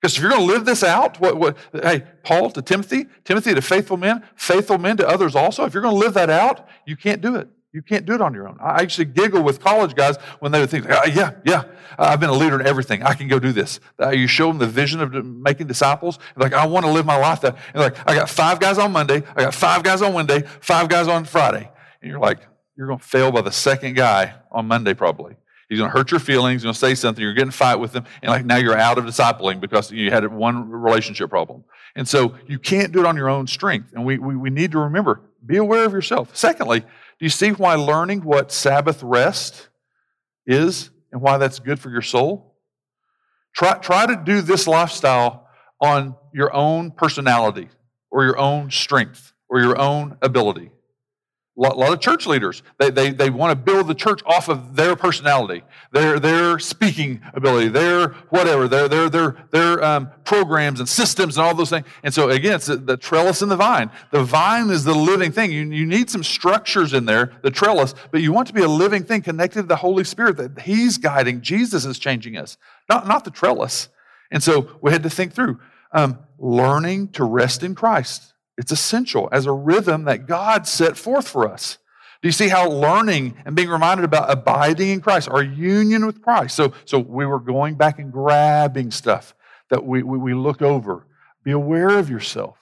Because 0.00 0.16
if 0.16 0.22
you're 0.22 0.30
going 0.30 0.46
to 0.46 0.52
live 0.52 0.64
this 0.64 0.82
out, 0.82 1.20
what, 1.20 1.36
what, 1.36 1.56
hey, 1.72 2.04
Paul 2.22 2.50
to 2.52 2.62
Timothy, 2.62 3.06
Timothy 3.24 3.54
to 3.54 3.60
faithful 3.60 3.98
men, 3.98 4.22
faithful 4.34 4.78
men 4.78 4.96
to 4.96 5.06
others 5.06 5.34
also, 5.34 5.64
if 5.66 5.74
you're 5.74 5.82
going 5.82 5.94
to 5.94 6.00
live 6.00 6.14
that 6.14 6.30
out, 6.30 6.66
you 6.86 6.96
can't 6.96 7.20
do 7.20 7.36
it. 7.36 7.48
You 7.72 7.82
can't 7.82 8.04
do 8.04 8.14
it 8.14 8.20
on 8.20 8.34
your 8.34 8.48
own. 8.48 8.58
I 8.60 8.82
actually 8.82 9.04
giggle 9.04 9.42
with 9.42 9.60
college 9.60 9.94
guys 9.94 10.16
when 10.40 10.50
they 10.50 10.58
would 10.58 10.70
think, 10.70 10.86
oh, 10.88 11.04
yeah, 11.04 11.34
yeah, 11.44 11.64
I've 11.98 12.18
been 12.18 12.30
a 12.30 12.34
leader 12.34 12.58
in 12.58 12.66
everything. 12.66 13.02
I 13.04 13.14
can 13.14 13.28
go 13.28 13.38
do 13.38 13.52
this. 13.52 13.78
Uh, 14.00 14.08
you 14.08 14.26
show 14.26 14.48
them 14.48 14.58
the 14.58 14.66
vision 14.66 15.00
of 15.00 15.24
making 15.24 15.68
disciples. 15.68 16.18
like, 16.34 16.52
I 16.52 16.66
want 16.66 16.84
to 16.86 16.90
live 16.90 17.06
my 17.06 17.16
life 17.16 17.42
that. 17.42 17.56
And 17.72 17.82
like, 17.82 17.96
I 18.08 18.14
got 18.14 18.28
five 18.28 18.58
guys 18.58 18.78
on 18.78 18.90
Monday. 18.90 19.22
I 19.36 19.42
got 19.42 19.54
five 19.54 19.84
guys 19.84 20.02
on 20.02 20.14
Wednesday, 20.14 20.42
five 20.60 20.88
guys 20.88 21.06
on 21.06 21.24
Friday. 21.24 21.70
And 22.02 22.10
you're 22.10 22.18
like, 22.18 22.40
you're 22.76 22.88
going 22.88 22.98
to 22.98 23.04
fail 23.04 23.30
by 23.30 23.42
the 23.42 23.52
second 23.52 23.94
guy 23.94 24.34
on 24.50 24.66
Monday 24.66 24.94
probably. 24.94 25.36
He's 25.70 25.78
going 25.78 25.88
to 25.88 25.96
hurt 25.96 26.10
your 26.10 26.18
feelings. 26.18 26.62
He's 26.62 26.64
going 26.64 26.74
to 26.74 26.78
say 26.78 26.96
something. 26.96 27.22
You're 27.22 27.32
getting 27.32 27.52
fight 27.52 27.76
with 27.76 27.94
him. 27.94 28.04
And 28.22 28.30
like 28.30 28.44
now 28.44 28.56
you're 28.56 28.76
out 28.76 28.98
of 28.98 29.04
discipling 29.04 29.60
because 29.60 29.92
you 29.92 30.10
had 30.10 30.26
one 30.30 30.68
relationship 30.68 31.30
problem. 31.30 31.62
And 31.94 32.08
so 32.08 32.34
you 32.48 32.58
can't 32.58 32.92
do 32.92 32.98
it 32.98 33.06
on 33.06 33.16
your 33.16 33.30
own 33.30 33.46
strength. 33.46 33.92
And 33.94 34.04
we, 34.04 34.18
we, 34.18 34.36
we 34.36 34.50
need 34.50 34.72
to 34.72 34.80
remember, 34.80 35.20
be 35.46 35.58
aware 35.58 35.84
of 35.84 35.92
yourself. 35.92 36.34
Secondly, 36.34 36.80
do 36.80 36.86
you 37.20 37.28
see 37.28 37.50
why 37.50 37.76
learning 37.76 38.24
what 38.24 38.50
Sabbath 38.50 39.00
rest 39.00 39.68
is 40.44 40.90
and 41.12 41.22
why 41.22 41.38
that's 41.38 41.60
good 41.60 41.78
for 41.78 41.88
your 41.88 42.02
soul? 42.02 42.56
Try, 43.54 43.78
try 43.78 44.06
to 44.06 44.16
do 44.16 44.40
this 44.40 44.66
lifestyle 44.66 45.46
on 45.80 46.16
your 46.34 46.52
own 46.52 46.90
personality 46.90 47.68
or 48.10 48.24
your 48.24 48.38
own 48.38 48.72
strength 48.72 49.32
or 49.48 49.60
your 49.60 49.78
own 49.78 50.16
ability. 50.20 50.72
A 51.60 51.68
lot 51.68 51.92
of 51.92 52.00
church 52.00 52.26
leaders, 52.26 52.62
they, 52.78 52.88
they, 52.88 53.10
they 53.10 53.28
want 53.28 53.50
to 53.50 53.54
build 53.54 53.86
the 53.86 53.94
church 53.94 54.22
off 54.24 54.48
of 54.48 54.76
their 54.76 54.96
personality, 54.96 55.62
their, 55.92 56.18
their 56.18 56.58
speaking 56.58 57.20
ability, 57.34 57.68
their 57.68 58.08
whatever, 58.30 58.66
their, 58.66 58.88
their, 58.88 59.10
their, 59.10 59.36
their 59.50 59.84
um, 59.84 60.10
programs 60.24 60.80
and 60.80 60.88
systems 60.88 61.36
and 61.36 61.46
all 61.46 61.54
those 61.54 61.68
things. 61.68 61.86
And 62.02 62.14
so, 62.14 62.30
again, 62.30 62.54
it's 62.54 62.64
the, 62.64 62.76
the, 62.76 62.96
trellis 62.96 63.42
and 63.42 63.50
the 63.50 63.56
vine. 63.56 63.90
The 64.10 64.24
vine 64.24 64.70
is 64.70 64.84
the 64.84 64.94
living 64.94 65.32
thing. 65.32 65.52
You, 65.52 65.70
you 65.70 65.84
need 65.84 66.08
some 66.08 66.22
structures 66.22 66.94
in 66.94 67.04
there, 67.04 67.32
the 67.42 67.50
trellis, 67.50 67.94
but 68.10 68.22
you 68.22 68.32
want 68.32 68.48
to 68.48 68.54
be 68.54 68.62
a 68.62 68.68
living 68.68 69.04
thing 69.04 69.20
connected 69.20 69.62
to 69.62 69.68
the 69.68 69.76
Holy 69.76 70.04
Spirit 70.04 70.38
that 70.38 70.62
He's 70.62 70.96
guiding. 70.96 71.42
Jesus 71.42 71.84
is 71.84 71.98
changing 71.98 72.38
us, 72.38 72.56
not, 72.88 73.06
not 73.06 73.24
the 73.24 73.30
trellis. 73.30 73.90
And 74.30 74.42
so, 74.42 74.78
we 74.80 74.92
had 74.92 75.02
to 75.02 75.10
think 75.10 75.34
through 75.34 75.60
um, 75.92 76.20
learning 76.38 77.08
to 77.08 77.24
rest 77.24 77.62
in 77.62 77.74
Christ. 77.74 78.32
It's 78.60 78.72
essential 78.72 79.26
as 79.32 79.46
a 79.46 79.52
rhythm 79.52 80.04
that 80.04 80.26
God 80.26 80.66
set 80.66 80.98
forth 80.98 81.26
for 81.26 81.50
us. 81.50 81.78
Do 82.20 82.28
you 82.28 82.32
see 82.32 82.48
how 82.48 82.68
learning 82.68 83.34
and 83.46 83.56
being 83.56 83.70
reminded 83.70 84.04
about 84.04 84.30
abiding 84.30 84.90
in 84.90 85.00
Christ, 85.00 85.30
our 85.30 85.42
union 85.42 86.04
with 86.04 86.20
Christ? 86.20 86.56
So, 86.56 86.74
so 86.84 86.98
we 86.98 87.24
were 87.24 87.40
going 87.40 87.76
back 87.76 87.98
and 87.98 88.12
grabbing 88.12 88.90
stuff 88.90 89.34
that 89.70 89.86
we, 89.86 90.02
we, 90.02 90.18
we 90.18 90.34
look 90.34 90.60
over. 90.60 91.06
Be 91.42 91.52
aware 91.52 91.88
of 91.88 92.10
yourself. 92.10 92.58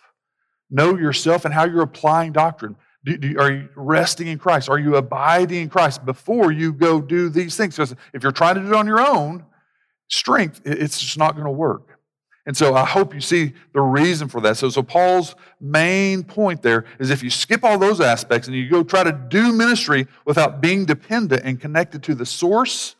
Know 0.70 0.96
yourself 0.96 1.44
and 1.44 1.52
how 1.52 1.64
you're 1.64 1.82
applying 1.82 2.30
doctrine. 2.30 2.76
Do, 3.04 3.16
do, 3.16 3.36
are 3.36 3.50
you 3.50 3.68
resting 3.74 4.28
in 4.28 4.38
Christ? 4.38 4.68
Are 4.68 4.78
you 4.78 4.94
abiding 4.94 5.62
in 5.62 5.68
Christ 5.68 6.04
before 6.04 6.52
you 6.52 6.72
go 6.72 7.00
do 7.00 7.28
these 7.28 7.56
things? 7.56 7.74
Because 7.74 7.96
if 8.12 8.22
you're 8.22 8.30
trying 8.30 8.54
to 8.54 8.60
do 8.60 8.68
it 8.68 8.74
on 8.74 8.86
your 8.86 9.04
own, 9.04 9.44
strength, 10.06 10.60
it's 10.64 11.00
just 11.00 11.18
not 11.18 11.32
going 11.32 11.46
to 11.46 11.50
work. 11.50 11.87
And 12.48 12.56
so 12.56 12.74
I 12.74 12.86
hope 12.86 13.14
you 13.14 13.20
see 13.20 13.52
the 13.74 13.82
reason 13.82 14.26
for 14.26 14.40
that. 14.40 14.56
So, 14.56 14.70
so 14.70 14.82
Paul's 14.82 15.34
main 15.60 16.24
point 16.24 16.62
there 16.62 16.86
is 16.98 17.10
if 17.10 17.22
you 17.22 17.28
skip 17.28 17.62
all 17.62 17.78
those 17.78 18.00
aspects 18.00 18.48
and 18.48 18.56
you 18.56 18.70
go 18.70 18.82
try 18.82 19.04
to 19.04 19.12
do 19.12 19.52
ministry 19.52 20.06
without 20.24 20.62
being 20.62 20.86
dependent 20.86 21.42
and 21.44 21.60
connected 21.60 22.02
to 22.04 22.14
the 22.14 22.24
source, 22.24 22.96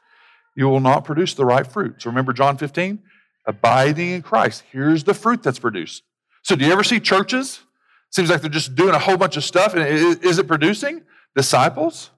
you 0.54 0.68
will 0.68 0.80
not 0.80 1.06
produce 1.06 1.32
the 1.32 1.46
right 1.46 1.66
fruit. 1.66 2.02
So 2.02 2.11
remember 2.11 2.34
John 2.34 2.58
15? 2.58 2.98
Abiding 3.46 4.11
in 4.11 4.20
Christ. 4.20 4.64
Here's 4.70 5.04
the 5.04 5.14
fruit 5.14 5.42
that's 5.42 5.58
produced. 5.58 6.02
So 6.42 6.54
do 6.54 6.66
you 6.66 6.72
ever 6.72 6.84
see 6.84 7.00
churches? 7.00 7.61
Seems 8.11 8.28
like 8.28 8.42
they're 8.42 8.50
just 8.50 8.74
doing 8.74 8.94
a 8.94 8.98
whole 8.98 9.16
bunch 9.16 9.38
of 9.38 9.44
stuff. 9.44 9.72
And 9.72 9.82
is 10.22 10.38
it 10.38 10.46
producing 10.46 11.04
disciples? 11.34 12.11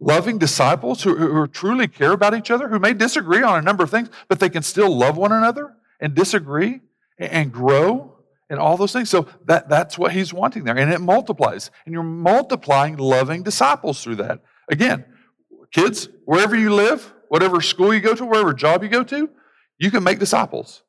Loving 0.00 0.38
disciples 0.38 1.04
who, 1.04 1.14
who 1.14 1.46
truly 1.46 1.86
care 1.86 2.10
about 2.10 2.34
each 2.34 2.50
other, 2.50 2.68
who 2.68 2.80
may 2.80 2.94
disagree 2.94 3.44
on 3.44 3.60
a 3.60 3.62
number 3.62 3.84
of 3.84 3.92
things, 3.92 4.10
but 4.28 4.40
they 4.40 4.48
can 4.48 4.64
still 4.64 4.92
love 4.92 5.16
one 5.16 5.30
another? 5.30 5.76
And 6.00 6.14
disagree 6.14 6.80
and 7.18 7.52
grow 7.52 8.16
and 8.50 8.58
all 8.58 8.76
those 8.76 8.92
things. 8.92 9.10
So 9.10 9.26
that, 9.46 9.68
that's 9.68 9.98
what 9.98 10.12
he's 10.12 10.32
wanting 10.32 10.64
there. 10.64 10.76
And 10.76 10.92
it 10.92 11.00
multiplies. 11.00 11.70
And 11.84 11.92
you're 11.92 12.02
multiplying 12.02 12.96
loving 12.96 13.42
disciples 13.42 14.02
through 14.02 14.16
that. 14.16 14.40
Again, 14.70 15.04
kids, 15.72 16.08
wherever 16.24 16.56
you 16.56 16.72
live, 16.72 17.12
whatever 17.28 17.60
school 17.60 17.92
you 17.92 18.00
go 18.00 18.14
to, 18.14 18.24
wherever 18.24 18.52
job 18.54 18.82
you 18.82 18.88
go 18.88 19.04
to, 19.04 19.28
you 19.78 19.90
can 19.90 20.02
make 20.02 20.18
disciples. 20.18 20.82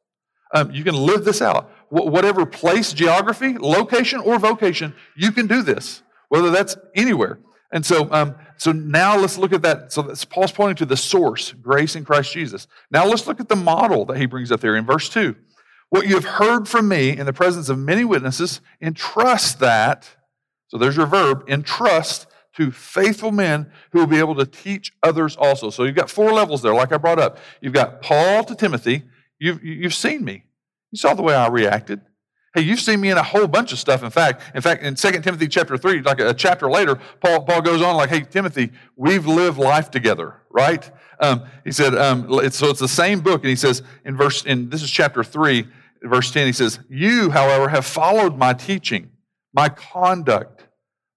Um, 0.53 0.71
you 0.71 0.83
can 0.83 0.95
live 0.95 1.25
this 1.25 1.41
out. 1.41 1.69
Wh- 1.89 2.07
whatever 2.07 2.45
place, 2.45 2.93
geography, 2.93 3.57
location, 3.57 4.19
or 4.19 4.39
vocation, 4.39 4.95
you 5.15 5.31
can 5.31 5.47
do 5.47 5.61
this, 5.61 6.01
whether 6.29 6.49
that's 6.49 6.77
anywhere. 6.95 7.39
And 7.71 7.85
so, 7.85 8.11
um, 8.11 8.35
so 8.57 8.71
now 8.71 9.17
let's 9.17 9.37
look 9.37 9.53
at 9.53 9.61
that. 9.61 9.91
So 9.91 10.03
Paul's 10.29 10.51
pointing 10.51 10.75
to 10.77 10.85
the 10.85 10.97
source, 10.97 11.53
grace 11.53 11.95
in 11.95 12.03
Christ 12.03 12.33
Jesus. 12.33 12.67
Now 12.89 13.05
let's 13.05 13.27
look 13.27 13.39
at 13.39 13.47
the 13.47 13.55
model 13.55 14.05
that 14.05 14.17
he 14.17 14.25
brings 14.25 14.51
up 14.51 14.59
there 14.59 14.75
in 14.75 14.85
verse 14.85 15.09
2. 15.09 15.35
What 15.89 16.07
you 16.07 16.15
have 16.15 16.25
heard 16.25 16.67
from 16.67 16.87
me 16.87 17.17
in 17.17 17.25
the 17.25 17.33
presence 17.33 17.69
of 17.69 17.77
many 17.77 18.03
witnesses, 18.03 18.61
entrust 18.81 19.59
that, 19.59 20.09
so 20.67 20.77
there's 20.77 20.97
your 20.97 21.07
verb, 21.07 21.43
entrust 21.47 22.27
to 22.55 22.71
faithful 22.71 23.31
men 23.31 23.71
who 23.91 23.99
will 23.99 24.07
be 24.07 24.17
able 24.17 24.35
to 24.35 24.45
teach 24.45 24.91
others 25.01 25.35
also. 25.35 25.69
So 25.69 25.83
you've 25.83 25.95
got 25.95 26.09
four 26.09 26.31
levels 26.33 26.61
there, 26.61 26.73
like 26.73 26.91
I 26.91 26.97
brought 26.97 27.19
up. 27.19 27.37
You've 27.61 27.73
got 27.73 28.01
Paul 28.01 28.43
to 28.43 28.55
Timothy. 28.55 29.03
You've, 29.39 29.63
you've 29.63 29.93
seen 29.93 30.23
me. 30.23 30.43
You 30.91 30.97
saw 30.97 31.13
the 31.13 31.21
way 31.21 31.35
I 31.35 31.47
reacted. 31.47 32.01
Hey, 32.55 32.61
you've 32.61 32.79
seen 32.79 32.99
me 32.99 33.11
in 33.11 33.17
a 33.17 33.23
whole 33.23 33.47
bunch 33.47 33.71
of 33.73 33.79
stuff. 33.79 34.01
In 34.01 34.09
fact, 34.09 34.41
in 34.55 34.61
fact, 34.61 34.81
in 34.81 34.95
2 34.95 35.11
Timothy 35.21 35.47
chapter 35.47 35.77
3, 35.77 36.01
like 36.01 36.19
a, 36.19 36.33
chapter 36.33 36.69
later, 36.69 36.99
Paul, 37.21 37.43
Paul 37.43 37.61
goes 37.61 37.81
on 37.81 37.95
like, 37.95 38.09
hey, 38.09 38.21
Timothy, 38.21 38.71
we've 38.95 39.27
lived 39.27 39.59
life 39.59 39.91
together, 39.91 40.41
right? 40.49 40.89
Um, 41.19 41.43
he 41.63 41.71
said, 41.71 41.93
um, 41.95 42.25
it's, 42.43 42.57
so 42.57 42.69
it's 42.69 42.79
the 42.79 42.87
same 42.87 43.19
book, 43.19 43.41
and 43.41 43.49
he 43.49 43.55
says 43.55 43.83
in 44.03 44.17
verse, 44.17 44.45
in 44.45 44.69
this 44.69 44.81
is 44.81 44.89
chapter 44.89 45.23
3, 45.23 45.67
verse 46.03 46.31
10, 46.31 46.47
he 46.47 46.53
says, 46.53 46.79
You, 46.89 47.29
however, 47.29 47.69
have 47.69 47.85
followed 47.85 48.35
my 48.35 48.53
teaching, 48.53 49.11
my 49.53 49.69
conduct, 49.69 50.65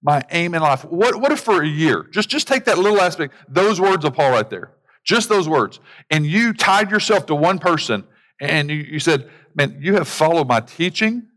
my 0.03 0.21
aim 0.29 0.53
in 0.53 0.61
life. 0.61 0.85
What, 0.85 1.15
what 1.15 1.31
if 1.31 1.39
for 1.39 1.63
a 1.63 1.67
year, 1.67 2.05
just, 2.11 2.29
just 2.29 2.47
take 2.47 2.65
that 2.65 2.77
little 2.77 3.01
aspect, 3.01 3.33
those 3.47 3.81
words 3.81 4.05
of 4.05 4.13
Paul 4.13 4.31
right 4.31 4.49
there, 4.49 4.73
just 5.03 5.29
those 5.29 5.49
words, 5.49 5.79
and 6.11 6.27
you 6.27 6.53
tied 6.53 6.91
yourself 6.91 7.25
to 7.27 7.35
one 7.35 7.57
person 7.57 8.03
and 8.39 8.69
you, 8.69 8.77
you 8.77 8.99
said, 8.99 9.29
Man, 9.55 9.77
you 9.79 9.95
have 9.95 10.07
followed 10.07 10.47
my 10.47 10.59
teaching, 10.59 11.27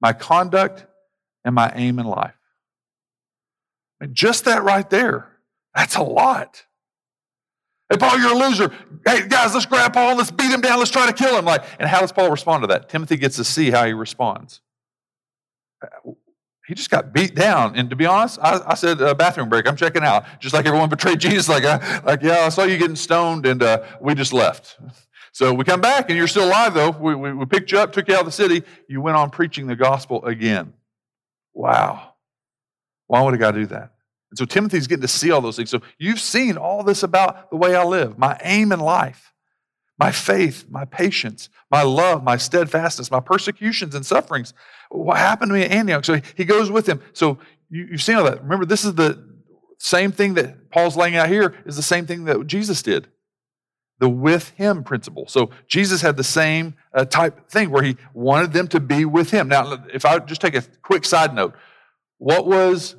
my 0.00 0.12
conduct, 0.12 0.86
and 1.44 1.54
my 1.54 1.72
aim 1.74 1.98
in 1.98 2.06
life. 2.06 2.34
And 4.00 4.14
just 4.14 4.44
that 4.44 4.62
right 4.62 4.88
there, 4.90 5.32
that's 5.74 5.96
a 5.96 6.02
lot. 6.02 6.64
Hey, 7.88 7.96
Paul, 7.98 8.18
you're 8.18 8.32
a 8.32 8.48
loser. 8.48 8.72
Hey, 9.06 9.26
guys, 9.28 9.54
let's 9.54 9.66
grab 9.66 9.92
Paul, 9.92 10.16
let's 10.16 10.30
beat 10.30 10.50
him 10.50 10.60
down, 10.60 10.78
let's 10.78 10.90
try 10.90 11.06
to 11.06 11.12
kill 11.12 11.38
him. 11.38 11.44
Like, 11.44 11.64
and 11.78 11.88
how 11.88 12.00
does 12.00 12.12
Paul 12.12 12.30
respond 12.30 12.64
to 12.64 12.66
that? 12.68 12.88
Timothy 12.88 13.16
gets 13.16 13.36
to 13.36 13.44
see 13.44 13.70
how 13.70 13.86
he 13.86 13.92
responds. 13.92 14.60
He 16.66 16.74
just 16.74 16.90
got 16.90 17.12
beat 17.12 17.36
down. 17.36 17.76
And 17.76 17.88
to 17.90 17.96
be 17.96 18.06
honest, 18.06 18.40
I, 18.42 18.60
I 18.66 18.74
said, 18.74 19.00
uh, 19.00 19.14
bathroom 19.14 19.48
break, 19.48 19.68
I'm 19.68 19.76
checking 19.76 20.02
out. 20.02 20.24
Just 20.40 20.52
like 20.52 20.66
everyone 20.66 20.88
betrayed 20.88 21.20
Jesus, 21.20 21.48
like, 21.48 21.62
uh, 21.62 22.00
like 22.04 22.22
yeah, 22.22 22.40
I 22.40 22.48
saw 22.48 22.64
you 22.64 22.76
getting 22.76 22.96
stoned, 22.96 23.46
and 23.46 23.62
uh, 23.62 23.84
we 24.00 24.14
just 24.16 24.32
left. 24.32 24.78
So 25.36 25.52
we 25.52 25.64
come 25.64 25.82
back, 25.82 26.08
and 26.08 26.16
you're 26.16 26.28
still 26.28 26.46
alive, 26.46 26.72
though. 26.72 26.88
We, 26.88 27.14
we, 27.14 27.30
we 27.34 27.44
picked 27.44 27.70
you 27.70 27.78
up, 27.78 27.92
took 27.92 28.08
you 28.08 28.14
out 28.14 28.20
of 28.20 28.24
the 28.24 28.32
city. 28.32 28.62
You 28.88 29.02
went 29.02 29.18
on 29.18 29.28
preaching 29.28 29.66
the 29.66 29.76
gospel 29.76 30.24
again. 30.24 30.72
Wow. 31.52 32.14
Why 33.06 33.20
would 33.20 33.34
a 33.34 33.36
guy 33.36 33.50
do 33.50 33.66
that? 33.66 33.92
And 34.30 34.38
so 34.38 34.46
Timothy's 34.46 34.86
getting 34.86 35.02
to 35.02 35.08
see 35.08 35.30
all 35.30 35.42
those 35.42 35.56
things. 35.56 35.68
So 35.68 35.82
you've 35.98 36.20
seen 36.20 36.56
all 36.56 36.82
this 36.82 37.02
about 37.02 37.50
the 37.50 37.58
way 37.58 37.76
I 37.76 37.84
live, 37.84 38.16
my 38.16 38.38
aim 38.44 38.72
in 38.72 38.80
life, 38.80 39.34
my 39.98 40.10
faith, 40.10 40.64
my 40.70 40.86
patience, 40.86 41.50
my 41.70 41.82
love, 41.82 42.24
my 42.24 42.38
steadfastness, 42.38 43.10
my 43.10 43.20
persecutions 43.20 43.94
and 43.94 44.06
sufferings. 44.06 44.54
What 44.88 45.18
happened 45.18 45.50
to 45.50 45.54
me 45.54 45.64
at 45.64 45.70
Antioch? 45.70 46.06
So 46.06 46.18
he 46.34 46.46
goes 46.46 46.70
with 46.70 46.88
him. 46.88 47.02
So 47.12 47.40
you, 47.68 47.88
have 47.90 48.02
seen 48.02 48.16
all 48.16 48.24
that. 48.24 48.42
Remember, 48.42 48.64
this 48.64 48.86
is 48.86 48.94
the 48.94 49.22
same 49.76 50.12
thing 50.12 50.32
that 50.32 50.70
Paul's 50.70 50.96
laying 50.96 51.16
out 51.16 51.28
here 51.28 51.54
is 51.66 51.76
the 51.76 51.82
same 51.82 52.06
thing 52.06 52.24
that 52.24 52.46
Jesus 52.46 52.80
did. 52.80 53.08
The 53.98 54.08
with 54.08 54.50
him 54.50 54.84
principle. 54.84 55.26
So 55.26 55.50
Jesus 55.66 56.02
had 56.02 56.16
the 56.16 56.24
same 56.24 56.74
uh, 56.92 57.06
type 57.06 57.48
thing 57.48 57.70
where 57.70 57.82
he 57.82 57.96
wanted 58.12 58.52
them 58.52 58.68
to 58.68 58.80
be 58.80 59.04
with 59.04 59.30
him. 59.30 59.48
Now, 59.48 59.84
if 59.92 60.04
I 60.04 60.18
just 60.18 60.40
take 60.40 60.54
a 60.54 60.62
quick 60.82 61.04
side 61.04 61.34
note, 61.34 61.54
what 62.18 62.46
was 62.46 62.96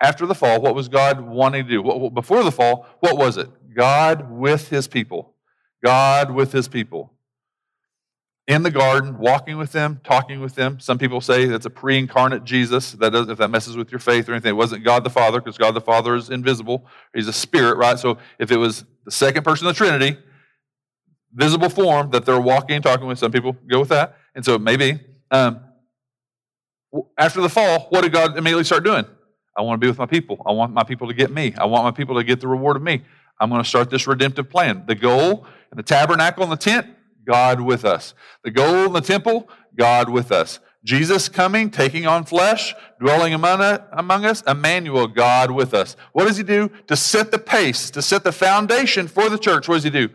after 0.00 0.26
the 0.26 0.34
fall, 0.34 0.60
what 0.60 0.74
was 0.74 0.88
God 0.88 1.20
wanting 1.20 1.64
to 1.64 1.70
do? 1.70 1.82
What, 1.82 2.14
before 2.14 2.42
the 2.42 2.52
fall, 2.52 2.86
what 3.00 3.16
was 3.16 3.36
it? 3.36 3.48
God 3.74 4.30
with 4.30 4.68
his 4.68 4.88
people. 4.88 5.34
God 5.84 6.32
with 6.32 6.52
his 6.52 6.68
people. 6.68 7.12
In 8.46 8.62
the 8.64 8.70
garden, 8.70 9.18
walking 9.18 9.58
with 9.58 9.70
them, 9.70 10.00
talking 10.02 10.40
with 10.40 10.56
them. 10.56 10.80
Some 10.80 10.98
people 10.98 11.20
say 11.20 11.46
that's 11.46 11.66
a 11.66 11.70
pre 11.70 11.98
incarnate 11.98 12.42
Jesus. 12.42 12.92
That 12.92 13.12
does, 13.12 13.28
if 13.28 13.38
that 13.38 13.50
messes 13.50 13.76
with 13.76 13.92
your 13.92 14.00
faith 14.00 14.28
or 14.28 14.32
anything, 14.32 14.50
it 14.50 14.56
wasn't 14.56 14.82
God 14.82 15.04
the 15.04 15.10
Father, 15.10 15.40
because 15.40 15.56
God 15.56 15.74
the 15.74 15.80
Father 15.80 16.16
is 16.16 16.30
invisible. 16.30 16.86
He's 17.14 17.28
a 17.28 17.32
spirit, 17.32 17.76
right? 17.76 17.98
So 17.98 18.18
if 18.40 18.50
it 18.50 18.56
was 18.56 18.84
the 19.04 19.12
second 19.12 19.44
person 19.44 19.68
of 19.68 19.74
the 19.74 19.78
Trinity, 19.78 20.18
visible 21.32 21.68
form 21.68 22.10
that 22.10 22.24
they're 22.24 22.40
walking 22.40 22.76
and 22.76 22.84
talking 22.84 23.06
with, 23.06 23.18
some 23.18 23.32
people 23.32 23.56
go 23.66 23.80
with 23.80 23.88
that. 23.90 24.16
And 24.34 24.44
so 24.44 24.58
maybe 24.58 25.00
um, 25.30 25.60
after 27.16 27.40
the 27.40 27.48
fall, 27.48 27.86
what 27.90 28.02
did 28.02 28.12
God 28.12 28.36
immediately 28.36 28.64
start 28.64 28.84
doing? 28.84 29.04
I 29.56 29.62
want 29.62 29.80
to 29.80 29.84
be 29.84 29.88
with 29.88 29.98
my 29.98 30.06
people. 30.06 30.42
I 30.46 30.52
want 30.52 30.72
my 30.72 30.84
people 30.84 31.08
to 31.08 31.14
get 31.14 31.30
me. 31.30 31.54
I 31.58 31.66
want 31.66 31.84
my 31.84 31.90
people 31.90 32.16
to 32.16 32.24
get 32.24 32.40
the 32.40 32.48
reward 32.48 32.76
of 32.76 32.82
me. 32.82 33.02
I'm 33.38 33.50
going 33.50 33.62
to 33.62 33.68
start 33.68 33.90
this 33.90 34.06
redemptive 34.06 34.48
plan. 34.50 34.84
The 34.86 34.94
goal 34.94 35.46
and 35.70 35.78
the 35.78 35.82
tabernacle 35.82 36.42
and 36.42 36.52
the 36.52 36.56
tent, 36.56 36.86
God 37.24 37.60
with 37.60 37.84
us. 37.84 38.14
The 38.44 38.50
goal 38.50 38.86
in 38.86 38.92
the 38.92 39.00
temple, 39.00 39.48
God 39.76 40.08
with 40.08 40.32
us. 40.32 40.60
Jesus 40.82 41.28
coming, 41.28 41.70
taking 41.70 42.06
on 42.06 42.24
flesh, 42.24 42.74
dwelling 42.98 43.34
among 43.34 44.24
us, 44.24 44.42
Emmanuel, 44.46 45.06
God 45.06 45.50
with 45.50 45.74
us. 45.74 45.94
What 46.12 46.26
does 46.26 46.38
he 46.38 46.42
do? 46.42 46.70
To 46.86 46.96
set 46.96 47.30
the 47.30 47.38
pace, 47.38 47.90
to 47.90 48.00
set 48.00 48.24
the 48.24 48.32
foundation 48.32 49.06
for 49.06 49.28
the 49.28 49.38
church. 49.38 49.68
What 49.68 49.74
does 49.76 49.84
he 49.84 49.90
do? 49.90 50.08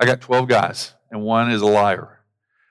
I 0.00 0.06
got 0.06 0.20
12 0.20 0.48
guys, 0.48 0.94
and 1.10 1.22
one 1.22 1.50
is 1.50 1.62
a 1.62 1.66
liar 1.66 2.18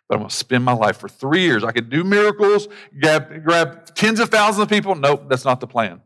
but 0.08 0.16
I'm 0.16 0.22
going 0.22 0.30
to 0.30 0.36
spend 0.36 0.64
my 0.64 0.74
life 0.74 0.98
for 0.98 1.10
three 1.10 1.42
years. 1.42 1.64
I 1.64 1.72
could 1.72 1.90
do 1.90 2.04
miracles, 2.04 2.68
grab, 3.00 3.44
grab 3.44 3.94
tens 3.94 4.20
of 4.20 4.30
thousands 4.30 4.64
of 4.64 4.70
people. 4.70 4.96
Nope, 4.96 5.26
that's 5.28 5.44
not 5.44 5.60
the 5.60 5.68
plan. 5.68 6.02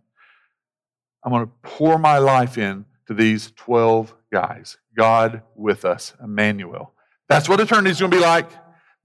I'm 1.24 1.32
going 1.32 1.46
to 1.46 1.52
pour 1.62 2.00
my 2.00 2.18
life 2.18 2.58
in 2.58 2.86
to 3.08 3.14
these 3.14 3.52
12 3.58 4.16
guys. 4.34 4.78
God 4.98 5.44
with 5.56 5.86
us, 5.86 6.14
Emmanuel. 6.22 6.94
That's 7.30 7.48
what 7.48 7.60
eternity 7.60 7.92
is 7.92 8.00
going 8.00 8.12
to 8.12 8.18
be 8.18 8.22
like. 8.22 8.50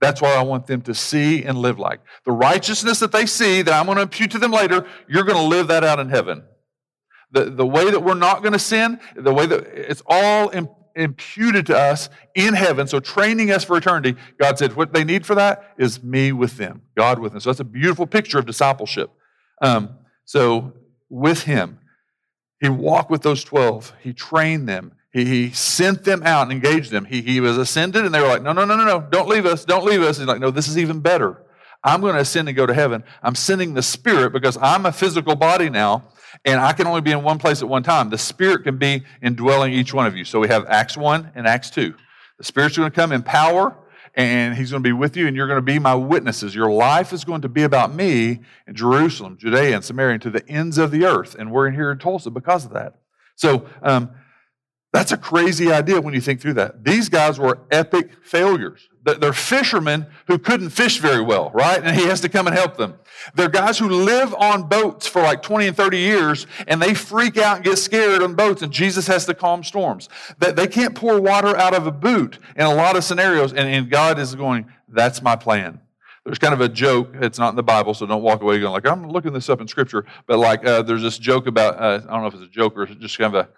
That's 0.01 0.21
what 0.21 0.37
I 0.37 0.43
want 0.43 0.67
them 0.67 0.81
to 0.83 0.95
see 0.95 1.45
and 1.45 1.59
live 1.59 1.79
like. 1.79 2.01
The 2.25 2.33
righteousness 2.33 2.99
that 3.01 3.13
they 3.13 3.27
see 3.27 3.63
that 3.63 3.73
I'm 3.73 3.87
going 3.87 3.97
to 3.97 4.03
impute 4.03 4.31
to 4.33 4.39
them 4.39 4.51
later, 4.51 4.87
you're 5.09 5.25
going 5.25 5.39
to 5.39 5.43
live 5.43 5.69
that 5.69 5.85
out 5.85 6.01
in 6.01 6.09
heaven. 6.09 6.43
The, 7.33 7.45
the 7.51 7.67
way 7.67 7.91
that 7.91 8.03
we're 8.03 8.15
not 8.15 8.43
going 8.43 8.53
to 8.53 8.59
sin, 8.59 8.99
the 9.15 9.33
way 9.33 9.47
that 9.47 9.67
it's 9.67 10.03
all 10.07 10.49
imputed 10.97 11.67
to 11.67 11.79
us 11.79 12.09
in 12.35 12.55
heaven, 12.55 12.87
so 12.87 12.99
training 12.99 13.51
us 13.51 13.65
for 13.65 13.77
eternity, 13.77 14.17
God 14.39 14.59
said 14.59 14.75
what 14.75 14.93
they 14.93 15.05
need 15.05 15.27
for 15.27 15.35
that 15.35 15.75
is 15.79 16.03
me 16.03 16.33
with 16.33 16.57
them, 16.57 16.83
God 16.97 17.19
with 17.19 17.33
them. 17.33 17.41
So 17.41 17.51
that's 17.51 17.61
a 17.61 17.65
beautiful 17.65 18.07
picture 18.07 18.39
of 18.39 18.47
discipleship. 18.47 19.11
Um, 19.63 19.91
so 20.25 20.73
with 21.09 21.43
Him, 21.43 21.79
He 22.61 22.69
walked 22.69 23.11
with 23.11 23.23
those 23.23 23.45
12, 23.45 23.93
He 24.01 24.13
trained 24.13 24.69
them, 24.69 24.93
He, 25.13 25.25
he 25.25 25.51
sent 25.51 26.05
them 26.05 26.23
out 26.25 26.43
and 26.43 26.53
engaged 26.53 26.91
them. 26.91 27.05
He, 27.05 27.23
he 27.23 27.41
was 27.41 27.59
ascended, 27.59 28.05
and 28.05 28.15
they 28.15 28.21
were 28.21 28.29
like, 28.29 28.43
No, 28.43 28.53
no, 28.53 28.65
no, 28.65 28.77
no, 28.77 28.85
no, 28.85 29.01
don't 29.01 29.29
leave 29.29 29.47
us, 29.47 29.65
don't 29.65 29.85
leave 29.85 30.03
us. 30.03 30.19
He's 30.19 30.27
like, 30.27 30.41
No, 30.41 30.51
this 30.51 30.69
is 30.69 30.79
even 30.79 31.01
better. 31.01 31.43
I'm 31.85 32.01
going 32.01 32.15
to 32.15 32.21
ascend 32.21 32.49
and 32.49 32.57
go 32.57 32.67
to 32.67 32.75
heaven. 32.75 33.05
I'm 33.23 33.37
sending 33.37 33.75
the 33.75 33.83
Spirit 33.83 34.33
because 34.33 34.59
I'm 34.61 34.87
a 34.87 34.93
physical 34.93 35.37
body 35.37 35.71
now 35.71 36.03
and 36.45 36.61
I 36.61 36.73
can 36.73 36.87
only 36.87 37.01
be 37.01 37.13
in 37.13 37.23
one 37.23 37.39
place 37.39 37.63
at 37.63 37.69
one 37.69 37.83
time. 37.83 38.11
The 38.11 38.19
Spirit 38.19 38.65
can 38.65 38.79
be 38.79 39.03
indwelling 39.23 39.73
each 39.73 39.93
one 39.95 40.07
of 40.07 40.17
you. 40.17 40.25
So 40.25 40.41
we 40.41 40.49
have 40.49 40.67
Acts 40.67 40.97
1 40.97 41.33
and 41.35 41.47
Acts 41.47 41.71
2. 41.71 41.95
The 42.39 42.45
Spirit's 42.45 42.77
going 42.77 42.91
to 42.91 42.95
come 42.95 43.13
in 43.13 43.23
power, 43.23 43.77
and 44.15 44.55
He's 44.55 44.71
going 44.71 44.83
to 44.83 44.89
be 44.89 44.93
with 44.93 45.17
you, 45.17 45.27
and 45.27 45.37
you're 45.37 45.47
going 45.47 45.59
to 45.59 45.63
be 45.63 45.79
my 45.79 45.95
witnesses. 45.95 46.55
Your 46.55 46.71
life 46.71 47.13
is 47.13 47.25
going 47.25 47.43
to 47.43 47.49
be 47.49 47.63
about 47.63 47.95
me 47.95 48.41
in 48.67 48.75
Jerusalem, 48.75 49.37
Judea, 49.39 49.75
and 49.75 49.85
Samaria, 49.85 50.15
and 50.15 50.23
to 50.23 50.31
the 50.31 50.47
ends 50.49 50.79
of 50.79 50.91
the 50.91 51.05
earth. 51.05 51.35
And 51.39 51.51
we're 51.51 51.67
in 51.67 51.75
here 51.75 51.91
in 51.91 51.99
Tulsa 51.99 52.31
because 52.31 52.65
of 52.65 52.73
that. 52.73 52.99
So 53.37 53.67
um, 53.83 54.11
that's 54.97 55.13
a 55.13 55.17
crazy 55.17 55.71
idea 55.71 56.01
when 56.01 56.15
you 56.15 56.21
think 56.21 56.41
through 56.41 56.55
that. 56.55 56.83
These 56.83 57.09
guys 57.09 57.39
were 57.39 57.59
epic 57.71 58.11
failures. 58.23 58.89
They're 59.05 59.33
fishermen 59.33 60.07
who 60.27 60.39
couldn't 60.39 60.71
fish 60.71 60.99
very 60.99 61.23
well, 61.23 61.51
right? 61.55 61.81
And 61.83 61.97
he 61.97 62.07
has 62.07 62.21
to 62.23 62.29
come 62.29 62.47
and 62.47 62.57
help 62.57 62.77
them. 62.77 62.95
They're 63.35 63.49
guys 63.49 63.79
who 63.79 63.89
live 63.89 64.35
on 64.35 64.69
boats 64.69 65.07
for 65.07 65.23
like 65.23 65.43
20 65.43 65.69
and 65.69 65.77
30 65.77 65.99
years 65.99 66.47
and 66.67 66.83
they 66.83 66.95
freak 66.95 67.37
out 67.37 67.57
and 67.57 67.65
get 67.65 67.77
scared 67.77 68.23
on 68.23 68.35
boats 68.35 68.63
and 68.63 68.73
Jesus 68.73 69.07
has 69.07 69.25
to 69.27 69.35
calm 69.35 69.63
storms. 69.63 70.09
That 70.39 70.57
they 70.57 70.67
can't 70.67 70.95
pour 70.95 71.21
water 71.21 71.57
out 71.57 71.75
of 71.75 71.87
a 71.87 71.93
boot 71.93 72.39
in 72.57 72.67
a 72.67 72.75
lot 72.75 72.97
of 72.97 73.05
scenarios 73.05 73.53
and, 73.53 73.91
God 73.91 74.19
is 74.19 74.35
going, 74.35 74.67
that's 74.89 75.23
my 75.23 75.37
plan. 75.37 75.81
There's 76.25 76.39
kind 76.39 76.55
of 76.55 76.61
a 76.61 76.69
joke. 76.69 77.11
It's 77.15 77.39
not 77.39 77.51
in 77.51 77.57
the 77.57 77.63
Bible, 77.63 77.95
so 77.95 78.07
don't 78.07 78.23
walk 78.23 78.43
away 78.43 78.59
going 78.59 78.73
like, 78.73 78.87
I'm 78.87 79.09
looking 79.09 79.33
this 79.33 79.49
up 79.49 79.61
in 79.61 79.69
Scripture. 79.69 80.05
But 80.27 80.39
like, 80.39 80.67
uh, 80.67 80.83
there's 80.83 81.03
this 81.03 81.19
joke 81.19 81.47
about, 81.47 81.79
uh, 81.79 82.01
I 82.09 82.13
don't 82.13 82.23
know 82.23 82.27
if 82.27 82.35
it's 82.35 82.43
a 82.43 82.49
joke 82.49 82.77
or 82.77 82.87
just 82.87 83.19
kind 83.19 83.35
of 83.35 83.47
a 83.47 83.49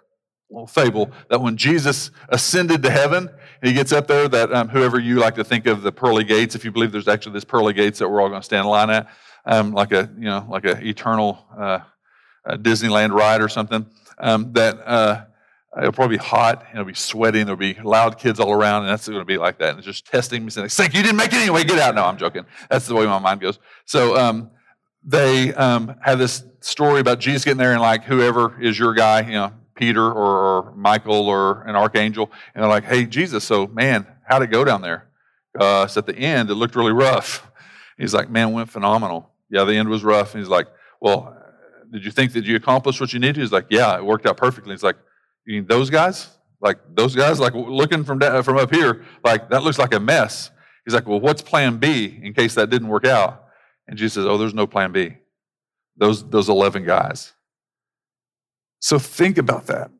little 0.49 0.67
fable 0.67 1.11
that 1.29 1.41
when 1.41 1.57
Jesus 1.57 2.11
ascended 2.29 2.81
to 2.83 2.89
heaven, 2.89 3.29
he 3.61 3.73
gets 3.73 3.91
up 3.91 4.07
there 4.07 4.27
that 4.27 4.53
um, 4.53 4.69
whoever 4.69 4.99
you 4.99 5.15
like 5.15 5.35
to 5.35 5.43
think 5.43 5.67
of 5.67 5.81
the 5.81 5.91
pearly 5.91 6.23
gates, 6.23 6.55
if 6.55 6.65
you 6.65 6.71
believe 6.71 6.91
there's 6.91 7.07
actually 7.07 7.33
this 7.33 7.45
pearly 7.45 7.73
gates 7.73 7.99
that 7.99 8.09
we're 8.09 8.21
all 8.21 8.29
going 8.29 8.41
to 8.41 8.45
stand 8.45 8.65
in 8.65 8.69
line 8.69 8.89
at, 8.89 9.07
um, 9.45 9.71
like 9.73 9.91
a 9.91 10.09
you 10.17 10.25
know 10.25 10.45
like 10.49 10.65
a 10.65 10.85
eternal 10.85 11.45
uh, 11.57 11.79
Disneyland 12.47 13.11
ride 13.11 13.41
or 13.41 13.49
something, 13.49 13.85
um, 14.17 14.53
that 14.53 14.79
uh, 14.85 15.25
it'll 15.77 15.91
probably 15.91 16.17
be 16.17 16.23
hot, 16.23 16.65
it'll 16.73 16.85
be 16.85 16.93
sweating, 16.93 17.45
there'll 17.45 17.57
be 17.57 17.75
loud 17.83 18.17
kids 18.17 18.39
all 18.39 18.51
around, 18.51 18.83
and 18.83 18.91
that's 18.91 19.07
going 19.07 19.19
to 19.19 19.25
be 19.25 19.37
like 19.37 19.59
that. 19.59 19.71
And 19.71 19.77
it's 19.79 19.85
just 19.85 20.07
testing 20.07 20.43
me, 20.43 20.51
saying, 20.51 20.69
"Thank 20.69 20.93
you 20.93 21.03
didn't 21.03 21.17
make 21.17 21.33
it 21.33 21.41
anyway. 21.41 21.63
Get 21.63 21.79
out." 21.79 21.95
No, 21.95 22.05
I'm 22.05 22.17
joking. 22.17 22.45
That's 22.69 22.87
the 22.87 22.95
way 22.95 23.05
my 23.05 23.19
mind 23.19 23.41
goes. 23.41 23.59
So 23.85 24.17
um, 24.17 24.51
they 25.03 25.53
um, 25.53 25.95
have 26.01 26.19
this 26.19 26.43
story 26.61 26.99
about 26.99 27.19
Jesus 27.19 27.45
getting 27.45 27.57
there 27.57 27.71
and 27.71 27.81
like 27.81 28.03
whoever 28.03 28.59
is 28.61 28.77
your 28.77 28.93
guy, 28.93 29.21
you 29.21 29.33
know, 29.33 29.53
Peter 29.79 30.05
or, 30.05 30.13
or, 30.13 30.73
Michael 30.75 31.27
or 31.27 31.63
an 31.63 31.75
archangel, 31.75 32.29
and 32.53 32.61
they're 32.61 32.69
like, 32.69 32.83
"Hey, 32.83 33.05
Jesus, 33.05 33.43
so 33.45 33.65
man, 33.67 34.05
how'd 34.27 34.43
it 34.43 34.51
go 34.51 34.65
down 34.65 34.81
there?" 34.81 35.07
Uh, 35.57 35.87
so 35.87 35.99
at 35.99 36.05
the 36.05 36.15
end, 36.15 36.49
it 36.49 36.55
looked 36.55 36.75
really 36.75 36.91
rough. 36.91 37.49
He's 37.97 38.13
like, 38.13 38.29
"Man, 38.29 38.51
went 38.51 38.69
phenomenal." 38.69 39.31
Yeah, 39.49 39.63
the 39.63 39.75
end 39.75 39.89
was 39.89 40.03
rough. 40.03 40.35
And 40.35 40.43
he's 40.43 40.49
like, 40.49 40.67
"Well, 41.01 41.35
did 41.91 42.05
you 42.05 42.11
think 42.11 42.33
that 42.33 42.45
you 42.45 42.55
accomplished 42.55 43.01
what 43.01 43.13
you 43.13 43.19
needed?" 43.19 43.37
He's 43.37 43.51
like, 43.51 43.65
"Yeah, 43.69 43.97
it 43.97 44.05
worked 44.05 44.25
out 44.25 44.37
perfectly." 44.37 44.73
He's 44.73 44.83
like, 44.83 44.97
"You 45.45 45.55
mean 45.55 45.67
those 45.67 45.89
guys? 45.89 46.29
Like 46.61 46.77
those 46.93 47.15
guys? 47.15 47.39
Like 47.39 47.53
looking 47.55 48.03
from 48.03 48.19
down, 48.19 48.43
from 48.43 48.57
up 48.57 48.73
here, 48.73 49.05
like 49.23 49.49
that 49.49 49.63
looks 49.63 49.79
like 49.79 49.93
a 49.93 49.99
mess." 49.99 50.51
He's 50.85 50.93
like, 50.93 51.07
"Well, 51.07 51.19
what's 51.19 51.41
Plan 51.41 51.77
B 51.77 52.19
in 52.21 52.33
case 52.33 52.53
that 52.55 52.69
didn't 52.69 52.89
work 52.89 53.05
out?" 53.05 53.45
And 53.87 53.97
Jesus 53.97 54.13
says, 54.13 54.25
"Oh, 54.25 54.37
there's 54.37 54.53
no 54.53 54.67
Plan 54.67 54.91
B. 54.91 55.15
Those 55.97 56.23
those 56.29 56.47
eleven 56.47 56.85
guys." 56.85 57.33
So 58.79 58.99
think 58.99 59.37
about 59.37 59.67
that. 59.67 59.91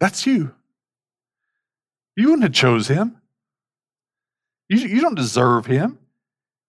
That's 0.00 0.26
you. 0.26 0.54
You 2.16 2.28
wouldn't 2.28 2.44
have 2.44 2.52
chose 2.52 2.88
him. 2.88 3.20
You, 4.68 4.78
you 4.78 5.00
don't 5.00 5.16
deserve 5.16 5.66
him. 5.66 5.98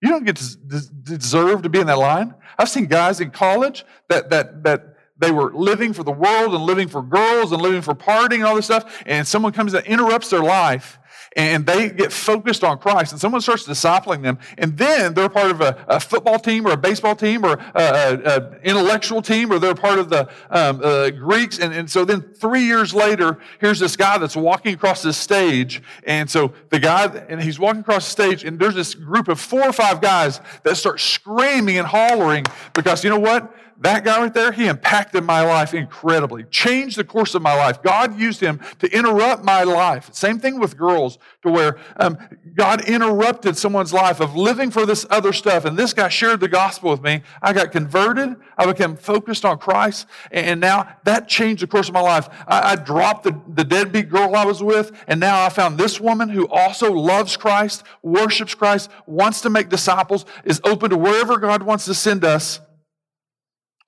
You 0.01 0.09
don't 0.09 0.26
get 0.26 0.36
to 0.38 0.57
deserve 1.03 1.61
to 1.63 1.70
be 1.70 1.80
in 1.80 1.88
that 1.88 1.97
line. 1.97 2.34
I've 2.57 2.70
seen 2.70 2.86
guys 2.86 3.22
in 3.22 3.32
college 3.32 3.86
that, 4.09 4.30
that, 4.30 4.63
that 4.63 4.95
they 5.18 5.32
were 5.32 5.53
living 5.53 5.93
for 5.93 6.03
the 6.03 6.11
world 6.11 6.53
and 6.53 6.63
living 6.63 6.88
for 6.88 7.01
girls 7.01 7.51
and 7.51 7.61
living 7.61 7.82
for 7.82 7.95
partying 7.95 8.36
and 8.36 8.43
all 8.43 8.55
this 8.55 8.66
stuff, 8.66 9.03
and 9.05 9.26
someone 9.26 9.53
comes 9.53 9.74
and 9.74 9.86
interrupts 9.86 10.30
their 10.30 10.43
life 10.43 10.99
and 11.36 11.65
they 11.65 11.89
get 11.89 12.13
focused 12.13 12.63
on 12.63 12.77
Christ, 12.77 13.11
and 13.11 13.19
someone 13.19 13.41
starts 13.41 13.67
discipling 13.67 14.21
them, 14.21 14.39
and 14.57 14.77
then 14.77 15.13
they're 15.13 15.29
part 15.29 15.51
of 15.51 15.61
a, 15.61 15.83
a 15.88 15.99
football 15.99 16.39
team 16.39 16.65
or 16.65 16.71
a 16.71 16.77
baseball 16.77 17.15
team 17.15 17.43
or 17.43 17.59
an 17.75 18.59
intellectual 18.63 19.21
team, 19.21 19.51
or 19.51 19.59
they're 19.59 19.75
part 19.75 19.99
of 19.99 20.09
the 20.09 20.29
um, 20.49 20.79
uh, 20.83 21.09
Greeks, 21.09 21.59
and, 21.59 21.73
and 21.73 21.89
so 21.89 22.05
then 22.05 22.21
three 22.21 22.63
years 22.63 22.93
later, 22.93 23.39
here's 23.59 23.79
this 23.79 23.97
guy 23.97 24.17
that's 24.17 24.36
walking 24.36 24.73
across 24.73 25.01
this 25.03 25.17
stage, 25.17 25.81
and 26.05 26.29
so 26.29 26.53
the 26.69 26.79
guy, 26.79 27.05
and 27.27 27.41
he's 27.41 27.59
walking 27.59 27.81
across 27.81 28.05
the 28.05 28.11
stage, 28.11 28.43
and 28.45 28.57
there's 28.57 28.75
this 28.75 28.95
group 28.95 29.27
of 29.27 29.39
four 29.39 29.63
or 29.67 29.73
five 29.73 30.01
guys 30.01 30.39
that 30.63 30.77
start 30.77 30.99
screaming 30.99 31.77
and 31.77 31.88
hollering 31.88 32.45
because 32.73 33.03
you 33.03 33.09
know 33.09 33.19
what? 33.19 33.53
That 33.82 34.05
guy 34.05 34.21
right 34.21 34.34
there, 34.34 34.51
he 34.53 34.67
impacted 34.67 35.23
my 35.26 35.41
life 35.41 35.73
incredibly, 35.73 36.43
changed 36.45 36.97
the 36.97 37.03
course 37.03 37.36
of 37.36 37.41
my 37.41 37.53
life. 37.53 37.82
God 37.82 38.17
used 38.17 38.39
him 38.39 38.61
to 38.80 38.89
interrupt 38.95 39.43
my 39.43 39.63
life. 39.63 40.13
Same 40.13 40.39
thing 40.39 40.59
with 40.59 40.78
girls, 40.78 41.17
to 41.43 41.51
where 41.51 41.78
um, 41.97 42.17
God 42.55 42.88
interrupted 42.88 43.57
someone's 43.57 43.91
life 43.91 44.21
of 44.21 44.36
living 44.36 44.71
for 44.71 44.86
this 44.86 45.05
other 45.09 45.34
stuff. 45.34 45.65
And 45.65 45.78
this 45.78 45.93
guy 45.93 46.07
shared 46.07 46.39
the 46.39 46.47
gospel 46.47 46.91
with 46.91 47.01
me. 47.01 47.21
I 47.41 47.51
got 47.51 47.71
converted. 47.71 48.36
I 48.57 48.65
became 48.65 48.95
focused 48.95 49.43
on 49.43 49.57
Christ. 49.57 50.07
And 50.32 50.61
now 50.61 50.95
that 51.03 51.28
changed 51.28 51.61
the 51.61 51.67
course 51.67 51.89
of 51.89 51.93
my 51.93 52.01
life. 52.01 52.30
I, 52.47 52.71
I 52.71 52.76
dropped 52.76 53.23
the, 53.26 53.39
the 53.53 53.65
deadbeat 53.65 54.09
girl 54.09 54.36
I 54.36 54.45
was 54.45 54.63
with. 54.63 54.91
And 55.07 55.19
now 55.19 55.43
I 55.43 55.49
found 55.49 55.78
this 55.78 55.99
woman 55.99 56.30
who 56.30 56.47
also 56.47 56.93
loves 56.93 57.36
Christ, 57.36 57.84
worships 58.01 58.55
Christ, 58.55 58.89
wants 59.05 59.41
to 59.41 59.49
make 59.49 59.67
disciples, 59.67 60.26
is 60.45 60.61
open 60.63 60.91
to 60.91 60.97
wherever 60.97 61.38
God 61.38 61.61
wants 61.61 61.86
to 61.86 61.93
send 61.93 62.23
us 62.23 62.61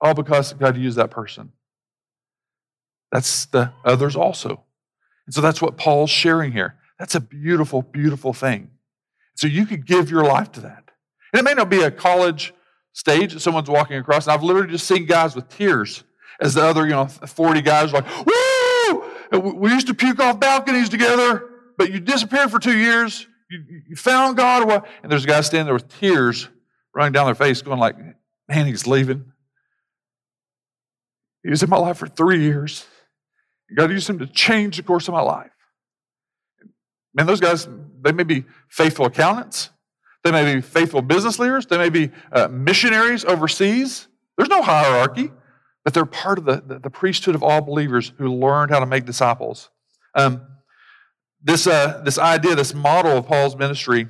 all 0.00 0.14
because 0.14 0.52
God 0.52 0.76
used 0.76 0.96
that 0.96 1.10
person. 1.10 1.52
That's 3.10 3.46
the 3.46 3.72
others 3.84 4.16
also. 4.16 4.64
And 5.26 5.34
so 5.34 5.40
that's 5.40 5.60
what 5.60 5.76
Paul's 5.76 6.10
sharing 6.10 6.52
here. 6.52 6.76
That's 6.98 7.14
a 7.14 7.20
beautiful, 7.20 7.82
beautiful 7.82 8.32
thing. 8.32 8.70
So 9.34 9.46
you 9.46 9.66
could 9.66 9.86
give 9.86 10.10
your 10.10 10.24
life 10.24 10.52
to 10.52 10.60
that. 10.62 10.90
And 11.32 11.40
it 11.40 11.44
may 11.44 11.54
not 11.54 11.70
be 11.70 11.82
a 11.82 11.90
college 11.90 12.52
stage 12.92 13.32
that 13.32 13.40
someone's 13.40 13.70
walking 13.70 13.96
across. 13.96 14.26
And 14.26 14.32
I've 14.32 14.42
literally 14.42 14.68
just 14.68 14.86
seen 14.86 15.06
guys 15.06 15.36
with 15.36 15.48
tears 15.48 16.04
as 16.40 16.54
the 16.54 16.64
other, 16.64 16.84
you 16.84 16.90
know, 16.90 17.06
40 17.06 17.60
guys 17.62 17.92
like, 17.92 18.04
woo! 18.26 19.04
We 19.32 19.70
used 19.70 19.86
to 19.88 19.94
puke 19.94 20.20
off 20.20 20.40
balconies 20.40 20.88
together, 20.88 21.50
but 21.76 21.92
you 21.92 22.00
disappeared 22.00 22.50
for 22.50 22.58
two 22.58 22.76
years. 22.76 23.26
You, 23.50 23.82
you 23.88 23.96
found 23.96 24.36
God. 24.36 24.86
And 25.02 25.12
there's 25.12 25.24
a 25.24 25.28
guy 25.28 25.40
standing 25.42 25.66
there 25.66 25.74
with 25.74 25.88
tears 26.00 26.48
running 26.94 27.12
down 27.12 27.26
their 27.26 27.34
face 27.34 27.62
going 27.62 27.78
like, 27.78 27.96
man, 28.48 28.66
he's 28.66 28.86
leaving. 28.86 29.32
He 31.48 31.50
was 31.50 31.62
in 31.62 31.70
my 31.70 31.78
life 31.78 31.96
for 31.96 32.06
three 32.06 32.42
years. 32.42 32.84
God 33.74 33.90
used 33.90 34.06
him 34.06 34.18
to 34.18 34.26
change 34.26 34.76
the 34.76 34.82
course 34.82 35.08
of 35.08 35.14
my 35.14 35.22
life. 35.22 35.50
Man, 37.14 37.24
those 37.24 37.40
guys, 37.40 37.66
they 38.02 38.12
may 38.12 38.24
be 38.24 38.44
faithful 38.68 39.06
accountants. 39.06 39.70
They 40.24 40.30
may 40.30 40.56
be 40.56 40.60
faithful 40.60 41.00
business 41.00 41.38
leaders. 41.38 41.64
They 41.64 41.78
may 41.78 41.88
be 41.88 42.10
uh, 42.32 42.48
missionaries 42.48 43.24
overseas. 43.24 44.08
There's 44.36 44.50
no 44.50 44.60
hierarchy, 44.60 45.30
but 45.86 45.94
they're 45.94 46.04
part 46.04 46.36
of 46.36 46.44
the, 46.44 46.62
the, 46.66 46.80
the, 46.80 46.90
priesthood 46.90 47.34
of 47.34 47.42
all 47.42 47.62
believers 47.62 48.12
who 48.18 48.30
learned 48.30 48.70
how 48.70 48.80
to 48.80 48.86
make 48.86 49.06
disciples. 49.06 49.70
Um, 50.14 50.42
this, 51.42 51.66
uh, 51.66 52.02
this 52.04 52.18
idea, 52.18 52.56
this 52.56 52.74
model 52.74 53.16
of 53.16 53.26
Paul's 53.26 53.56
ministry, 53.56 54.06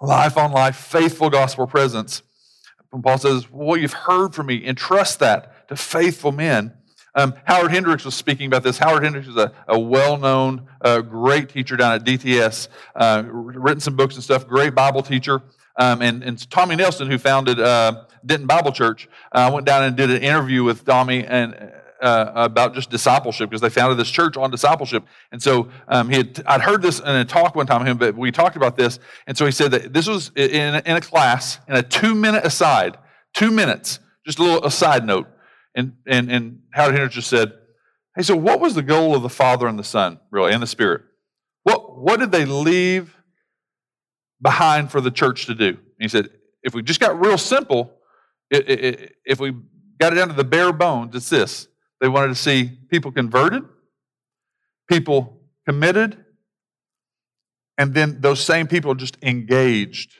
life 0.00 0.36
on 0.36 0.50
life, 0.50 0.74
faithful 0.74 1.30
gospel 1.30 1.68
presence, 1.68 2.24
Paul 3.02 3.18
says, 3.18 3.50
Well, 3.50 3.76
you've 3.76 3.92
heard 3.92 4.34
from 4.34 4.46
me, 4.46 4.66
entrust 4.66 5.18
that 5.20 5.68
to 5.68 5.76
faithful 5.76 6.32
men. 6.32 6.72
Um, 7.14 7.34
Howard 7.44 7.72
Hendricks 7.72 8.04
was 8.04 8.14
speaking 8.14 8.46
about 8.46 8.62
this. 8.62 8.78
Howard 8.78 9.02
Hendricks 9.02 9.26
is 9.26 9.36
a, 9.36 9.52
a 9.66 9.78
well 9.78 10.16
known, 10.16 10.68
uh, 10.80 11.00
great 11.00 11.48
teacher 11.48 11.76
down 11.76 11.94
at 11.94 12.04
DTS, 12.04 12.68
uh, 12.94 13.24
written 13.26 13.80
some 13.80 13.96
books 13.96 14.14
and 14.14 14.22
stuff, 14.22 14.46
great 14.46 14.74
Bible 14.74 15.02
teacher. 15.02 15.42
Um, 15.76 16.02
and, 16.02 16.22
and 16.22 16.50
Tommy 16.50 16.76
Nelson, 16.76 17.10
who 17.10 17.18
founded 17.18 17.58
uh, 17.58 18.04
Denton 18.24 18.46
Bible 18.46 18.72
Church, 18.72 19.08
I 19.32 19.46
uh, 19.46 19.52
went 19.52 19.66
down 19.66 19.82
and 19.84 19.96
did 19.96 20.10
an 20.10 20.22
interview 20.22 20.62
with 20.62 20.84
Tommy 20.84 21.24
and 21.24 21.72
uh, 22.00 22.32
about 22.34 22.74
just 22.74 22.90
discipleship 22.90 23.50
because 23.50 23.60
they 23.60 23.70
founded 23.70 23.98
this 23.98 24.10
church 24.10 24.36
on 24.36 24.50
discipleship. 24.50 25.04
And 25.32 25.42
so 25.42 25.68
um, 25.88 26.08
he 26.08 26.16
had, 26.16 26.42
I'd 26.46 26.60
heard 26.60 26.82
this 26.82 27.00
in 27.00 27.08
a 27.08 27.24
talk 27.24 27.54
one 27.54 27.66
time, 27.66 27.86
him, 27.86 27.98
but 27.98 28.16
we 28.16 28.32
talked 28.32 28.56
about 28.56 28.76
this. 28.76 28.98
And 29.26 29.36
so 29.36 29.44
he 29.44 29.52
said 29.52 29.70
that 29.72 29.92
this 29.92 30.06
was 30.06 30.30
in, 30.34 30.74
in 30.74 30.96
a 30.96 31.00
class, 31.00 31.58
in 31.68 31.76
a 31.76 31.82
two 31.82 32.14
minute 32.14 32.44
aside, 32.44 32.98
two 33.34 33.50
minutes, 33.50 34.00
just 34.24 34.38
a 34.38 34.42
little 34.42 34.64
aside 34.64 35.04
note. 35.04 35.28
And, 35.74 35.94
and, 36.06 36.30
and 36.30 36.60
Howard 36.72 36.94
Hendricks 36.94 37.14
just 37.14 37.30
said, 37.30 37.52
Hey, 38.16 38.22
so 38.22 38.34
what 38.34 38.60
was 38.60 38.74
the 38.74 38.82
goal 38.82 39.14
of 39.14 39.22
the 39.22 39.28
Father 39.28 39.68
and 39.68 39.78
the 39.78 39.84
Son, 39.84 40.18
really, 40.30 40.52
and 40.52 40.62
the 40.62 40.66
Spirit? 40.66 41.02
What, 41.62 42.00
what 42.00 42.18
did 42.18 42.32
they 42.32 42.44
leave 42.44 43.16
behind 44.42 44.90
for 44.90 45.00
the 45.00 45.12
church 45.12 45.46
to 45.46 45.54
do? 45.54 45.68
And 45.68 45.78
he 45.98 46.08
said, 46.08 46.30
If 46.62 46.74
we 46.74 46.82
just 46.82 46.98
got 46.98 47.20
real 47.20 47.38
simple, 47.38 47.92
if 48.50 49.38
we 49.38 49.54
got 50.00 50.12
it 50.12 50.16
down 50.16 50.28
to 50.28 50.34
the 50.34 50.44
bare 50.44 50.72
bones, 50.72 51.14
it's 51.14 51.30
this. 51.30 51.68
They 52.00 52.08
wanted 52.08 52.28
to 52.28 52.34
see 52.34 52.70
people 52.88 53.12
converted, 53.12 53.62
people 54.88 55.40
committed, 55.66 56.24
and 57.76 57.94
then 57.94 58.20
those 58.20 58.40
same 58.40 58.66
people 58.66 58.94
just 58.94 59.16
engaged. 59.22 60.12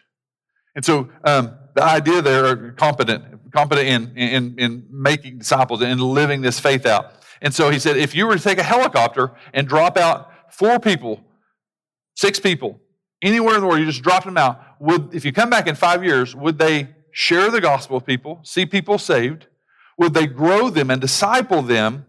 And 0.74 0.84
so 0.84 1.08
um, 1.24 1.58
the 1.74 1.82
idea 1.82 2.22
there 2.22 2.46
are 2.46 2.72
competent, 2.72 3.52
competent 3.52 3.88
in, 3.88 4.16
in, 4.16 4.58
in 4.58 4.86
making 4.90 5.38
disciples 5.38 5.82
and 5.82 6.00
living 6.00 6.42
this 6.42 6.60
faith 6.60 6.86
out. 6.86 7.12
And 7.42 7.54
so 7.54 7.70
he 7.70 7.78
said, 7.78 7.96
if 7.96 8.14
you 8.14 8.26
were 8.26 8.36
to 8.36 8.42
take 8.42 8.58
a 8.58 8.62
helicopter 8.62 9.32
and 9.52 9.66
drop 9.66 9.96
out 9.96 10.30
four 10.52 10.78
people, 10.78 11.24
six 12.16 12.38
people, 12.38 12.80
anywhere 13.22 13.54
in 13.54 13.60
the 13.60 13.66
world, 13.66 13.80
you 13.80 13.86
just 13.86 14.02
drop 14.02 14.24
them 14.24 14.36
out, 14.36 14.60
would, 14.78 15.14
if 15.14 15.24
you 15.24 15.32
come 15.32 15.50
back 15.50 15.66
in 15.66 15.74
five 15.74 16.04
years, 16.04 16.34
would 16.34 16.58
they 16.58 16.88
share 17.12 17.50
the 17.50 17.60
gospel 17.60 17.96
with 17.96 18.06
people, 18.06 18.40
see 18.42 18.66
people 18.66 18.98
saved? 18.98 19.46
Would 20.00 20.14
they 20.14 20.26
grow 20.26 20.70
them 20.70 20.90
and 20.90 21.00
disciple 21.00 21.60
them 21.60 22.06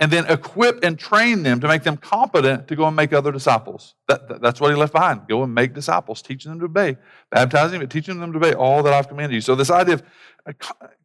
and 0.00 0.10
then 0.10 0.26
equip 0.26 0.82
and 0.84 0.98
train 0.98 1.44
them 1.44 1.60
to 1.60 1.68
make 1.68 1.84
them 1.84 1.96
competent 1.96 2.66
to 2.68 2.76
go 2.76 2.84
and 2.86 2.94
make 2.94 3.12
other 3.12 3.32
disciples. 3.32 3.94
That, 4.08 4.28
that, 4.28 4.40
that's 4.40 4.60
what 4.60 4.70
he 4.70 4.76
left 4.76 4.92
behind. 4.92 5.26
Go 5.28 5.44
and 5.44 5.54
make 5.54 5.72
disciples, 5.72 6.20
teaching 6.20 6.50
them 6.50 6.58
to 6.60 6.66
obey, 6.66 6.96
baptizing, 7.30 7.80
but 7.80 7.90
teaching 7.90 8.18
them 8.20 8.32
to 8.32 8.38
obey 8.38 8.54
all 8.54 8.82
that 8.82 8.92
I've 8.92 9.08
commanded 9.08 9.34
you. 9.34 9.40
So 9.40 9.54
this 9.54 9.70
idea 9.70 9.94
of 9.94 10.02
uh, 10.46 10.52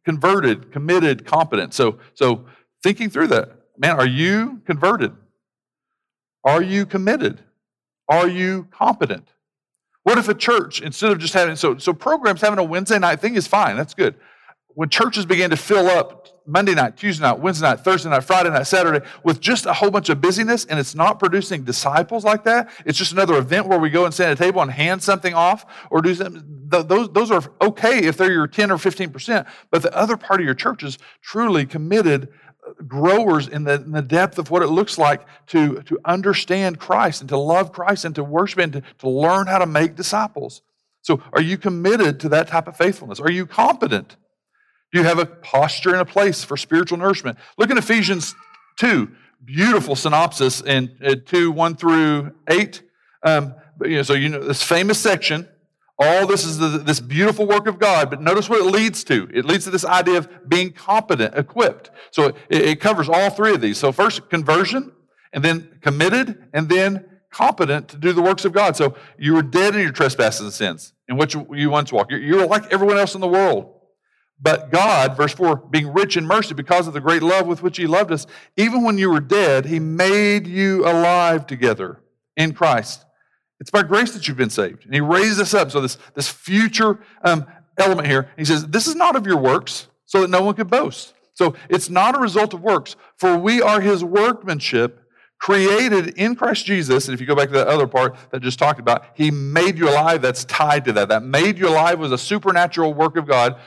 converted, 0.04 0.72
committed, 0.72 1.24
competent. 1.24 1.72
So, 1.72 1.98
so 2.14 2.46
thinking 2.82 3.10
through 3.10 3.28
that, 3.28 3.50
man, 3.78 3.96
are 3.96 4.06
you 4.06 4.60
converted? 4.66 5.12
Are 6.44 6.62
you 6.62 6.84
committed? 6.84 7.42
Are 8.08 8.28
you 8.28 8.68
competent? 8.72 9.28
What 10.02 10.18
if 10.18 10.28
a 10.28 10.34
church, 10.34 10.82
instead 10.82 11.10
of 11.10 11.18
just 11.18 11.34
having, 11.34 11.56
so, 11.56 11.78
so 11.78 11.94
programs 11.94 12.40
having 12.40 12.58
a 12.58 12.64
Wednesday 12.64 12.98
night 12.98 13.20
thing 13.20 13.34
is 13.34 13.46
fine, 13.46 13.76
that's 13.76 13.94
good. 13.94 14.16
When 14.74 14.88
churches 14.88 15.24
began 15.24 15.50
to 15.50 15.56
fill 15.56 15.86
up 15.86 16.28
Monday 16.46 16.74
night, 16.74 16.96
Tuesday 16.96 17.22
night, 17.22 17.38
Wednesday 17.38 17.66
night, 17.66 17.80
Thursday 17.80 18.10
night, 18.10 18.24
Friday 18.24 18.50
night, 18.50 18.66
Saturday, 18.66 19.06
with 19.22 19.40
just 19.40 19.66
a 19.66 19.72
whole 19.72 19.90
bunch 19.90 20.08
of 20.08 20.20
busyness, 20.20 20.66
and 20.66 20.78
it's 20.78 20.94
not 20.94 21.18
producing 21.18 21.64
disciples 21.64 22.24
like 22.24 22.44
that. 22.44 22.70
It's 22.84 22.98
just 22.98 23.12
another 23.12 23.38
event 23.38 23.66
where 23.66 23.78
we 23.78 23.88
go 23.88 24.04
and 24.04 24.12
stand 24.12 24.32
at 24.32 24.40
a 24.40 24.42
table 24.42 24.60
and 24.60 24.70
hand 24.70 25.02
something 25.02 25.32
off 25.32 25.64
or 25.90 26.02
do 26.02 26.14
something. 26.14 26.42
Those, 26.66 27.08
those 27.10 27.30
are 27.30 27.42
okay 27.62 28.04
if 28.04 28.16
they're 28.16 28.32
your 28.32 28.46
10 28.46 28.70
or 28.70 28.76
15%, 28.76 29.46
but 29.70 29.82
the 29.82 29.96
other 29.96 30.16
part 30.16 30.40
of 30.40 30.44
your 30.44 30.54
church 30.54 30.82
is 30.82 30.98
truly 31.22 31.64
committed 31.64 32.28
uh, 32.66 32.72
growers 32.86 33.48
in 33.48 33.64
the, 33.64 33.74
in 33.74 33.92
the 33.92 34.02
depth 34.02 34.38
of 34.38 34.50
what 34.50 34.62
it 34.62 34.68
looks 34.68 34.98
like 34.98 35.24
to, 35.46 35.82
to 35.82 35.98
understand 36.04 36.78
Christ 36.78 37.20
and 37.20 37.28
to 37.30 37.38
love 37.38 37.72
Christ 37.72 38.04
and 38.04 38.14
to 38.16 38.24
worship 38.24 38.58
and 38.58 38.72
to, 38.74 38.82
to 38.98 39.08
learn 39.08 39.46
how 39.46 39.58
to 39.58 39.66
make 39.66 39.94
disciples. 39.94 40.62
So, 41.00 41.22
are 41.32 41.42
you 41.42 41.58
committed 41.58 42.18
to 42.20 42.30
that 42.30 42.48
type 42.48 42.66
of 42.66 42.76
faithfulness? 42.76 43.20
Are 43.20 43.30
you 43.30 43.46
competent? 43.46 44.16
You 44.94 45.02
have 45.02 45.18
a 45.18 45.26
posture 45.26 45.90
and 45.90 46.00
a 46.00 46.04
place 46.04 46.44
for 46.44 46.56
spiritual 46.56 46.98
nourishment? 46.98 47.36
Look 47.58 47.68
in 47.68 47.78
Ephesians 47.78 48.36
2. 48.76 49.10
Beautiful 49.44 49.96
synopsis 49.96 50.60
in 50.60 50.96
uh, 51.04 51.16
2 51.26 51.50
1 51.50 51.74
through 51.74 52.32
8. 52.48 52.82
Um, 53.24 53.56
but, 53.76 53.90
you 53.90 53.96
know, 53.96 54.02
so, 54.04 54.12
you 54.14 54.28
know, 54.28 54.38
this 54.38 54.62
famous 54.62 55.00
section, 55.00 55.48
all 55.98 56.28
this 56.28 56.46
is 56.46 56.58
the, 56.58 56.68
this 56.78 57.00
beautiful 57.00 57.44
work 57.44 57.66
of 57.66 57.80
God, 57.80 58.08
but 58.08 58.22
notice 58.22 58.48
what 58.48 58.60
it 58.60 58.70
leads 58.70 59.02
to. 59.04 59.28
It 59.34 59.44
leads 59.44 59.64
to 59.64 59.70
this 59.70 59.84
idea 59.84 60.16
of 60.18 60.48
being 60.48 60.70
competent, 60.70 61.36
equipped. 61.36 61.90
So 62.12 62.28
it, 62.48 62.62
it 62.62 62.80
covers 62.80 63.08
all 63.08 63.30
three 63.30 63.52
of 63.52 63.60
these. 63.60 63.78
So, 63.78 63.90
first, 63.90 64.30
conversion, 64.30 64.92
and 65.32 65.44
then 65.44 65.76
committed, 65.82 66.50
and 66.52 66.68
then 66.68 67.04
competent 67.30 67.88
to 67.88 67.96
do 67.96 68.12
the 68.12 68.22
works 68.22 68.44
of 68.44 68.52
God. 68.52 68.76
So 68.76 68.94
you 69.18 69.34
were 69.34 69.42
dead 69.42 69.74
in 69.74 69.80
your 69.80 69.90
trespasses 69.90 70.40
and 70.42 70.52
sins 70.52 70.92
in 71.08 71.16
which 71.16 71.34
you 71.34 71.68
once 71.68 71.92
walked. 71.92 72.12
You 72.12 72.36
were 72.36 72.46
like 72.46 72.72
everyone 72.72 72.96
else 72.96 73.16
in 73.16 73.20
the 73.20 73.26
world. 73.26 73.73
But 74.40 74.70
God, 74.70 75.16
verse 75.16 75.32
4, 75.32 75.56
being 75.56 75.92
rich 75.92 76.16
in 76.16 76.26
mercy 76.26 76.54
because 76.54 76.86
of 76.86 76.92
the 76.92 77.00
great 77.00 77.22
love 77.22 77.46
with 77.46 77.62
which 77.62 77.76
He 77.76 77.86
loved 77.86 78.12
us, 78.12 78.26
even 78.56 78.82
when 78.82 78.98
you 78.98 79.10
were 79.10 79.20
dead, 79.20 79.66
He 79.66 79.78
made 79.78 80.46
you 80.46 80.84
alive 80.84 81.46
together 81.46 82.00
in 82.36 82.52
Christ. 82.52 83.04
It's 83.60 83.70
by 83.70 83.82
grace 83.82 84.12
that 84.12 84.26
you've 84.28 84.36
been 84.36 84.50
saved. 84.50 84.84
And 84.84 84.94
he 84.94 85.00
raised 85.00 85.40
us 85.40 85.54
up. 85.54 85.70
So 85.70 85.80
this, 85.80 85.96
this 86.14 86.28
future 86.28 87.00
um, 87.22 87.46
element 87.78 88.06
here, 88.06 88.30
he 88.36 88.44
says, 88.44 88.66
this 88.66 88.86
is 88.86 88.94
not 88.94 89.16
of 89.16 89.26
your 89.26 89.38
works, 89.38 89.88
so 90.04 90.20
that 90.20 90.28
no 90.28 90.42
one 90.42 90.54
could 90.54 90.68
boast. 90.68 91.14
So 91.34 91.54
it's 91.68 91.88
not 91.88 92.14
a 92.14 92.18
result 92.18 92.54
of 92.54 92.60
works, 92.60 92.94
for 93.16 93.36
we 93.36 93.62
are 93.62 93.80
his 93.80 94.04
workmanship, 94.04 95.00
created 95.38 96.16
in 96.18 96.36
Christ 96.36 96.64
Jesus. 96.64 97.08
And 97.08 97.14
if 97.14 97.20
you 97.20 97.26
go 97.26 97.34
back 97.34 97.48
to 97.48 97.54
that 97.54 97.66
other 97.66 97.86
part 97.86 98.14
that 98.30 98.36
I 98.36 98.38
just 98.38 98.58
talked 98.58 98.80
about, 98.80 99.06
he 99.14 99.30
made 99.30 99.78
you 99.78 99.88
alive. 99.88 100.22
That's 100.22 100.44
tied 100.44 100.84
to 100.84 100.92
that. 100.92 101.08
That 101.08 101.22
made 101.22 101.58
you 101.58 101.68
alive 101.68 101.98
was 101.98 102.12
a 102.12 102.18
supernatural 102.18 102.94
work 102.94 103.16
of 103.16 103.26
God. 103.26 103.58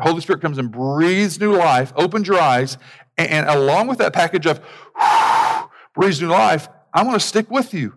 Holy 0.00 0.20
Spirit 0.20 0.40
comes 0.40 0.58
and 0.58 0.70
breathes 0.70 1.38
new 1.40 1.56
life, 1.56 1.92
opens 1.96 2.26
your 2.26 2.40
eyes, 2.40 2.78
and, 3.18 3.28
and 3.30 3.48
along 3.48 3.88
with 3.88 3.98
that 3.98 4.12
package 4.12 4.46
of 4.46 4.60
breathes 5.94 6.20
new 6.20 6.28
life, 6.28 6.68
I'm 6.94 7.04
going 7.04 7.18
to 7.18 7.24
stick 7.24 7.50
with 7.50 7.74
you. 7.74 7.94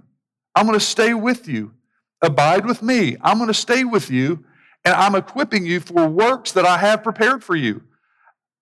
I'm 0.55 0.65
going 0.65 0.79
to 0.79 0.85
stay 0.85 1.13
with 1.13 1.47
you. 1.47 1.73
Abide 2.21 2.65
with 2.65 2.81
me. 2.81 3.17
I'm 3.21 3.37
going 3.37 3.47
to 3.47 3.53
stay 3.53 3.83
with 3.83 4.09
you, 4.09 4.43
and 4.83 4.93
I'm 4.93 5.15
equipping 5.15 5.65
you 5.65 5.79
for 5.79 6.07
works 6.07 6.51
that 6.53 6.65
I 6.65 6.77
have 6.77 7.03
prepared 7.03 7.43
for 7.43 7.55
you. 7.55 7.83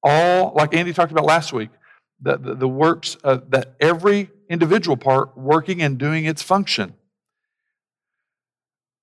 All, 0.04 0.54
like 0.56 0.74
Andy 0.74 0.92
talked 0.94 1.12
about 1.12 1.26
last 1.26 1.54
week, 1.54 1.70
the, 2.22 2.38
the, 2.38 2.56
the 2.56 2.68
works 2.68 3.18
uh, 3.24 3.40
that 3.50 3.76
every 3.80 4.32
individual 4.50 4.98
part 4.98 5.38
working 5.38 5.82
and 5.82 5.98
doing 5.98 6.26
its 6.26 6.42
function, 6.42 6.96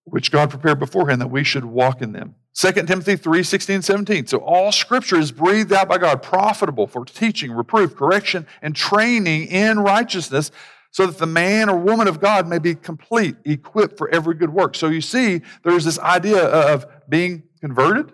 which 0.05 0.31
God 0.31 0.51
prepared 0.51 0.79
beforehand 0.79 1.21
that 1.21 1.31
we 1.31 1.45
should 1.45 1.65
walk 1.65 2.03
in 2.03 2.13
them. 2.13 2.35
2 2.55 2.73
Timothy 2.73 3.17
3 3.17 3.43
16, 3.43 3.83
17. 3.83 4.27
So 4.27 4.39
all 4.39 4.73
scripture 4.73 5.19
is 5.19 5.31
breathed 5.31 5.73
out 5.73 5.89
by 5.89 5.99
God, 5.99 6.23
profitable 6.23 6.87
for 6.87 7.05
teaching, 7.05 7.53
reproof, 7.53 7.95
correction, 7.95 8.47
and 8.61 8.75
training 8.75 9.47
in 9.49 9.79
righteousness 9.79 10.51
so 10.91 11.07
that 11.07 11.19
the 11.19 11.27
man 11.27 11.69
or 11.69 11.79
woman 11.79 12.09
of 12.09 12.21
God 12.21 12.49
may 12.49 12.59
be 12.59 12.75
complete, 12.75 13.37
equipped 13.45 13.97
for 13.97 14.09
every 14.11 14.35
good 14.35 14.51
work. 14.51 14.75
So 14.75 14.89
you 14.89 15.01
see, 15.01 15.43
there's 15.63 15.85
this 15.85 15.99
idea 16.01 16.45
of 16.45 16.87
being 17.09 17.45
converted, 17.61 18.13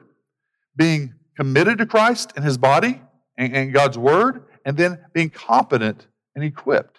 being 0.77 1.15
committed 1.37 1.79
to 1.79 1.87
Christ 1.87 2.33
and 2.37 2.45
his 2.45 2.59
body 2.59 3.01
and, 3.39 3.57
and 3.57 3.73
God's 3.73 3.97
word, 3.97 4.45
and 4.67 4.77
then 4.77 4.99
being 5.15 5.31
competent 5.31 6.07
and 6.35 6.45
equipped, 6.45 6.99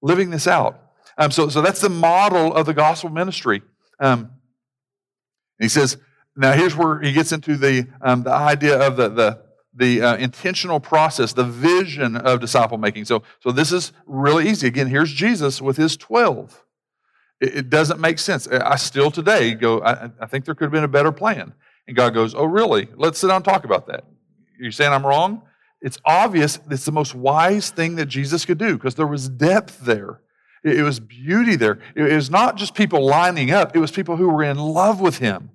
living 0.00 0.30
this 0.30 0.46
out. 0.46 0.80
Um, 1.18 1.30
so, 1.30 1.50
so 1.50 1.60
that's 1.60 1.82
the 1.82 1.90
model 1.90 2.54
of 2.54 2.64
the 2.64 2.72
gospel 2.72 3.10
ministry. 3.10 3.60
Um, 3.98 4.30
he 5.58 5.68
says, 5.68 5.98
now 6.40 6.52
here's 6.52 6.76
where 6.76 7.00
he 7.00 7.12
gets 7.12 7.32
into 7.32 7.56
the, 7.56 7.86
um, 8.00 8.22
the 8.22 8.32
idea 8.32 8.80
of 8.80 8.96
the, 8.96 9.08
the 9.08 9.50
the 9.74 10.02
uh, 10.02 10.16
intentional 10.16 10.80
process, 10.80 11.32
the 11.32 11.44
vision 11.44 12.16
of 12.16 12.40
disciple 12.40 12.76
making. 12.76 13.04
So, 13.04 13.22
so 13.40 13.52
this 13.52 13.72
is 13.72 13.92
really 14.04 14.48
easy. 14.48 14.66
Again, 14.66 14.88
here's 14.88 15.12
Jesus 15.12 15.62
with 15.62 15.76
his 15.76 15.96
12. 15.96 16.64
It, 17.40 17.56
it 17.56 17.70
doesn't 17.70 18.00
make 18.00 18.18
sense. 18.18 18.48
I 18.48 18.76
still 18.76 19.10
today 19.10 19.54
go, 19.54 19.80
I, 19.80 20.10
I, 20.20 20.26
think 20.26 20.44
there 20.44 20.54
could 20.54 20.64
have 20.64 20.72
been 20.72 20.84
a 20.84 20.88
better 20.88 21.12
plan. 21.12 21.54
And 21.86 21.96
God 21.96 22.14
goes, 22.14 22.34
Oh, 22.34 22.44
really? 22.44 22.88
Let's 22.96 23.18
sit 23.18 23.28
down 23.28 23.36
and 23.36 23.44
talk 23.44 23.64
about 23.64 23.86
that. 23.86 24.04
You're 24.58 24.72
saying 24.72 24.92
I'm 24.92 25.06
wrong? 25.06 25.42
It's 25.80 25.98
obvious 26.04 26.58
it's 26.70 26.84
the 26.84 26.92
most 26.92 27.14
wise 27.14 27.70
thing 27.70 27.96
that 27.96 28.06
Jesus 28.06 28.44
could 28.44 28.58
do 28.58 28.76
because 28.76 28.96
there 28.96 29.06
was 29.06 29.28
depth 29.28 29.80
there. 29.80 30.20
It, 30.62 30.82
was 30.82 31.00
beauty 31.00 31.56
there. 31.56 31.78
It 31.94 32.12
was 32.12 32.28
not 32.28 32.56
just 32.56 32.74
people 32.74 33.06
lining 33.06 33.50
up, 33.50 33.74
it 33.74 33.78
was 33.78 33.90
people 33.90 34.16
who 34.16 34.28
were 34.28 34.42
in 34.42 34.58
love 34.58 35.00
with 35.00 35.16
him. 35.18 35.50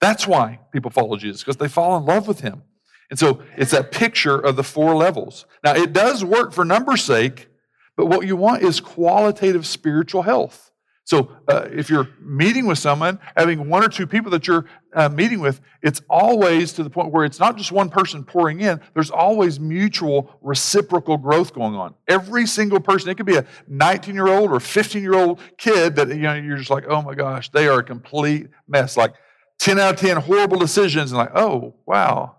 That's 0.00 0.26
why 0.26 0.60
people 0.72 0.90
follow 0.90 1.16
Jesus, 1.16 1.42
because 1.42 1.56
they 1.56 1.68
fall 1.68 1.96
in 1.96 2.04
love 2.04 2.28
with 2.28 2.40
him. 2.40 2.62
And 3.10 3.18
so 3.18 3.42
it's 3.56 3.70
that 3.70 3.90
picture 3.90 4.36
of 4.36 4.56
the 4.56 4.62
four 4.62 4.94
levels. 4.94 5.46
Now, 5.64 5.74
it 5.74 5.92
does 5.92 6.24
work 6.24 6.52
for 6.52 6.64
numbers' 6.64 7.02
sake, 7.02 7.48
but 7.96 8.06
what 8.06 8.26
you 8.26 8.36
want 8.36 8.62
is 8.62 8.80
qualitative 8.80 9.66
spiritual 9.66 10.22
health. 10.22 10.70
So 11.08 11.32
uh, 11.48 11.68
if 11.72 11.88
you're 11.88 12.06
meeting 12.20 12.66
with 12.66 12.76
someone, 12.76 13.18
having 13.34 13.70
one 13.70 13.82
or 13.82 13.88
two 13.88 14.06
people 14.06 14.30
that 14.32 14.46
you're 14.46 14.66
uh, 14.92 15.08
meeting 15.08 15.40
with, 15.40 15.62
it's 15.82 16.02
always 16.10 16.74
to 16.74 16.82
the 16.82 16.90
point 16.90 17.12
where 17.12 17.24
it's 17.24 17.40
not 17.40 17.56
just 17.56 17.72
one 17.72 17.88
person 17.88 18.22
pouring 18.24 18.60
in, 18.60 18.78
there's 18.92 19.10
always 19.10 19.58
mutual 19.58 20.38
reciprocal 20.42 21.16
growth 21.16 21.54
going 21.54 21.74
on. 21.74 21.94
Every 22.08 22.46
single 22.46 22.78
person, 22.78 23.08
it 23.08 23.14
could 23.14 23.24
be 23.24 23.36
a 23.36 23.46
19 23.68 24.14
year 24.14 24.28
old 24.28 24.52
or 24.52 24.60
15 24.60 25.02
year 25.02 25.14
old 25.14 25.40
kid 25.56 25.96
that 25.96 26.08
you 26.08 26.16
know, 26.16 26.34
you're 26.34 26.58
just 26.58 26.68
like, 26.68 26.84
oh 26.86 27.00
my 27.00 27.14
gosh, 27.14 27.48
they 27.52 27.68
are 27.68 27.78
a 27.78 27.84
complete 27.84 28.48
mess. 28.68 28.98
Like 28.98 29.14
10 29.58 29.78
out 29.78 29.94
of 29.94 30.00
10 30.00 30.18
horrible 30.18 30.58
decisions, 30.58 31.10
and 31.10 31.18
like, 31.18 31.34
oh, 31.34 31.74
wow, 31.86 32.36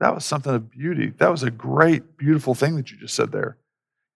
that 0.00 0.14
was 0.14 0.24
something 0.24 0.54
of 0.54 0.70
beauty. 0.70 1.12
That 1.18 1.30
was 1.30 1.42
a 1.42 1.50
great, 1.50 2.16
beautiful 2.16 2.54
thing 2.54 2.76
that 2.76 2.90
you 2.90 2.98
just 2.98 3.14
said 3.14 3.32
there. 3.32 3.56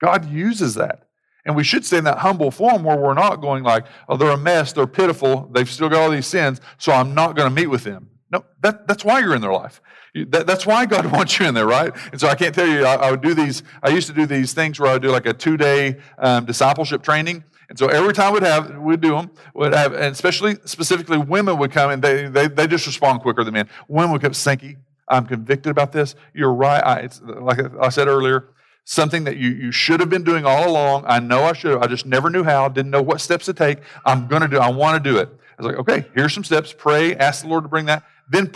God 0.00 0.30
uses 0.30 0.74
that. 0.74 1.08
And 1.44 1.54
we 1.54 1.62
should 1.62 1.84
stay 1.84 1.98
in 1.98 2.04
that 2.04 2.18
humble 2.18 2.50
form 2.50 2.82
where 2.82 2.96
we're 2.96 3.14
not 3.14 3.36
going 3.36 3.62
like, 3.62 3.86
oh, 4.08 4.16
they're 4.16 4.30
a 4.30 4.36
mess, 4.36 4.72
they're 4.72 4.88
pitiful, 4.88 5.48
they've 5.52 5.70
still 5.70 5.88
got 5.88 6.00
all 6.00 6.10
these 6.10 6.26
sins, 6.26 6.60
so 6.76 6.92
I'm 6.92 7.14
not 7.14 7.36
going 7.36 7.48
to 7.48 7.54
meet 7.54 7.68
with 7.68 7.84
them. 7.84 8.10
No, 8.32 8.44
that, 8.62 8.88
that's 8.88 9.04
why 9.04 9.20
you're 9.20 9.36
in 9.36 9.40
their 9.40 9.52
life. 9.52 9.80
That, 10.14 10.46
that's 10.46 10.66
why 10.66 10.86
God 10.86 11.06
wants 11.12 11.38
you 11.38 11.46
in 11.46 11.54
there, 11.54 11.66
right? 11.66 11.92
And 12.10 12.20
so 12.20 12.26
I 12.26 12.34
can't 12.34 12.54
tell 12.54 12.66
you, 12.66 12.84
I, 12.84 12.94
I 12.94 13.10
would 13.12 13.20
do 13.20 13.32
these, 13.32 13.62
I 13.82 13.90
used 13.90 14.08
to 14.08 14.12
do 14.12 14.26
these 14.26 14.52
things 14.52 14.80
where 14.80 14.90
I 14.90 14.94
would 14.94 15.02
do 15.02 15.10
like 15.10 15.26
a 15.26 15.32
two 15.32 15.56
day 15.56 15.98
um, 16.18 16.46
discipleship 16.46 17.02
training. 17.02 17.44
And 17.68 17.78
so 17.78 17.86
every 17.88 18.12
time 18.12 18.32
we'd 18.32 18.42
have, 18.42 18.78
we'd 18.78 19.00
do 19.00 19.10
them, 19.10 19.30
would 19.54 19.74
have, 19.74 19.92
and 19.92 20.12
especially 20.12 20.56
specifically 20.64 21.18
women 21.18 21.58
would 21.58 21.72
come 21.72 21.90
and 21.90 22.02
they, 22.02 22.28
they, 22.28 22.48
they 22.48 22.66
just 22.66 22.86
respond 22.86 23.22
quicker 23.22 23.42
than 23.44 23.54
men. 23.54 23.68
Women 23.88 24.12
would 24.12 24.22
come, 24.22 24.34
Sankey, 24.34 24.76
I'm 25.08 25.26
convicted 25.26 25.70
about 25.70 25.92
this. 25.92 26.14
You're 26.34 26.52
right. 26.52 26.82
I, 26.82 27.00
it's 27.00 27.20
like 27.22 27.58
I 27.80 27.88
said 27.88 28.08
earlier, 28.08 28.48
something 28.84 29.24
that 29.24 29.36
you, 29.36 29.50
you 29.50 29.72
should 29.72 30.00
have 30.00 30.08
been 30.08 30.24
doing 30.24 30.44
all 30.46 30.68
along. 30.68 31.04
I 31.06 31.18
know 31.18 31.42
I 31.42 31.52
should 31.52 31.72
have. 31.72 31.82
I 31.82 31.86
just 31.86 32.06
never 32.06 32.30
knew 32.30 32.44
how, 32.44 32.68
didn't 32.68 32.90
know 32.90 33.02
what 33.02 33.20
steps 33.20 33.46
to 33.46 33.52
take. 33.52 33.78
I'm 34.04 34.28
going 34.28 34.42
to 34.42 34.48
do 34.48 34.58
I 34.58 34.70
want 34.70 35.02
to 35.02 35.10
do 35.10 35.18
it. 35.18 35.28
I 35.58 35.62
was 35.62 35.66
like, 35.66 35.80
okay, 35.80 36.08
here's 36.14 36.34
some 36.34 36.44
steps. 36.44 36.72
Pray, 36.76 37.16
ask 37.16 37.42
the 37.42 37.48
Lord 37.48 37.64
to 37.64 37.68
bring 37.68 37.86
that. 37.86 38.04
Then, 38.28 38.52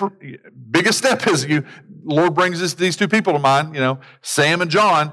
biggest 0.70 0.98
step 0.98 1.26
is 1.26 1.44
you, 1.44 1.64
Lord 2.02 2.34
brings 2.34 2.60
this, 2.60 2.74
these 2.74 2.96
two 2.96 3.08
people 3.08 3.32
to 3.32 3.38
mind, 3.38 3.74
you 3.74 3.80
know, 3.80 4.00
Sam 4.22 4.60
and 4.60 4.70
John. 4.70 5.12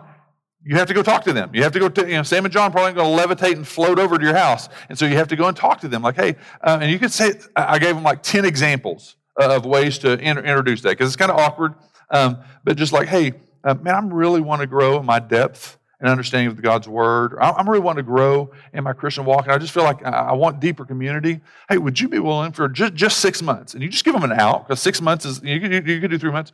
You 0.67 0.75
have 0.75 0.87
to 0.89 0.93
go 0.93 1.01
talk 1.01 1.23
to 1.23 1.33
them. 1.33 1.51
You 1.53 1.63
have 1.63 1.71
to 1.71 1.79
go 1.79 1.87
to, 1.87 2.01
you 2.07 2.15
know, 2.17 2.23
Sam 2.23 2.43
and 2.43 2.53
John 2.53 2.71
probably 2.71 2.93
going 2.93 3.17
to 3.17 3.25
levitate 3.25 3.53
and 3.53 3.65
float 3.65 3.99
over 3.99 4.17
to 4.17 4.23
your 4.23 4.35
house. 4.35 4.67
And 4.89 4.99
so 4.99 5.05
you 5.05 5.15
have 5.15 5.29
to 5.29 5.37
go 5.37 5.47
and 5.47 5.55
talk 5.55 5.79
to 5.81 5.87
them 5.87 6.01
like, 6.01 6.15
hey, 6.15 6.35
uh, 6.61 6.79
and 6.81 6.91
you 6.91 6.99
could 6.99 7.11
say, 7.11 7.39
I 7.55 7.79
gave 7.79 7.95
them 7.95 8.03
like 8.03 8.21
10 8.21 8.43
examples 8.43 9.15
of 9.37 9.65
ways 9.65 9.97
to 9.99 10.19
introduce 10.19 10.81
that 10.81 10.89
because 10.89 11.07
it's 11.07 11.15
kind 11.15 11.31
of 11.31 11.37
awkward. 11.37 11.75
Um, 12.09 12.37
but 12.65 12.75
just 12.75 12.91
like, 12.91 13.07
hey, 13.07 13.33
uh, 13.63 13.75
man, 13.75 13.95
I 13.95 13.99
really 13.99 14.41
want 14.41 14.61
to 14.61 14.67
grow 14.67 14.99
in 14.99 15.05
my 15.05 15.19
depth 15.19 15.77
and 15.99 16.09
understanding 16.09 16.47
of 16.47 16.61
God's 16.61 16.87
word. 16.87 17.37
I, 17.39 17.59
am 17.59 17.67
really 17.67 17.81
wanting 17.81 18.03
to 18.03 18.09
grow 18.09 18.51
in 18.73 18.83
my 18.83 18.93
Christian 18.93 19.25
walk, 19.25 19.45
and 19.45 19.51
I 19.51 19.57
just 19.57 19.73
feel 19.73 19.83
like 19.83 20.05
I, 20.05 20.09
I 20.09 20.33
want 20.33 20.59
deeper 20.59 20.85
community. 20.85 21.41
Hey, 21.69 21.77
would 21.77 21.99
you 21.99 22.07
be 22.07 22.19
willing 22.19 22.51
for 22.51 22.69
just, 22.69 22.93
just 22.93 23.17
six 23.17 23.41
months? 23.41 23.73
And 23.73 23.81
you 23.81 23.89
just 23.89 24.05
give 24.05 24.13
them 24.13 24.23
an 24.23 24.31
out 24.31 24.67
because 24.67 24.79
six 24.79 25.01
months 25.01 25.25
is 25.25 25.41
you 25.43 25.55
you 25.55 25.99
could 25.99 26.11
do 26.11 26.17
three 26.17 26.31
months. 26.31 26.51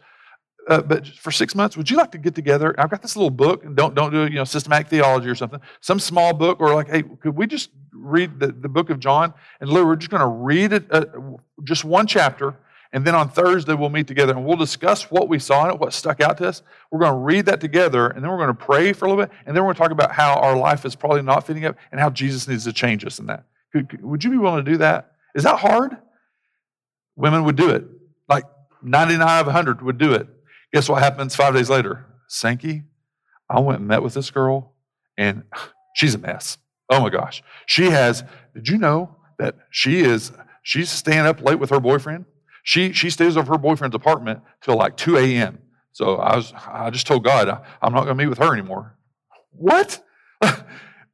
Uh, 0.67 0.81
but 0.81 1.07
for 1.07 1.31
six 1.31 1.55
months, 1.55 1.75
would 1.75 1.89
you 1.89 1.97
like 1.97 2.11
to 2.11 2.17
get 2.17 2.35
together? 2.35 2.73
I've 2.77 2.89
got 2.89 3.01
this 3.01 3.15
little 3.15 3.29
book, 3.29 3.63
don't 3.75 3.93
don't 3.95 4.11
do 4.11 4.23
you 4.23 4.35
know 4.35 4.43
systematic 4.45 4.87
theology 4.87 5.29
or 5.29 5.35
something. 5.35 5.59
Some 5.81 5.99
small 5.99 6.33
book, 6.33 6.61
or 6.61 6.73
like, 6.73 6.89
hey, 6.89 7.03
could 7.03 7.35
we 7.35 7.47
just 7.47 7.69
read 7.91 8.39
the, 8.39 8.47
the 8.47 8.69
book 8.69 8.89
of 8.89 8.99
John? 8.99 9.33
And 9.59 9.69
literally, 9.69 9.89
we're 9.89 9.95
just 9.97 10.09
going 10.09 10.21
to 10.21 10.27
read 10.27 10.71
it, 10.73 10.85
uh, 10.89 11.05
just 11.63 11.83
one 11.83 12.07
chapter, 12.07 12.55
and 12.93 13.05
then 13.05 13.15
on 13.15 13.29
Thursday, 13.29 13.73
we'll 13.73 13.89
meet 13.89 14.07
together 14.07 14.33
and 14.33 14.45
we'll 14.45 14.55
discuss 14.55 15.09
what 15.09 15.27
we 15.27 15.39
saw 15.39 15.65
in 15.65 15.71
it, 15.71 15.79
what 15.79 15.93
stuck 15.93 16.21
out 16.21 16.37
to 16.37 16.47
us. 16.47 16.61
We're 16.91 16.99
going 16.99 17.11
to 17.13 17.17
read 17.17 17.47
that 17.47 17.59
together, 17.59 18.07
and 18.07 18.23
then 18.23 18.31
we're 18.31 18.37
going 18.37 18.49
to 18.49 18.53
pray 18.53 18.93
for 18.93 19.05
a 19.05 19.09
little 19.09 19.25
bit, 19.25 19.33
and 19.45 19.55
then 19.55 19.63
we're 19.63 19.73
going 19.73 19.75
to 19.75 19.81
talk 19.81 19.91
about 19.91 20.11
how 20.11 20.35
our 20.35 20.55
life 20.55 20.85
is 20.85 20.95
probably 20.95 21.23
not 21.23 21.45
fitting 21.45 21.65
up 21.65 21.75
and 21.91 21.99
how 21.99 22.11
Jesus 22.11 22.47
needs 22.47 22.63
to 22.65 22.71
change 22.71 23.03
us 23.03 23.17
in 23.17 23.25
that. 23.25 23.45
Could, 23.73 23.89
could, 23.89 24.03
would 24.03 24.23
you 24.23 24.29
be 24.29 24.37
willing 24.37 24.63
to 24.63 24.71
do 24.71 24.77
that? 24.77 25.11
Is 25.33 25.43
that 25.43 25.57
hard? 25.57 25.97
Women 27.15 27.43
would 27.45 27.55
do 27.55 27.71
it. 27.71 27.83
Like 28.29 28.43
99 28.83 29.27
out 29.27 29.41
of 29.41 29.47
100 29.47 29.81
would 29.81 29.97
do 29.97 30.13
it. 30.13 30.27
Guess 30.73 30.89
what 30.89 31.03
happens 31.03 31.35
five 31.35 31.53
days 31.53 31.69
later? 31.69 32.05
Sankey, 32.27 32.83
I 33.49 33.59
went 33.59 33.79
and 33.79 33.87
met 33.87 34.01
with 34.01 34.15
this 34.15 34.31
girl, 34.31 34.73
and 35.17 35.43
she's 35.95 36.15
a 36.15 36.17
mess. 36.17 36.57
Oh 36.89 36.99
my 36.99 37.09
gosh. 37.09 37.43
She 37.65 37.85
has, 37.85 38.23
did 38.53 38.67
you 38.67 38.77
know 38.77 39.15
that 39.39 39.55
she 39.69 40.01
is, 40.01 40.31
she's 40.63 40.89
staying 40.89 41.25
up 41.25 41.41
late 41.41 41.59
with 41.59 41.69
her 41.69 41.79
boyfriend? 41.79 42.25
She, 42.63 42.91
she 42.93 43.09
stays 43.09 43.37
over 43.37 43.53
her 43.53 43.57
boyfriend's 43.57 43.95
apartment 43.95 44.41
till 44.61 44.77
like 44.77 44.97
2 44.97 45.17
a.m. 45.17 45.59
So 45.91 46.15
I, 46.15 46.35
was, 46.35 46.53
I 46.67 46.89
just 46.89 47.05
told 47.05 47.23
God, 47.23 47.49
I'm 47.81 47.93
not 47.93 48.05
going 48.05 48.17
to 48.17 48.23
meet 48.23 48.29
with 48.29 48.39
her 48.39 48.53
anymore. 48.53 48.97
What? 49.51 50.03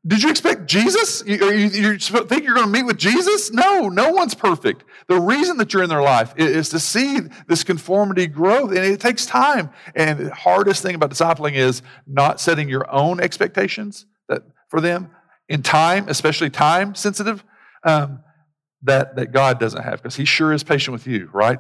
Did 0.10 0.24
you 0.24 0.32
expect 0.32 0.66
Jesus? 0.66 1.24
You, 1.24 1.52
you, 1.52 1.68
you, 1.68 1.98
think 2.00 2.44
you're 2.44 2.56
going 2.56 2.66
to 2.66 2.72
meet 2.72 2.86
with 2.86 2.98
Jesus? 2.98 3.52
No, 3.52 3.90
no 3.90 4.10
one's 4.10 4.34
perfect. 4.34 4.84
The 5.08 5.20
reason 5.20 5.58
that 5.58 5.72
you're 5.72 5.84
in 5.84 5.90
their 5.90 6.02
life 6.02 6.34
is 6.36 6.70
to 6.70 6.80
see 6.80 7.20
this 7.48 7.64
conformity 7.64 8.26
growth, 8.26 8.72
and 8.72 8.80
it 8.80 9.00
takes 9.00 9.28
time. 9.28 9.70
And 9.94 10.18
the 10.18 10.34
hardest 10.34 10.82
thing 10.82 10.96
about 10.96 11.12
discipling 11.12 11.54
is 11.54 11.84
not 12.08 12.40
setting 12.40 12.68
your 12.68 12.92
own 12.92 13.20
expectations 13.20 14.08
that, 14.30 14.42
for 14.70 14.82
them 14.82 15.12
in 15.48 15.62
time, 15.62 16.10
especially 16.10 16.50
time 16.50 16.96
sensitive. 16.96 17.44
Um, 17.84 18.24
that, 18.82 19.16
that 19.18 19.32
God 19.32 19.60
doesn't 19.60 19.84
have 19.84 20.02
because 20.02 20.16
He 20.16 20.26
sure 20.26 20.54
is 20.54 20.64
patient 20.64 20.94
with 20.94 21.06
you, 21.06 21.30
right? 21.34 21.60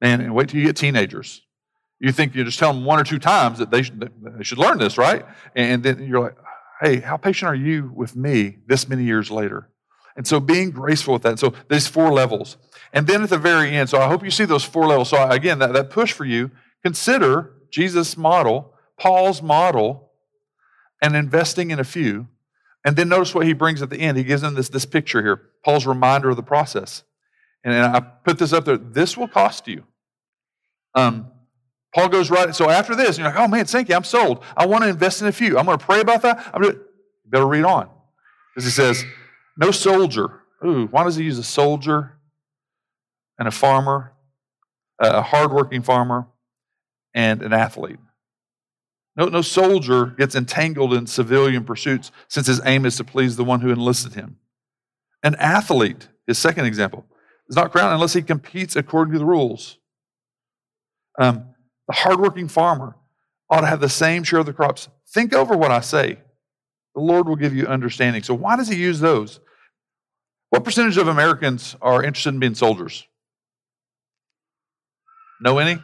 Man, 0.00 0.22
and 0.22 0.34
wait 0.34 0.48
till 0.48 0.60
you 0.60 0.66
get 0.66 0.76
teenagers. 0.76 1.42
You 1.98 2.12
think 2.12 2.34
you 2.34 2.44
just 2.44 2.58
tell 2.58 2.72
them 2.72 2.84
one 2.84 3.00
or 3.00 3.04
two 3.04 3.18
times 3.18 3.58
that 3.58 3.70
they 3.70 3.82
should, 3.82 4.10
they 4.22 4.44
should 4.44 4.58
learn 4.58 4.78
this, 4.78 4.96
right? 4.96 5.26
And 5.54 5.82
then 5.82 6.06
you're 6.06 6.20
like, 6.20 6.36
hey, 6.80 7.00
how 7.00 7.16
patient 7.16 7.48
are 7.48 7.54
you 7.54 7.92
with 7.94 8.16
me 8.16 8.58
this 8.66 8.88
many 8.88 9.04
years 9.04 9.30
later? 9.30 9.70
And 10.16 10.26
so 10.26 10.40
being 10.40 10.70
graceful 10.70 11.14
with 11.14 11.22
that. 11.22 11.38
So 11.38 11.52
these 11.68 11.86
four 11.86 12.12
levels. 12.12 12.56
And 12.92 13.06
then 13.06 13.22
at 13.22 13.30
the 13.30 13.38
very 13.38 13.70
end, 13.76 13.90
so 13.90 14.00
I 14.00 14.08
hope 14.08 14.24
you 14.24 14.30
see 14.30 14.44
those 14.44 14.64
four 14.64 14.86
levels. 14.86 15.10
So 15.10 15.28
again, 15.28 15.58
that, 15.58 15.72
that 15.74 15.90
push 15.90 16.12
for 16.12 16.24
you, 16.24 16.50
consider 16.82 17.52
Jesus' 17.70 18.16
model, 18.16 18.74
Paul's 18.98 19.42
model, 19.42 20.12
and 21.02 21.14
investing 21.14 21.70
in 21.70 21.78
a 21.78 21.84
few. 21.84 22.28
And 22.84 22.96
then 22.96 23.08
notice 23.08 23.34
what 23.34 23.46
he 23.46 23.52
brings 23.52 23.82
at 23.82 23.90
the 23.90 23.98
end. 23.98 24.16
He 24.16 24.24
gives 24.24 24.42
them 24.42 24.54
this, 24.54 24.68
this 24.68 24.86
picture 24.86 25.20
here, 25.20 25.50
Paul's 25.64 25.86
reminder 25.86 26.30
of 26.30 26.36
the 26.36 26.42
process. 26.42 27.02
And 27.64 27.74
I 27.74 28.00
put 28.00 28.38
this 28.38 28.52
up 28.52 28.64
there. 28.64 28.76
This 28.76 29.16
will 29.16 29.28
cost 29.28 29.66
you. 29.66 29.84
Um, 30.94 31.32
Paul 31.96 32.10
goes 32.10 32.30
right. 32.30 32.54
So 32.54 32.68
after 32.68 32.94
this, 32.94 33.16
you're 33.16 33.26
like, 33.26 33.38
oh 33.38 33.48
man, 33.48 33.64
thank 33.64 33.88
you. 33.88 33.94
I'm 33.94 34.04
sold. 34.04 34.44
I 34.54 34.66
want 34.66 34.84
to 34.84 34.90
invest 34.90 35.22
in 35.22 35.28
a 35.28 35.32
few. 35.32 35.56
I'm 35.58 35.64
going 35.64 35.78
to 35.78 35.84
pray 35.84 36.00
about 36.00 36.20
that. 36.22 36.46
I'm 36.52 36.60
gonna, 36.60 36.74
better 37.24 37.46
read 37.46 37.64
on. 37.64 37.88
Because 38.54 38.66
he 38.66 38.70
says, 38.70 39.02
no 39.56 39.70
soldier. 39.70 40.42
Ooh, 40.62 40.88
why 40.88 41.04
does 41.04 41.16
he 41.16 41.24
use 41.24 41.38
a 41.38 41.42
soldier 41.42 42.18
and 43.38 43.48
a 43.48 43.50
farmer, 43.50 44.12
a 44.98 45.22
hardworking 45.22 45.80
farmer, 45.80 46.26
and 47.14 47.40
an 47.40 47.54
athlete? 47.54 47.98
No, 49.16 49.30
no 49.30 49.40
soldier 49.40 50.04
gets 50.04 50.34
entangled 50.34 50.92
in 50.92 51.06
civilian 51.06 51.64
pursuits 51.64 52.12
since 52.28 52.46
his 52.46 52.60
aim 52.66 52.84
is 52.84 52.98
to 52.98 53.04
please 53.04 53.36
the 53.36 53.44
one 53.44 53.62
who 53.62 53.70
enlisted 53.70 54.12
him. 54.12 54.36
An 55.22 55.34
athlete, 55.36 56.08
his 56.26 56.36
second 56.36 56.66
example, 56.66 57.06
is 57.48 57.56
not 57.56 57.72
crowned 57.72 57.94
unless 57.94 58.12
he 58.12 58.20
competes 58.20 58.76
according 58.76 59.14
to 59.14 59.18
the 59.18 59.24
rules. 59.24 59.78
Um, 61.18 61.54
the 61.86 61.94
hardworking 61.94 62.48
farmer 62.48 62.96
ought 63.48 63.60
to 63.60 63.66
have 63.66 63.80
the 63.80 63.88
same 63.88 64.24
share 64.24 64.40
of 64.40 64.46
the 64.46 64.52
crops. 64.52 64.88
Think 65.08 65.32
over 65.32 65.56
what 65.56 65.70
I 65.70 65.80
say. 65.80 66.18
The 66.94 67.00
Lord 67.00 67.28
will 67.28 67.36
give 67.36 67.54
you 67.54 67.66
understanding. 67.66 68.22
So, 68.22 68.34
why 68.34 68.56
does 68.56 68.68
he 68.68 68.76
use 68.76 69.00
those? 69.00 69.40
What 70.50 70.64
percentage 70.64 70.96
of 70.96 71.08
Americans 71.08 71.76
are 71.82 72.02
interested 72.02 72.30
in 72.30 72.40
being 72.40 72.54
soldiers? 72.54 73.06
Know 75.40 75.58
any? 75.58 75.80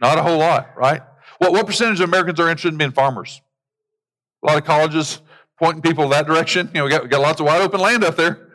Not 0.00 0.18
a 0.18 0.22
whole 0.22 0.38
lot, 0.38 0.76
right? 0.76 1.02
What, 1.38 1.52
what 1.52 1.66
percentage 1.66 2.00
of 2.00 2.08
Americans 2.08 2.38
are 2.38 2.48
interested 2.48 2.68
in 2.68 2.78
being 2.78 2.92
farmers? 2.92 3.40
A 4.44 4.46
lot 4.46 4.58
of 4.58 4.64
colleges 4.64 5.20
pointing 5.58 5.82
people 5.82 6.08
that 6.10 6.26
direction. 6.26 6.68
You 6.68 6.80
know, 6.80 6.84
we 6.84 6.90
got, 6.90 7.02
we 7.02 7.08
got 7.08 7.20
lots 7.20 7.40
of 7.40 7.46
wide 7.46 7.62
open 7.62 7.80
land 7.80 8.04
up 8.04 8.16
there. 8.16 8.48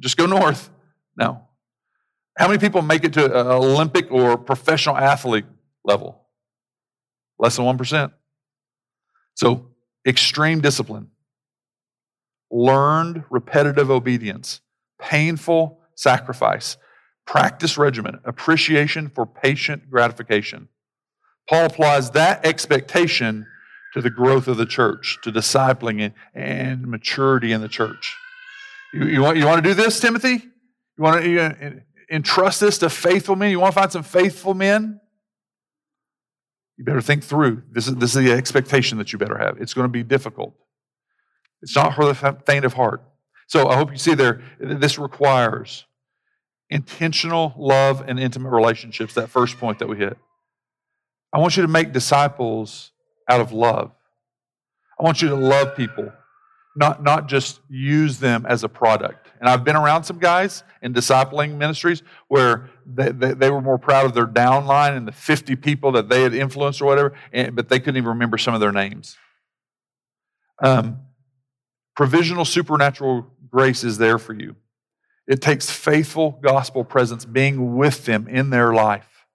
Just 0.00 0.16
go 0.16 0.26
north. 0.26 0.70
No. 1.16 1.46
How 2.36 2.48
many 2.48 2.58
people 2.58 2.82
make 2.82 3.04
it 3.04 3.12
to 3.12 3.24
an 3.24 3.46
Olympic 3.46 4.10
or 4.10 4.36
professional 4.36 4.96
athlete 4.96 5.44
level? 5.84 6.20
Less 7.38 7.56
than 7.56 7.64
1%. 7.64 8.12
So, 9.34 9.66
extreme 10.06 10.60
discipline, 10.60 11.10
learned 12.50 13.24
repetitive 13.30 13.90
obedience, 13.90 14.60
painful 15.00 15.80
sacrifice, 15.96 16.76
practice 17.26 17.76
regimen, 17.76 18.20
appreciation 18.24 19.08
for 19.08 19.26
patient 19.26 19.90
gratification. 19.90 20.68
Paul 21.48 21.66
applies 21.66 22.10
that 22.12 22.44
expectation 22.44 23.46
to 23.92 24.00
the 24.00 24.10
growth 24.10 24.48
of 24.48 24.56
the 24.56 24.66
church, 24.66 25.18
to 25.22 25.30
discipling 25.30 26.12
and 26.34 26.86
maturity 26.86 27.52
in 27.52 27.60
the 27.60 27.68
church. 27.68 28.16
You, 28.92 29.06
you, 29.06 29.22
want, 29.22 29.36
you 29.36 29.46
want 29.46 29.62
to 29.62 29.68
do 29.68 29.74
this, 29.74 30.00
Timothy? 30.00 30.42
You 30.96 31.04
want 31.04 31.22
to 31.22 31.82
entrust 32.10 32.60
this 32.60 32.78
to 32.78 32.90
faithful 32.90 33.36
men? 33.36 33.50
You 33.50 33.60
want 33.60 33.74
to 33.74 33.80
find 33.80 33.92
some 33.92 34.02
faithful 34.02 34.54
men? 34.54 35.00
You 36.76 36.84
better 36.84 37.00
think 37.00 37.22
through. 37.22 37.62
This 37.70 37.86
is, 37.86 37.94
this 37.96 38.16
is 38.16 38.24
the 38.24 38.32
expectation 38.32 38.98
that 38.98 39.12
you 39.12 39.18
better 39.18 39.38
have. 39.38 39.58
It's 39.60 39.74
going 39.74 39.84
to 39.84 39.92
be 39.92 40.02
difficult. 40.02 40.54
It's 41.62 41.76
not 41.76 41.94
for 41.94 42.04
the 42.04 42.14
faint 42.46 42.64
of 42.64 42.74
heart. 42.74 43.02
So 43.46 43.68
I 43.68 43.76
hope 43.76 43.90
you 43.92 43.98
see 43.98 44.14
there, 44.14 44.42
this 44.58 44.98
requires 44.98 45.86
intentional 46.70 47.54
love 47.56 48.02
and 48.06 48.18
intimate 48.18 48.50
relationships, 48.50 49.14
that 49.14 49.28
first 49.28 49.58
point 49.58 49.78
that 49.78 49.88
we 49.88 49.96
hit. 49.96 50.16
I 51.32 51.38
want 51.38 51.56
you 51.56 51.62
to 51.62 51.68
make 51.68 51.92
disciples 51.92 52.90
out 53.28 53.40
of 53.40 53.52
love. 53.52 53.92
I 54.98 55.02
want 55.02 55.22
you 55.22 55.28
to 55.28 55.34
love 55.34 55.76
people, 55.76 56.12
not, 56.76 57.02
not 57.02 57.28
just 57.28 57.60
use 57.68 58.18
them 58.18 58.46
as 58.46 58.64
a 58.64 58.68
product. 58.68 59.23
And 59.44 59.50
I've 59.50 59.62
been 59.62 59.76
around 59.76 60.04
some 60.04 60.18
guys 60.18 60.64
in 60.80 60.94
discipling 60.94 61.58
ministries 61.58 62.02
where 62.28 62.70
they, 62.86 63.12
they, 63.12 63.34
they 63.34 63.50
were 63.50 63.60
more 63.60 63.76
proud 63.76 64.06
of 64.06 64.14
their 64.14 64.26
downline 64.26 64.96
and 64.96 65.06
the 65.06 65.12
50 65.12 65.54
people 65.56 65.92
that 65.92 66.08
they 66.08 66.22
had 66.22 66.32
influenced 66.32 66.80
or 66.80 66.86
whatever, 66.86 67.12
and, 67.30 67.54
but 67.54 67.68
they 67.68 67.78
couldn't 67.78 67.98
even 67.98 68.08
remember 68.08 68.38
some 68.38 68.54
of 68.54 68.60
their 68.60 68.72
names. 68.72 69.18
Um, 70.62 71.00
provisional 71.94 72.46
supernatural 72.46 73.26
grace 73.50 73.84
is 73.84 73.98
there 73.98 74.18
for 74.18 74.32
you. 74.32 74.56
It 75.26 75.42
takes 75.42 75.68
faithful 75.68 76.38
gospel 76.42 76.82
presence 76.82 77.26
being 77.26 77.76
with 77.76 78.06
them 78.06 78.26
in 78.26 78.48
their 78.48 78.72
life. 78.72 79.26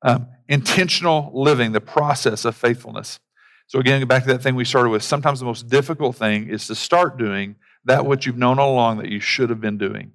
Um, 0.00 0.28
intentional 0.48 1.32
living, 1.34 1.72
the 1.72 1.82
process 1.82 2.46
of 2.46 2.56
faithfulness. 2.56 3.20
So, 3.66 3.78
again, 3.78 4.06
back 4.06 4.22
to 4.22 4.32
that 4.32 4.42
thing 4.42 4.54
we 4.54 4.64
started 4.64 4.88
with. 4.88 5.02
Sometimes 5.02 5.38
the 5.38 5.44
most 5.44 5.68
difficult 5.68 6.16
thing 6.16 6.48
is 6.48 6.66
to 6.68 6.74
start 6.74 7.18
doing 7.18 7.56
that 7.88 8.06
which 8.06 8.26
you've 8.26 8.38
known 8.38 8.58
all 8.58 8.72
along 8.72 8.98
that 8.98 9.08
you 9.08 9.20
should 9.20 9.50
have 9.50 9.60
been 9.60 9.78
doing. 9.78 10.12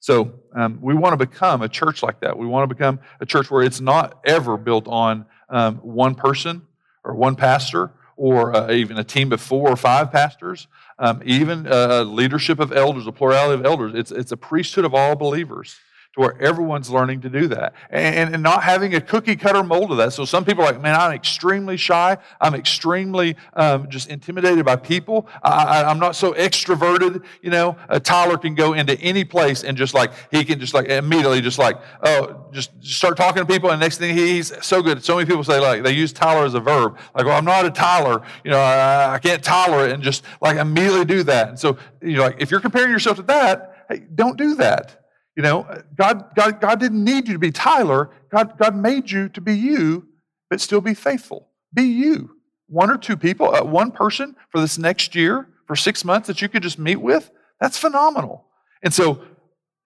So, 0.00 0.40
um, 0.54 0.78
we 0.80 0.94
want 0.94 1.18
to 1.18 1.26
become 1.26 1.62
a 1.62 1.68
church 1.68 2.02
like 2.02 2.20
that. 2.20 2.38
We 2.38 2.46
want 2.46 2.68
to 2.68 2.74
become 2.74 3.00
a 3.20 3.26
church 3.26 3.50
where 3.50 3.62
it's 3.62 3.80
not 3.80 4.20
ever 4.24 4.56
built 4.56 4.86
on 4.86 5.26
um, 5.48 5.76
one 5.76 6.14
person 6.14 6.62
or 7.02 7.14
one 7.14 7.34
pastor 7.34 7.92
or 8.16 8.54
uh, 8.54 8.70
even 8.72 8.98
a 8.98 9.04
team 9.04 9.32
of 9.32 9.40
four 9.40 9.68
or 9.68 9.76
five 9.76 10.10
pastors, 10.10 10.68
um, 10.98 11.22
even 11.24 11.66
uh, 11.70 12.02
leadership 12.02 12.58
of 12.60 12.72
elders, 12.72 13.06
a 13.06 13.12
plurality 13.12 13.58
of 13.60 13.66
elders. 13.66 13.92
It's, 13.94 14.10
it's 14.10 14.32
a 14.32 14.36
priesthood 14.36 14.84
of 14.84 14.94
all 14.94 15.16
believers 15.16 15.76
to 16.16 16.20
where 16.20 16.40
everyone's 16.40 16.90
learning 16.90 17.20
to 17.20 17.28
do 17.28 17.46
that 17.46 17.74
and, 17.90 18.34
and, 18.34 18.42
not 18.42 18.62
having 18.62 18.94
a 18.94 19.00
cookie 19.00 19.36
cutter 19.36 19.62
mold 19.62 19.90
of 19.90 19.98
that. 19.98 20.12
So 20.12 20.24
some 20.24 20.44
people 20.44 20.64
are 20.64 20.72
like, 20.72 20.80
man, 20.80 20.98
I'm 20.98 21.12
extremely 21.12 21.76
shy. 21.76 22.16
I'm 22.40 22.54
extremely 22.54 23.36
um, 23.54 23.88
just 23.90 24.08
intimidated 24.08 24.64
by 24.64 24.76
people. 24.76 25.28
I, 25.42 25.90
am 25.90 25.98
not 25.98 26.16
so 26.16 26.32
extroverted. 26.32 27.24
You 27.42 27.50
know, 27.50 27.76
Tyler 28.02 28.38
can 28.38 28.54
go 28.54 28.72
into 28.72 28.98
any 29.00 29.24
place 29.24 29.62
and 29.64 29.76
just 29.76 29.94
like, 29.94 30.12
he 30.30 30.44
can 30.44 30.58
just 30.58 30.74
like 30.74 30.86
immediately 30.86 31.40
just 31.40 31.58
like, 31.58 31.76
oh, 32.02 32.46
just 32.52 32.70
start 32.84 33.16
talking 33.16 33.44
to 33.44 33.46
people. 33.46 33.70
And 33.70 33.80
next 33.80 33.98
thing 33.98 34.16
he's 34.16 34.52
so 34.64 34.82
good. 34.82 35.04
So 35.04 35.16
many 35.16 35.26
people 35.26 35.44
say 35.44 35.60
like, 35.60 35.82
they 35.82 35.92
use 35.92 36.12
Tyler 36.12 36.46
as 36.46 36.54
a 36.54 36.60
verb. 36.60 36.98
Like, 37.14 37.26
well, 37.26 37.36
I'm 37.36 37.44
not 37.44 37.66
a 37.66 37.70
Tyler. 37.70 38.22
You 38.44 38.52
know, 38.52 38.60
I, 38.60 39.14
I 39.14 39.18
can't 39.18 39.42
tolerate 39.42 39.92
and 39.92 40.02
just 40.02 40.24
like 40.40 40.56
immediately 40.56 41.04
do 41.04 41.22
that. 41.24 41.48
And 41.48 41.58
so, 41.58 41.78
you 42.00 42.16
know, 42.16 42.22
like 42.22 42.36
if 42.38 42.50
you're 42.50 42.60
comparing 42.60 42.90
yourself 42.90 43.16
to 43.16 43.22
that, 43.24 43.86
hey, 43.88 44.02
don't 44.14 44.38
do 44.38 44.54
that. 44.56 45.05
You 45.36 45.42
know, 45.42 45.66
God, 45.94 46.34
God, 46.34 46.60
God 46.60 46.80
didn't 46.80 47.04
need 47.04 47.28
you 47.28 47.34
to 47.34 47.38
be 47.38 47.52
Tyler. 47.52 48.10
God, 48.30 48.56
God 48.58 48.74
made 48.74 49.10
you 49.10 49.28
to 49.30 49.40
be 49.40 49.54
you, 49.54 50.08
but 50.48 50.62
still 50.62 50.80
be 50.80 50.94
faithful. 50.94 51.48
Be 51.74 51.82
you. 51.82 52.36
One 52.68 52.90
or 52.90 52.96
two 52.96 53.16
people, 53.16 53.54
uh, 53.54 53.62
one 53.62 53.92
person 53.92 54.34
for 54.50 54.60
this 54.60 54.78
next 54.78 55.14
year, 55.14 55.46
for 55.66 55.76
six 55.76 56.04
months 56.04 56.26
that 56.28 56.40
you 56.40 56.48
could 56.48 56.62
just 56.62 56.78
meet 56.78 56.96
with, 56.96 57.30
that's 57.60 57.76
phenomenal. 57.76 58.46
And 58.82 58.94
so, 58.94 59.22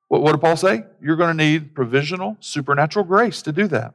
what, 0.09 0.23
what 0.23 0.33
did 0.33 0.41
Paul 0.41 0.57
say? 0.57 0.85
You're 1.03 1.17
going 1.17 1.37
to 1.37 1.45
need 1.45 1.75
provisional, 1.75 2.37
supernatural 2.41 3.05
grace 3.05 3.43
to 3.43 3.53
do 3.53 3.67
that. 3.69 3.95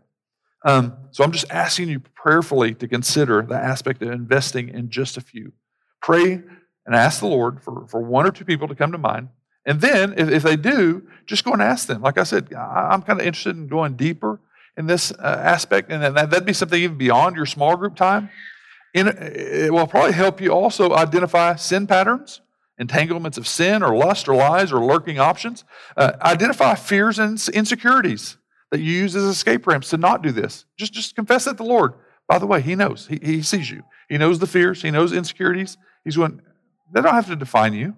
Um, 0.66 0.98
so 1.12 1.24
I'm 1.24 1.32
just 1.32 1.50
asking 1.52 1.90
you 1.90 2.00
prayerfully 2.00 2.74
to 2.76 2.88
consider 2.88 3.44
the 3.44 3.56
aspect 3.56 4.02
of 4.02 4.12
investing 4.12 4.70
in 4.70 4.90
just 4.90 5.16
a 5.16 5.22
few. 5.22 5.54
Pray 6.02 6.42
and 6.86 6.96
ask 6.96 7.20
the 7.20 7.28
Lord 7.28 7.62
for, 7.62 7.88
for 7.88 8.02
one 8.02 8.26
or 8.28 8.32
two 8.32 8.46
people 8.46 8.68
to 8.68 8.76
come 8.76 8.92
to 8.92 8.98
mind 8.98 9.30
and 9.66 9.82
then, 9.82 10.14
if, 10.18 10.30
if 10.30 10.44
they 10.44 10.56
do, 10.56 11.08
just 11.26 11.44
go 11.44 11.54
and 11.54 11.62
ask 11.62 11.88
them. 11.88 12.02
Like 12.02 12.18
I 12.18 12.24
said, 12.24 12.54
I, 12.54 12.94
am 12.94 13.02
kind 13.02 13.20
of 13.20 13.26
interested 13.26 13.58
in 13.58 13.68
going 13.68 13.96
deeper 13.96 14.40
in 14.78 14.86
this 14.86 15.12
uh, 15.12 15.42
aspect, 15.44 15.92
and 15.92 16.04
that, 16.04 16.30
that'd 16.30 16.46
be 16.46 16.54
something 16.54 16.82
even 16.82 16.98
beyond 16.98 17.36
your 17.36 17.46
small 17.46 17.76
group 17.76 17.96
time. 17.96 18.30
In, 18.94 19.08
it 19.08 19.74
will 19.74 19.88
probably 19.88 20.14
help 20.14 20.40
you 20.40 20.52
also 20.52 20.94
identify 20.94 21.56
sin 21.56 21.88
patterns, 21.88 22.42
entanglements 22.78 23.38
of 23.38 23.48
sin 23.48 23.82
or 23.82 23.96
lust 23.96 24.28
or 24.30 24.36
lies 24.36 24.72
or 24.72 24.86
lurking 24.86 25.20
options. 25.20 25.64
Uh, 25.98 26.14
identify 26.22 26.76
fears 26.76 27.18
and 27.20 27.42
insecurities 27.54 28.38
that 28.72 28.80
you 28.80 28.94
use 28.94 29.16
as 29.16 29.24
escape 29.24 29.66
ramps 29.68 29.90
to 29.90 29.98
not 29.98 30.22
do 30.22 30.32
this. 30.32 30.66
Just, 30.78 30.94
just 30.94 31.16
confess 31.16 31.46
that 31.46 31.58
to 31.58 31.64
the 31.64 31.70
Lord. 31.70 31.94
By 32.28 32.38
the 32.38 32.48
way, 32.48 32.62
He 32.62 32.76
knows. 32.76 33.08
He, 33.08 33.20
he 33.22 33.42
sees 33.42 33.70
you. 33.70 33.84
He 34.10 34.18
knows 34.18 34.40
the 34.40 34.48
fears. 34.48 34.82
He 34.82 34.92
knows 34.92 35.12
insecurities. 35.12 35.78
He's 36.04 36.18
going, 36.18 36.42
they 36.94 37.02
don't 37.02 37.14
have 37.14 37.28
to 37.28 37.36
define 37.36 37.74
you. 37.74 37.96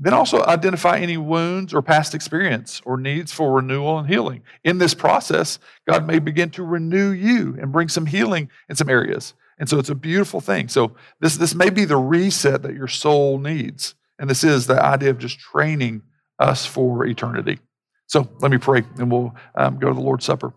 Then 0.00 0.14
also 0.14 0.44
identify 0.44 0.98
any 0.98 1.16
wounds 1.16 1.74
or 1.74 1.82
past 1.82 2.14
experience 2.14 2.80
or 2.84 2.96
needs 2.96 3.32
for 3.32 3.52
renewal 3.52 3.98
and 3.98 4.08
healing. 4.08 4.42
In 4.62 4.78
this 4.78 4.94
process, 4.94 5.58
God 5.88 6.06
may 6.06 6.20
begin 6.20 6.50
to 6.50 6.62
renew 6.62 7.10
you 7.10 7.56
and 7.60 7.72
bring 7.72 7.88
some 7.88 8.06
healing 8.06 8.48
in 8.68 8.76
some 8.76 8.88
areas. 8.88 9.34
And 9.58 9.68
so 9.68 9.78
it's 9.78 9.90
a 9.90 9.96
beautiful 9.96 10.40
thing. 10.40 10.68
So 10.68 10.94
this, 11.20 11.36
this 11.36 11.54
may 11.54 11.70
be 11.70 11.84
the 11.84 11.96
reset 11.96 12.62
that 12.62 12.74
your 12.74 12.86
soul 12.86 13.38
needs. 13.38 13.96
And 14.20 14.30
this 14.30 14.44
is 14.44 14.68
the 14.68 14.80
idea 14.80 15.10
of 15.10 15.18
just 15.18 15.40
training 15.40 16.02
us 16.38 16.64
for 16.64 17.04
eternity. 17.04 17.58
So 18.06 18.28
let 18.38 18.52
me 18.52 18.58
pray 18.58 18.84
and 18.98 19.10
we'll 19.10 19.34
um, 19.56 19.78
go 19.78 19.88
to 19.88 19.94
the 19.94 20.00
Lord's 20.00 20.24
Supper. 20.24 20.54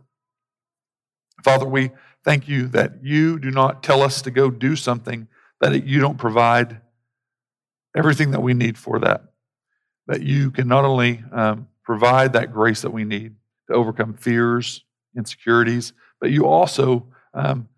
Father, 1.44 1.66
we 1.66 1.90
thank 2.24 2.48
you 2.48 2.68
that 2.68 3.04
you 3.04 3.40
do 3.40 3.50
not 3.50 3.82
tell 3.82 4.04
us 4.04 4.22
to 4.22 4.32
go 4.32 4.52
do 4.52 4.76
something 4.76 5.28
that 5.60 5.86
you 5.86 6.00
don't 6.00 6.18
provide 6.18 6.80
everything 7.96 8.32
that 8.32 8.42
we 8.42 8.54
need 8.54 8.78
for 8.78 9.00
that. 9.00 9.31
That 10.12 10.24
you 10.24 10.52
can 10.52 10.68
not 10.68 10.84
only 10.84 11.24
um, 11.32 11.70
provide 11.86 12.34
that 12.34 12.52
grace 12.52 12.82
that 12.82 12.92
we 12.92 13.06
need 13.06 13.34
to 13.70 13.74
overcome 13.74 14.14
fears, 14.14 14.84
insecurities, 15.16 15.94
but 16.20 16.32
you 16.32 16.46
also 16.46 17.08
um, 17.34 17.70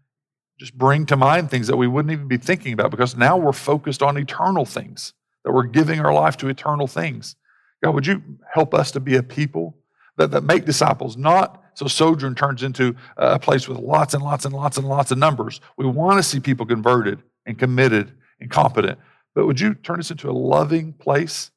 just 0.59 0.75
bring 0.75 1.05
to 1.05 1.15
mind 1.15 1.51
things 1.51 1.67
that 1.67 1.77
we 1.77 1.87
wouldn't 1.87 2.11
even 2.11 2.27
be 2.27 2.37
thinking 2.37 2.73
about 2.73 2.89
because 2.89 3.15
now 3.15 3.37
we're 3.37 3.53
focused 3.53 4.01
on 4.01 4.17
eternal 4.17 4.65
things, 4.65 5.13
that 5.45 5.51
we're 5.51 5.67
giving 5.67 5.99
our 5.99 6.11
life 6.11 6.35
to 6.37 6.47
eternal 6.47 6.87
things. 6.87 7.35
God, 7.83 7.93
would 7.93 8.07
you 8.07 8.23
help 8.51 8.73
us 8.73 8.89
to 8.93 8.99
be 8.99 9.15
a 9.15 9.21
people 9.21 9.77
that, 10.17 10.31
that 10.31 10.43
make 10.43 10.65
disciples, 10.65 11.15
not 11.15 11.63
so 11.75 11.85
Sojourn 11.85 12.33
turns 12.33 12.63
into 12.63 12.95
a 13.17 13.37
place 13.37 13.67
with 13.67 13.77
lots 13.77 14.15
and 14.15 14.23
lots 14.23 14.45
and 14.45 14.55
lots 14.55 14.77
and 14.77 14.87
lots 14.87 15.11
of 15.11 15.19
numbers. 15.19 15.61
We 15.77 15.85
want 15.85 16.17
to 16.17 16.23
see 16.23 16.39
people 16.39 16.65
converted 16.65 17.21
and 17.45 17.59
committed 17.59 18.11
and 18.39 18.49
competent. 18.49 18.97
But 19.35 19.45
would 19.45 19.59
you 19.59 19.75
turn 19.75 19.99
us 19.99 20.09
into 20.09 20.31
a 20.31 20.33
loving 20.33 20.93
place 20.93 21.51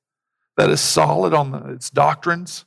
that 0.56 0.70
is 0.70 0.80
solid 0.80 1.34
on 1.34 1.50
the, 1.50 1.72
its 1.72 1.90
doctrines, 1.90 2.64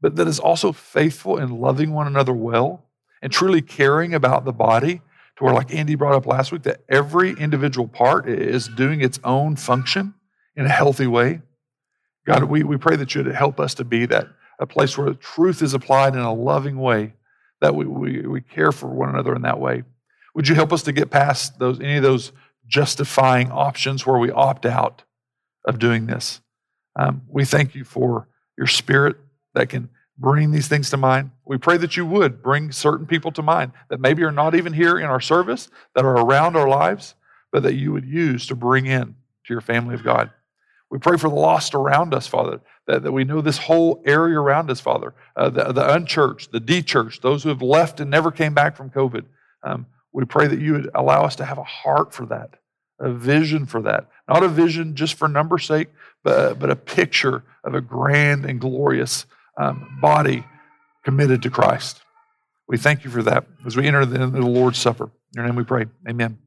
but 0.00 0.16
that 0.16 0.28
is 0.28 0.38
also 0.38 0.72
faithful 0.72 1.38
in 1.38 1.60
loving 1.60 1.92
one 1.92 2.06
another 2.06 2.32
well 2.32 2.86
and 3.20 3.32
truly 3.32 3.62
caring 3.62 4.14
about 4.14 4.44
the 4.44 4.52
body 4.52 5.00
to 5.36 5.44
where, 5.44 5.54
like 5.54 5.74
Andy 5.74 5.94
brought 5.94 6.14
up 6.14 6.26
last 6.26 6.52
week, 6.52 6.62
that 6.62 6.82
every 6.88 7.32
individual 7.32 7.88
part 7.88 8.28
is 8.28 8.68
doing 8.68 9.00
its 9.00 9.18
own 9.24 9.56
function 9.56 10.14
in 10.56 10.66
a 10.66 10.70
healthy 10.70 11.06
way? 11.06 11.40
God, 12.26 12.44
we, 12.44 12.62
we 12.62 12.76
pray 12.76 12.96
that 12.96 13.14
you'd 13.14 13.26
help 13.26 13.58
us 13.58 13.74
to 13.74 13.84
be 13.84 14.06
that 14.06 14.28
a 14.58 14.66
place 14.66 14.96
where 14.96 15.12
truth 15.14 15.62
is 15.62 15.74
applied 15.74 16.14
in 16.14 16.20
a 16.20 16.32
loving 16.32 16.78
way, 16.78 17.14
that 17.60 17.74
we, 17.74 17.84
we, 17.84 18.20
we 18.20 18.40
care 18.40 18.70
for 18.72 18.88
one 18.88 19.08
another 19.08 19.34
in 19.34 19.42
that 19.42 19.58
way. 19.58 19.82
Would 20.34 20.48
you 20.48 20.54
help 20.54 20.72
us 20.72 20.82
to 20.84 20.92
get 20.92 21.10
past 21.10 21.58
those 21.58 21.80
any 21.80 21.96
of 21.96 22.02
those 22.02 22.32
justifying 22.66 23.50
options 23.50 24.06
where 24.06 24.18
we 24.18 24.30
opt 24.30 24.66
out 24.66 25.02
of 25.64 25.78
doing 25.78 26.06
this? 26.06 26.40
Um, 26.96 27.22
we 27.28 27.44
thank 27.44 27.74
you 27.74 27.84
for 27.84 28.28
your 28.56 28.66
spirit 28.66 29.16
that 29.54 29.68
can 29.68 29.88
bring 30.18 30.50
these 30.50 30.68
things 30.68 30.90
to 30.90 30.96
mind. 30.96 31.30
We 31.44 31.58
pray 31.58 31.78
that 31.78 31.96
you 31.96 32.06
would 32.06 32.42
bring 32.42 32.70
certain 32.72 33.06
people 33.06 33.32
to 33.32 33.42
mind 33.42 33.72
that 33.88 34.00
maybe 34.00 34.22
are 34.24 34.32
not 34.32 34.54
even 34.54 34.72
here 34.72 34.98
in 34.98 35.06
our 35.06 35.20
service, 35.20 35.68
that 35.94 36.04
are 36.04 36.16
around 36.16 36.56
our 36.56 36.68
lives, 36.68 37.14
but 37.50 37.62
that 37.62 37.74
you 37.74 37.92
would 37.92 38.04
use 38.04 38.46
to 38.46 38.54
bring 38.54 38.86
in 38.86 39.14
to 39.46 39.54
your 39.54 39.60
family 39.60 39.94
of 39.94 40.04
God. 40.04 40.30
We 40.90 40.98
pray 40.98 41.16
for 41.16 41.30
the 41.30 41.34
lost 41.34 41.74
around 41.74 42.12
us, 42.12 42.26
Father, 42.26 42.60
that, 42.86 43.02
that 43.02 43.12
we 43.12 43.24
know 43.24 43.40
this 43.40 43.56
whole 43.56 44.02
area 44.04 44.38
around 44.38 44.70
us, 44.70 44.80
Father, 44.80 45.14
uh, 45.36 45.48
the, 45.48 45.72
the 45.72 45.94
unchurched, 45.94 46.52
the 46.52 46.60
de-churched, 46.60 47.22
those 47.22 47.42
who 47.42 47.48
have 47.48 47.62
left 47.62 48.00
and 48.00 48.10
never 48.10 48.30
came 48.30 48.52
back 48.52 48.76
from 48.76 48.90
COVID. 48.90 49.24
Um, 49.62 49.86
we 50.12 50.26
pray 50.26 50.46
that 50.46 50.60
you 50.60 50.72
would 50.72 50.90
allow 50.94 51.24
us 51.24 51.36
to 51.36 51.46
have 51.46 51.56
a 51.56 51.64
heart 51.64 52.12
for 52.12 52.26
that, 52.26 52.58
a 53.02 53.12
vision 53.12 53.66
for 53.66 53.82
that. 53.82 54.08
Not 54.28 54.42
a 54.42 54.48
vision 54.48 54.94
just 54.94 55.14
for 55.14 55.28
number's 55.28 55.66
sake, 55.66 55.88
but, 56.22 56.58
but 56.58 56.70
a 56.70 56.76
picture 56.76 57.44
of 57.64 57.74
a 57.74 57.80
grand 57.80 58.46
and 58.46 58.60
glorious 58.60 59.26
um, 59.58 59.98
body 60.00 60.44
committed 61.04 61.42
to 61.42 61.50
Christ. 61.50 62.00
We 62.68 62.78
thank 62.78 63.04
you 63.04 63.10
for 63.10 63.22
that 63.24 63.44
as 63.66 63.76
we 63.76 63.86
enter 63.86 64.06
the, 64.06 64.18
the 64.18 64.40
Lord's 64.40 64.78
Supper. 64.78 65.04
In 65.04 65.10
your 65.34 65.46
name 65.46 65.56
we 65.56 65.64
pray. 65.64 65.86
Amen. 66.08 66.38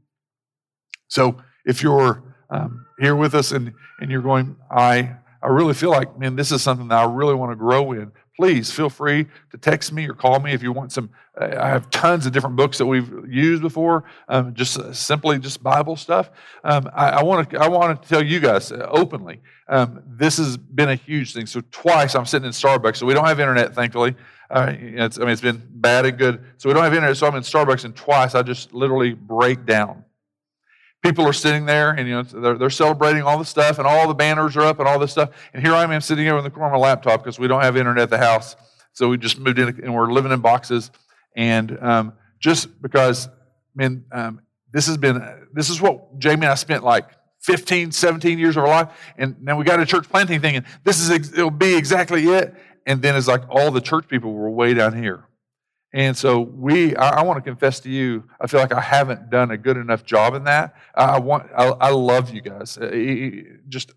So 1.07 1.37
if 1.65 1.83
you're 1.83 2.23
um, 2.49 2.85
here 2.99 3.15
with 3.15 3.35
us 3.35 3.51
and, 3.51 3.73
and 3.99 4.09
you're 4.09 4.21
going, 4.21 4.55
I, 4.71 5.17
I 5.43 5.47
really 5.47 5.73
feel 5.73 5.91
like, 5.91 6.17
man, 6.17 6.35
this 6.35 6.51
is 6.51 6.63
something 6.63 6.87
that 6.87 6.97
I 6.97 7.11
really 7.11 7.35
want 7.35 7.51
to 7.51 7.55
grow 7.55 7.91
in, 7.91 8.11
please 8.35 8.71
feel 8.71 8.89
free 8.89 9.27
to 9.51 9.57
text 9.57 9.91
me 9.91 10.07
or 10.07 10.13
call 10.13 10.39
me 10.39 10.51
if 10.51 10.61
you 10.61 10.71
want 10.71 10.91
some. 10.91 11.09
I 11.39 11.67
have 11.67 11.89
tons 11.89 12.25
of 12.25 12.31
different 12.31 12.55
books 12.55 12.77
that 12.77 12.85
we've 12.85 13.11
used 13.27 13.61
before, 13.61 14.05
um, 14.29 14.53
just 14.53 14.77
uh, 14.77 14.93
simply 14.93 15.37
just 15.37 15.61
Bible 15.61 15.95
stuff. 15.95 16.31
Um, 16.63 16.89
I, 16.93 17.23
want 17.23 17.49
to 17.49 17.59
I 17.59 17.67
want 17.67 18.01
to 18.01 18.07
tell 18.07 18.23
you 18.23 18.39
guys 18.39 18.71
uh, 18.71 18.87
openly. 18.89 19.41
Um, 19.67 20.01
this 20.07 20.37
has 20.37 20.55
been 20.55 20.89
a 20.89 20.95
huge 20.95 21.33
thing. 21.33 21.45
So 21.45 21.61
twice 21.71 22.15
I'm 22.15 22.25
sitting 22.25 22.45
in 22.45 22.51
Starbucks. 22.51 22.97
So 22.97 23.05
we 23.05 23.13
don't 23.13 23.25
have 23.25 23.39
internet, 23.39 23.75
thankfully. 23.75 24.15
Uh, 24.49 24.73
I 24.73 24.77
mean, 24.77 24.99
it's 24.99 25.41
been 25.41 25.61
bad 25.71 26.05
and 26.05 26.17
good. 26.17 26.41
So 26.57 26.69
we 26.69 26.73
don't 26.73 26.83
have 26.83 26.93
internet. 26.93 27.17
So 27.17 27.27
I'm 27.27 27.35
in 27.35 27.43
Starbucks, 27.43 27.83
and 27.83 27.95
twice 27.95 28.35
I 28.35 28.43
just 28.43 28.73
literally 28.73 29.13
break 29.13 29.65
down 29.65 30.04
people 31.05 31.25
are 31.25 31.33
sitting 31.33 31.65
there 31.65 31.91
and 31.91 32.07
you 32.07 32.15
know 32.15 32.23
they're, 32.23 32.57
they're, 32.57 32.69
celebrating 32.69 33.21
all 33.21 33.37
the 33.37 33.45
stuff 33.45 33.77
and 33.77 33.87
all 33.87 34.07
the 34.07 34.13
banners 34.13 34.57
are 34.57 34.61
up 34.61 34.79
and 34.79 34.87
all 34.87 34.97
this 34.97 35.11
stuff. 35.11 35.29
And 35.53 35.63
here 35.63 35.73
i 35.73 35.83
am 35.83 36.01
sitting 36.01 36.25
here 36.25 36.37
in 36.37 36.43
the 36.43 36.49
corner 36.49 36.73
of 36.73 36.73
my 36.73 36.79
laptop 36.79 37.23
because 37.23 37.37
we 37.37 37.47
don't 37.47 37.61
have 37.61 37.77
internet 37.77 38.03
at 38.03 38.09
the 38.09 38.17
house. 38.17 38.55
So 38.93 39.09
we 39.09 39.17
just 39.17 39.37
moved 39.37 39.59
in 39.59 39.67
and 39.83 39.93
we're 39.93 40.11
living 40.11 40.31
in 40.31 40.39
boxes. 40.39 40.89
And 41.35 41.77
um, 41.81 42.13
just 42.39 42.81
because 42.81 43.27
I 43.27 43.31
mean 43.75 44.05
um, 44.11 44.41
this 44.71 44.87
has 44.87 44.97
been 44.97 45.23
this 45.53 45.69
is 45.69 45.79
what 45.79 46.17
jamie 46.17 46.45
and 46.45 46.51
i 46.51 46.55
spent 46.55 46.83
like 46.83 47.09
15 47.41 47.91
17 47.91 48.39
years 48.39 48.57
of 48.57 48.63
our 48.63 48.69
life. 48.69 48.89
And 49.17 49.41
now 49.41 49.57
we 49.57 49.63
got 49.63 49.79
a 49.79 49.85
church 49.85 50.09
planting 50.09 50.41
thing 50.41 50.55
and 50.55 50.65
this 50.83 50.99
is 50.99 51.09
it'll 51.09 51.51
be 51.51 51.75
exactly 51.75 52.23
it. 52.29 52.55
And 52.87 53.01
then 53.01 53.15
it's 53.15 53.27
like 53.27 53.43
all 53.49 53.71
the 53.71 53.81
church 53.81 54.07
people 54.07 54.33
were 54.33 54.49
way 54.49 54.73
down 54.73 55.01
here 55.01 55.27
and 55.95 56.17
so 56.17 56.41
we, 56.41 56.93
I, 56.97 57.21
I, 57.21 57.21
want 57.21 57.37
to 57.37 57.49
confess 57.49 57.79
to 57.79 57.89
you, 57.89 58.25
I 58.41 58.47
feel 58.47 58.59
like 58.59 58.73
I 58.73 58.81
haven't 58.81 59.29
done 59.29 59.51
a 59.51 59.57
good 59.57 59.77
enough 59.77 60.03
job 60.03 60.33
in 60.33 60.43
that. 60.43 60.75
I 60.93 61.19
want, 61.19 61.49
I, 61.57 61.67
I 61.67 61.89
love 61.91 62.31
you 62.31 62.41
guys. 62.41 62.77
Uh, 62.77 62.91
just, 63.69 63.93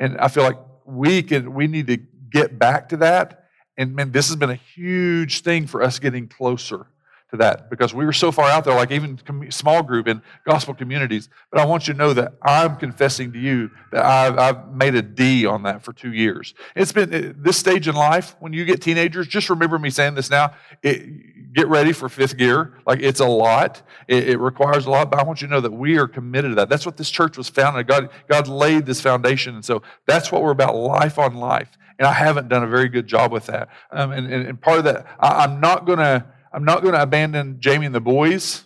and 0.00 0.18
I 0.18 0.26
feel 0.26 0.42
like 0.42 0.58
we 0.84 1.22
can, 1.22 1.54
we 1.54 1.68
need 1.68 1.86
to 1.86 1.98
get 2.32 2.58
back 2.58 2.88
to 2.88 2.96
that. 2.96 3.44
And 3.76 3.94
man, 3.94 4.10
this 4.10 4.26
has 4.26 4.34
been 4.34 4.50
a 4.50 4.56
huge 4.56 5.42
thing 5.42 5.68
for 5.68 5.84
us 5.84 6.00
getting 6.00 6.26
closer 6.26 6.88
to 7.30 7.36
that 7.38 7.68
because 7.70 7.92
we 7.92 8.04
were 8.04 8.12
so 8.12 8.30
far 8.30 8.48
out 8.48 8.64
there, 8.64 8.74
like 8.74 8.90
even 8.92 9.18
small 9.50 9.82
group 9.82 10.06
and 10.06 10.22
gospel 10.46 10.74
communities. 10.74 11.28
But 11.50 11.60
I 11.60 11.64
want 11.64 11.88
you 11.88 11.94
to 11.94 11.98
know 11.98 12.12
that 12.12 12.34
I'm 12.42 12.76
confessing 12.76 13.32
to 13.32 13.38
you 13.38 13.70
that 13.92 14.04
I've, 14.04 14.38
I've 14.38 14.72
made 14.72 14.94
a 14.94 15.02
D 15.02 15.44
on 15.44 15.64
that 15.64 15.82
for 15.82 15.92
two 15.92 16.12
years. 16.12 16.54
It's 16.76 16.92
been 16.92 17.36
this 17.38 17.56
stage 17.56 17.88
in 17.88 17.96
life 17.96 18.36
when 18.38 18.52
you 18.52 18.64
get 18.64 18.80
teenagers. 18.80 19.26
Just 19.26 19.50
remember 19.50 19.78
me 19.78 19.90
saying 19.90 20.14
this 20.14 20.30
now. 20.30 20.54
It, 20.82 21.52
get 21.52 21.66
ready 21.68 21.92
for 21.92 22.08
fifth 22.08 22.36
gear. 22.36 22.74
Like 22.86 23.00
it's 23.00 23.20
a 23.20 23.26
lot. 23.26 23.82
It, 24.06 24.28
it, 24.28 24.38
requires 24.38 24.86
a 24.86 24.90
lot. 24.90 25.10
But 25.10 25.18
I 25.18 25.24
want 25.24 25.40
you 25.40 25.48
to 25.48 25.54
know 25.54 25.60
that 25.60 25.72
we 25.72 25.98
are 25.98 26.06
committed 26.06 26.52
to 26.52 26.54
that. 26.56 26.68
That's 26.68 26.86
what 26.86 26.96
this 26.96 27.10
church 27.10 27.36
was 27.36 27.48
founded. 27.48 27.88
God, 27.88 28.10
God 28.28 28.46
laid 28.46 28.86
this 28.86 29.00
foundation, 29.00 29.54
and 29.54 29.64
so 29.64 29.82
that's 30.06 30.30
what 30.30 30.42
we're 30.42 30.50
about. 30.50 30.76
Life 30.76 31.18
on 31.18 31.34
life. 31.34 31.76
And 31.98 32.06
I 32.06 32.12
haven't 32.12 32.48
done 32.48 32.62
a 32.62 32.66
very 32.66 32.88
good 32.88 33.06
job 33.06 33.32
with 33.32 33.46
that. 33.46 33.70
Um, 33.90 34.12
and, 34.12 34.30
and, 34.30 34.46
and 34.46 34.60
part 34.60 34.78
of 34.78 34.84
that, 34.84 35.06
I, 35.18 35.44
I'm 35.44 35.60
not 35.60 35.86
going 35.86 35.98
to 35.98 36.26
I'm 36.56 36.64
not 36.64 36.80
going 36.80 36.94
to 36.94 37.02
abandon 37.02 37.60
Jamie 37.60 37.84
and 37.84 37.94
the 37.94 38.00
boys 38.00 38.64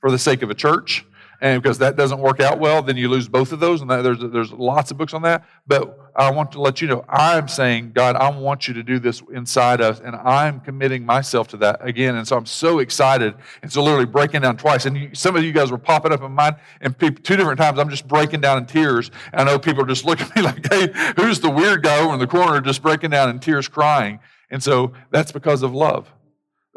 for 0.00 0.10
the 0.10 0.18
sake 0.18 0.40
of 0.40 0.48
a 0.48 0.54
church. 0.54 1.04
And 1.42 1.62
because 1.62 1.76
that 1.78 1.94
doesn't 1.94 2.20
work 2.20 2.40
out 2.40 2.58
well, 2.58 2.80
then 2.82 2.96
you 2.96 3.10
lose 3.10 3.28
both 3.28 3.52
of 3.52 3.60
those. 3.60 3.82
And 3.82 3.90
there's, 3.90 4.18
there's 4.18 4.50
lots 4.50 4.90
of 4.90 4.96
books 4.96 5.12
on 5.12 5.20
that. 5.22 5.44
But 5.66 6.10
I 6.16 6.30
want 6.30 6.52
to 6.52 6.60
let 6.60 6.80
you 6.80 6.88
know 6.88 7.04
I'm 7.06 7.46
saying, 7.46 7.92
God, 7.92 8.16
I 8.16 8.30
want 8.30 8.66
you 8.66 8.72
to 8.72 8.82
do 8.82 8.98
this 8.98 9.22
inside 9.30 9.82
us. 9.82 10.00
And 10.00 10.16
I'm 10.16 10.60
committing 10.60 11.04
myself 11.04 11.48
to 11.48 11.58
that 11.58 11.86
again. 11.86 12.16
And 12.16 12.26
so 12.26 12.34
I'm 12.34 12.46
so 12.46 12.78
excited. 12.78 13.34
And 13.60 13.70
so 13.70 13.84
literally 13.84 14.06
breaking 14.06 14.40
down 14.40 14.56
twice. 14.56 14.86
And 14.86 14.96
you, 14.96 15.10
some 15.12 15.36
of 15.36 15.44
you 15.44 15.52
guys 15.52 15.70
were 15.70 15.76
popping 15.76 16.12
up 16.12 16.22
in 16.22 16.32
mind. 16.32 16.56
And 16.80 16.96
people, 16.96 17.22
two 17.22 17.36
different 17.36 17.58
times, 17.58 17.78
I'm 17.78 17.90
just 17.90 18.08
breaking 18.08 18.40
down 18.40 18.56
in 18.56 18.64
tears. 18.64 19.10
And 19.32 19.42
I 19.42 19.52
know 19.52 19.58
people 19.58 19.82
are 19.82 19.86
just 19.86 20.04
looking 20.06 20.28
at 20.28 20.34
me 20.34 20.42
like, 20.42 20.66
hey, 20.72 20.88
who's 21.18 21.40
the 21.40 21.50
weird 21.50 21.82
guy 21.82 22.00
over 22.00 22.14
in 22.14 22.20
the 22.20 22.26
corner 22.26 22.62
just 22.62 22.80
breaking 22.80 23.10
down 23.10 23.28
in 23.28 23.38
tears 23.38 23.68
crying? 23.68 24.18
And 24.50 24.62
so 24.62 24.94
that's 25.10 25.30
because 25.30 25.62
of 25.62 25.74
love 25.74 26.10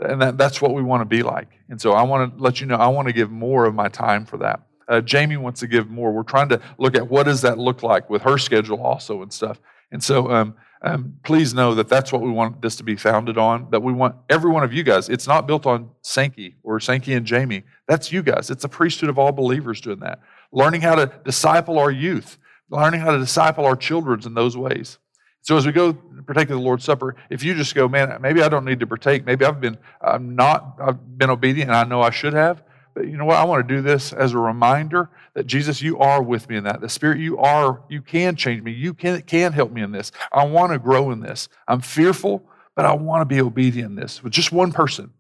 and 0.02 0.22
that, 0.22 0.38
that's 0.38 0.62
what 0.62 0.74
we 0.74 0.82
want 0.82 1.02
to 1.02 1.06
be 1.06 1.24
like. 1.24 1.50
And 1.70 1.80
so 1.80 1.94
I 1.94 2.04
want 2.04 2.38
to 2.38 2.44
let 2.44 2.60
you 2.60 2.68
know 2.68 2.76
I 2.76 2.88
want 2.88 3.08
to 3.08 3.14
give 3.14 3.32
more 3.32 3.66
of 3.66 3.76
my 3.76 3.90
time 3.90 4.26
for 4.26 4.38
that. 4.38 4.62
Uh, 4.88 5.02
Jamie 5.02 5.38
wants 5.38 5.60
to 5.62 5.68
give 5.68 5.90
more. 5.90 6.12
We're 6.12 6.24
trying 6.24 6.50
to 6.50 6.62
look 6.78 6.96
at 6.96 7.10
what 7.10 7.24
does 7.24 7.42
that 7.42 7.58
look 7.58 7.82
like 7.84 8.10
with 8.10 8.24
her 8.24 8.38
schedule 8.38 8.82
also 8.82 9.22
and 9.22 9.32
stuff. 9.32 9.60
And 9.92 10.04
so 10.04 10.30
um, 10.32 10.56
um, 10.82 11.14
please 11.24 11.54
know 11.54 11.76
that 11.76 11.88
that's 11.88 12.12
what 12.12 12.22
we 12.22 12.32
want 12.32 12.62
this 12.62 12.76
to 12.78 12.84
be 12.84 12.96
founded 12.96 13.38
on. 13.38 13.70
That 13.70 13.84
we 13.84 13.94
want 13.94 14.16
every 14.30 14.52
one 14.52 14.64
of 14.64 14.74
you 14.74 14.84
guys. 14.84 15.10
It's 15.10 15.28
not 15.28 15.48
built 15.48 15.66
on 15.66 15.92
Sankey 16.02 16.56
or 16.64 16.80
Sankey 16.80 17.14
and 17.14 17.26
Jamie. 17.26 17.64
That's 17.88 18.12
you 18.12 18.24
guys. 18.24 18.50
It's 18.50 18.64
a 18.64 18.70
priesthood 18.70 19.10
of 19.10 19.20
all 19.20 19.32
believers 19.32 19.80
doing 19.80 20.00
that. 20.00 20.20
Learning 20.52 20.82
how 20.82 20.96
to 20.96 21.12
disciple 21.24 21.78
our 21.78 21.92
youth, 21.92 22.38
learning 22.70 23.02
how 23.02 23.12
to 23.12 23.20
disciple 23.20 23.66
our 23.66 23.76
children 23.76 24.22
in 24.26 24.34
those 24.34 24.58
ways. 24.58 24.98
So 25.42 25.58
as 25.58 25.66
we 25.66 25.72
go 25.72 25.94
partake 25.94 26.50
of 26.50 26.58
the 26.58 26.64
Lord's 26.64 26.86
Supper, 26.86 27.16
if 27.30 27.44
you 27.44 27.56
just 27.56 27.74
go, 27.74 27.88
man, 27.88 28.18
maybe 28.22 28.42
I 28.42 28.50
don't 28.50 28.66
need 28.66 28.80
to 28.80 28.88
partake. 28.88 29.26
Maybe 29.26 29.44
I've 29.44 29.60
been, 29.60 29.78
I'm 30.02 30.36
not, 30.36 30.78
I've 30.80 31.18
been 31.18 31.30
obedient, 31.30 31.70
and 31.70 31.78
I 31.78 31.84
know 31.84 32.02
I 32.02 32.12
should 32.12 32.34
have. 32.34 32.64
But 32.94 33.08
you 33.08 33.18
know 33.18 33.26
what? 33.26 33.38
I 33.38 33.46
want 33.46 33.68
to 33.68 33.76
do 33.76 33.82
this 33.82 34.12
as 34.12 34.34
a 34.34 34.38
reminder 34.38 35.10
that 35.34 35.48
Jesus, 35.48 35.82
you 35.82 35.98
are 36.00 36.22
with 36.22 36.50
me 36.50 36.58
in 36.58 36.66
that. 36.66 36.82
The 36.82 36.90
Spirit, 36.90 37.20
you 37.20 37.38
are, 37.38 37.82
you 37.90 38.02
can 38.02 38.36
change 38.36 38.62
me. 38.64 38.72
You 38.72 38.94
can 38.94 39.22
can 39.22 39.54
help 39.54 39.72
me 39.72 39.82
in 39.82 39.92
this. 39.92 40.12
I 40.32 40.46
want 40.46 40.74
to 40.74 40.80
grow 40.80 41.12
in 41.12 41.22
this. 41.22 41.48
I'm 41.68 41.82
fearful, 41.82 42.44
but 42.76 42.86
I 42.86 42.94
want 42.94 43.22
to 43.22 43.26
be 43.26 43.42
obedient 43.42 43.92
in 43.92 43.96
this 43.96 44.22
with 44.22 44.34
just 44.34 44.52
one 44.52 44.72
person 44.74 45.12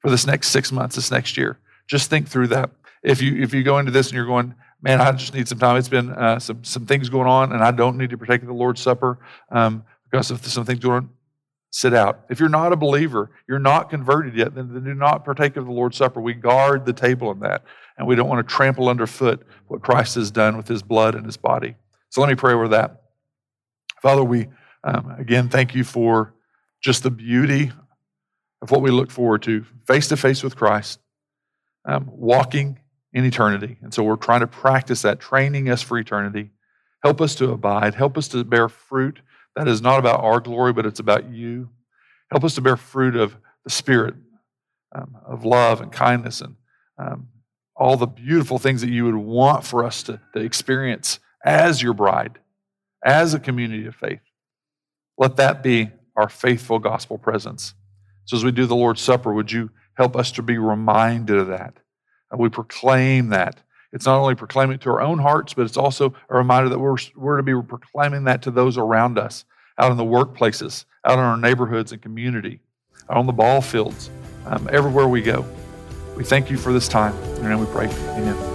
for 0.00 0.10
this 0.10 0.26
next 0.26 0.48
six 0.48 0.70
months, 0.70 0.96
this 0.96 1.10
next 1.10 1.36
year. 1.36 1.58
Just 1.86 2.10
think 2.10 2.28
through 2.28 2.48
that. 2.48 2.70
If 3.02 3.22
you 3.22 3.42
if 3.42 3.54
you 3.54 3.62
go 3.62 3.78
into 3.78 3.90
this 3.90 4.08
and 4.08 4.16
you're 4.16 4.26
going, 4.26 4.54
man, 4.84 5.00
I 5.00 5.10
just 5.12 5.34
need 5.34 5.48
some 5.48 5.58
time. 5.58 5.76
It's 5.76 5.88
been 5.88 6.10
uh, 6.10 6.38
some 6.38 6.62
some 6.62 6.86
things 6.86 7.08
going 7.08 7.26
on, 7.26 7.52
and 7.52 7.64
I 7.64 7.72
don't 7.72 7.96
need 7.96 8.10
to 8.10 8.18
partake 8.18 8.42
of 8.42 8.48
the 8.48 8.54
Lord's 8.54 8.80
Supper 8.80 9.18
um, 9.50 9.82
because 10.08 10.30
of 10.30 10.44
some 10.46 10.64
things 10.64 10.78
going 10.78 10.96
on. 10.96 11.10
Sit 11.70 11.92
out. 11.92 12.20
If 12.30 12.38
you're 12.38 12.50
not 12.50 12.72
a 12.72 12.76
believer, 12.76 13.32
you're 13.48 13.58
not 13.58 13.90
converted 13.90 14.36
yet, 14.36 14.54
then, 14.54 14.72
then 14.72 14.84
do 14.84 14.94
not 14.94 15.24
partake 15.24 15.56
of 15.56 15.64
the 15.64 15.72
Lord's 15.72 15.96
Supper. 15.96 16.20
We 16.20 16.34
guard 16.34 16.86
the 16.86 16.92
table 16.92 17.32
in 17.32 17.40
that, 17.40 17.64
and 17.98 18.06
we 18.06 18.14
don't 18.14 18.28
want 18.28 18.46
to 18.46 18.54
trample 18.54 18.88
underfoot 18.88 19.44
what 19.66 19.82
Christ 19.82 20.14
has 20.14 20.30
done 20.30 20.56
with 20.56 20.68
His 20.68 20.84
blood 20.84 21.16
and 21.16 21.26
His 21.26 21.36
body. 21.36 21.74
So 22.10 22.20
let 22.20 22.28
me 22.28 22.36
pray 22.36 22.52
over 22.52 22.68
that. 22.68 23.02
Father, 24.02 24.22
we 24.22 24.46
um, 24.84 25.16
again 25.18 25.48
thank 25.48 25.74
you 25.74 25.82
for 25.82 26.34
just 26.80 27.02
the 27.02 27.10
beauty 27.10 27.72
of 28.62 28.70
what 28.70 28.82
we 28.82 28.90
look 28.90 29.10
forward 29.10 29.42
to 29.42 29.64
face 29.86 30.08
to 30.08 30.16
face 30.16 30.42
with 30.42 30.54
Christ, 30.54 31.00
um, 31.86 32.08
walking 32.12 32.78
in 33.14 33.24
eternity. 33.24 33.78
And 33.80 33.94
so 33.94 34.02
we're 34.02 34.16
trying 34.16 34.40
to 34.40 34.46
practice 34.46 35.02
that, 35.02 35.20
training 35.20 35.70
us 35.70 35.80
for 35.80 35.96
eternity. 35.96 36.50
Help 37.02 37.22
us 37.22 37.34
to 37.36 37.52
abide. 37.52 37.94
Help 37.94 38.18
us 38.18 38.28
to 38.28 38.44
bear 38.44 38.68
fruit 38.68 39.20
that 39.56 39.68
is 39.68 39.80
not 39.80 39.98
about 39.98 40.20
our 40.20 40.40
glory, 40.40 40.72
but 40.72 40.86
it's 40.86 41.00
about 41.00 41.30
you. 41.30 41.68
Help 42.30 42.44
us 42.44 42.54
to 42.56 42.60
bear 42.60 42.76
fruit 42.76 43.14
of 43.14 43.36
the 43.64 43.70
Spirit, 43.70 44.14
um, 44.94 45.16
of 45.24 45.44
love 45.44 45.80
and 45.80 45.92
kindness, 45.92 46.40
and 46.40 46.56
um, 46.98 47.28
all 47.76 47.96
the 47.96 48.06
beautiful 48.06 48.58
things 48.58 48.80
that 48.80 48.90
you 48.90 49.04
would 49.04 49.14
want 49.14 49.64
for 49.64 49.84
us 49.84 50.02
to, 50.04 50.20
to 50.34 50.40
experience 50.40 51.20
as 51.44 51.82
your 51.82 51.94
bride, 51.94 52.38
as 53.04 53.34
a 53.34 53.40
community 53.40 53.86
of 53.86 53.94
faith. 53.94 54.20
Let 55.16 55.36
that 55.36 55.62
be 55.62 55.90
our 56.16 56.28
faithful 56.28 56.78
gospel 56.78 57.18
presence. 57.18 57.74
So, 58.24 58.36
as 58.36 58.44
we 58.44 58.52
do 58.52 58.66
the 58.66 58.76
Lord's 58.76 59.02
Supper, 59.02 59.32
would 59.32 59.52
you 59.52 59.70
help 59.96 60.16
us 60.16 60.32
to 60.32 60.42
be 60.42 60.58
reminded 60.58 61.36
of 61.36 61.48
that? 61.48 61.74
And 62.34 62.42
we 62.42 62.48
proclaim 62.48 63.28
that. 63.28 63.60
It's 63.92 64.06
not 64.06 64.18
only 64.18 64.34
proclaiming 64.34 64.74
it 64.74 64.80
to 64.80 64.90
our 64.90 65.00
own 65.00 65.20
hearts, 65.20 65.54
but 65.54 65.62
it's 65.66 65.76
also 65.76 66.16
a 66.28 66.36
reminder 66.36 66.68
that 66.68 66.80
we're, 66.80 66.96
we're 67.14 67.36
to 67.36 67.44
be 67.44 67.54
proclaiming 67.62 68.24
that 68.24 68.42
to 68.42 68.50
those 68.50 68.76
around 68.76 69.20
us, 69.20 69.44
out 69.78 69.92
in 69.92 69.96
the 69.96 70.04
workplaces, 70.04 70.84
out 71.04 71.12
in 71.12 71.20
our 71.20 71.36
neighborhoods 71.36 71.92
and 71.92 72.02
community, 72.02 72.58
out 73.08 73.18
on 73.18 73.26
the 73.26 73.32
ball 73.32 73.60
fields, 73.60 74.10
um, 74.46 74.68
everywhere 74.72 75.06
we 75.06 75.22
go. 75.22 75.46
We 76.16 76.24
thank 76.24 76.50
you 76.50 76.56
for 76.56 76.72
this 76.72 76.88
time. 76.88 77.14
Name 77.40 77.60
we 77.60 77.66
pray. 77.66 77.86
Amen. 77.86 78.53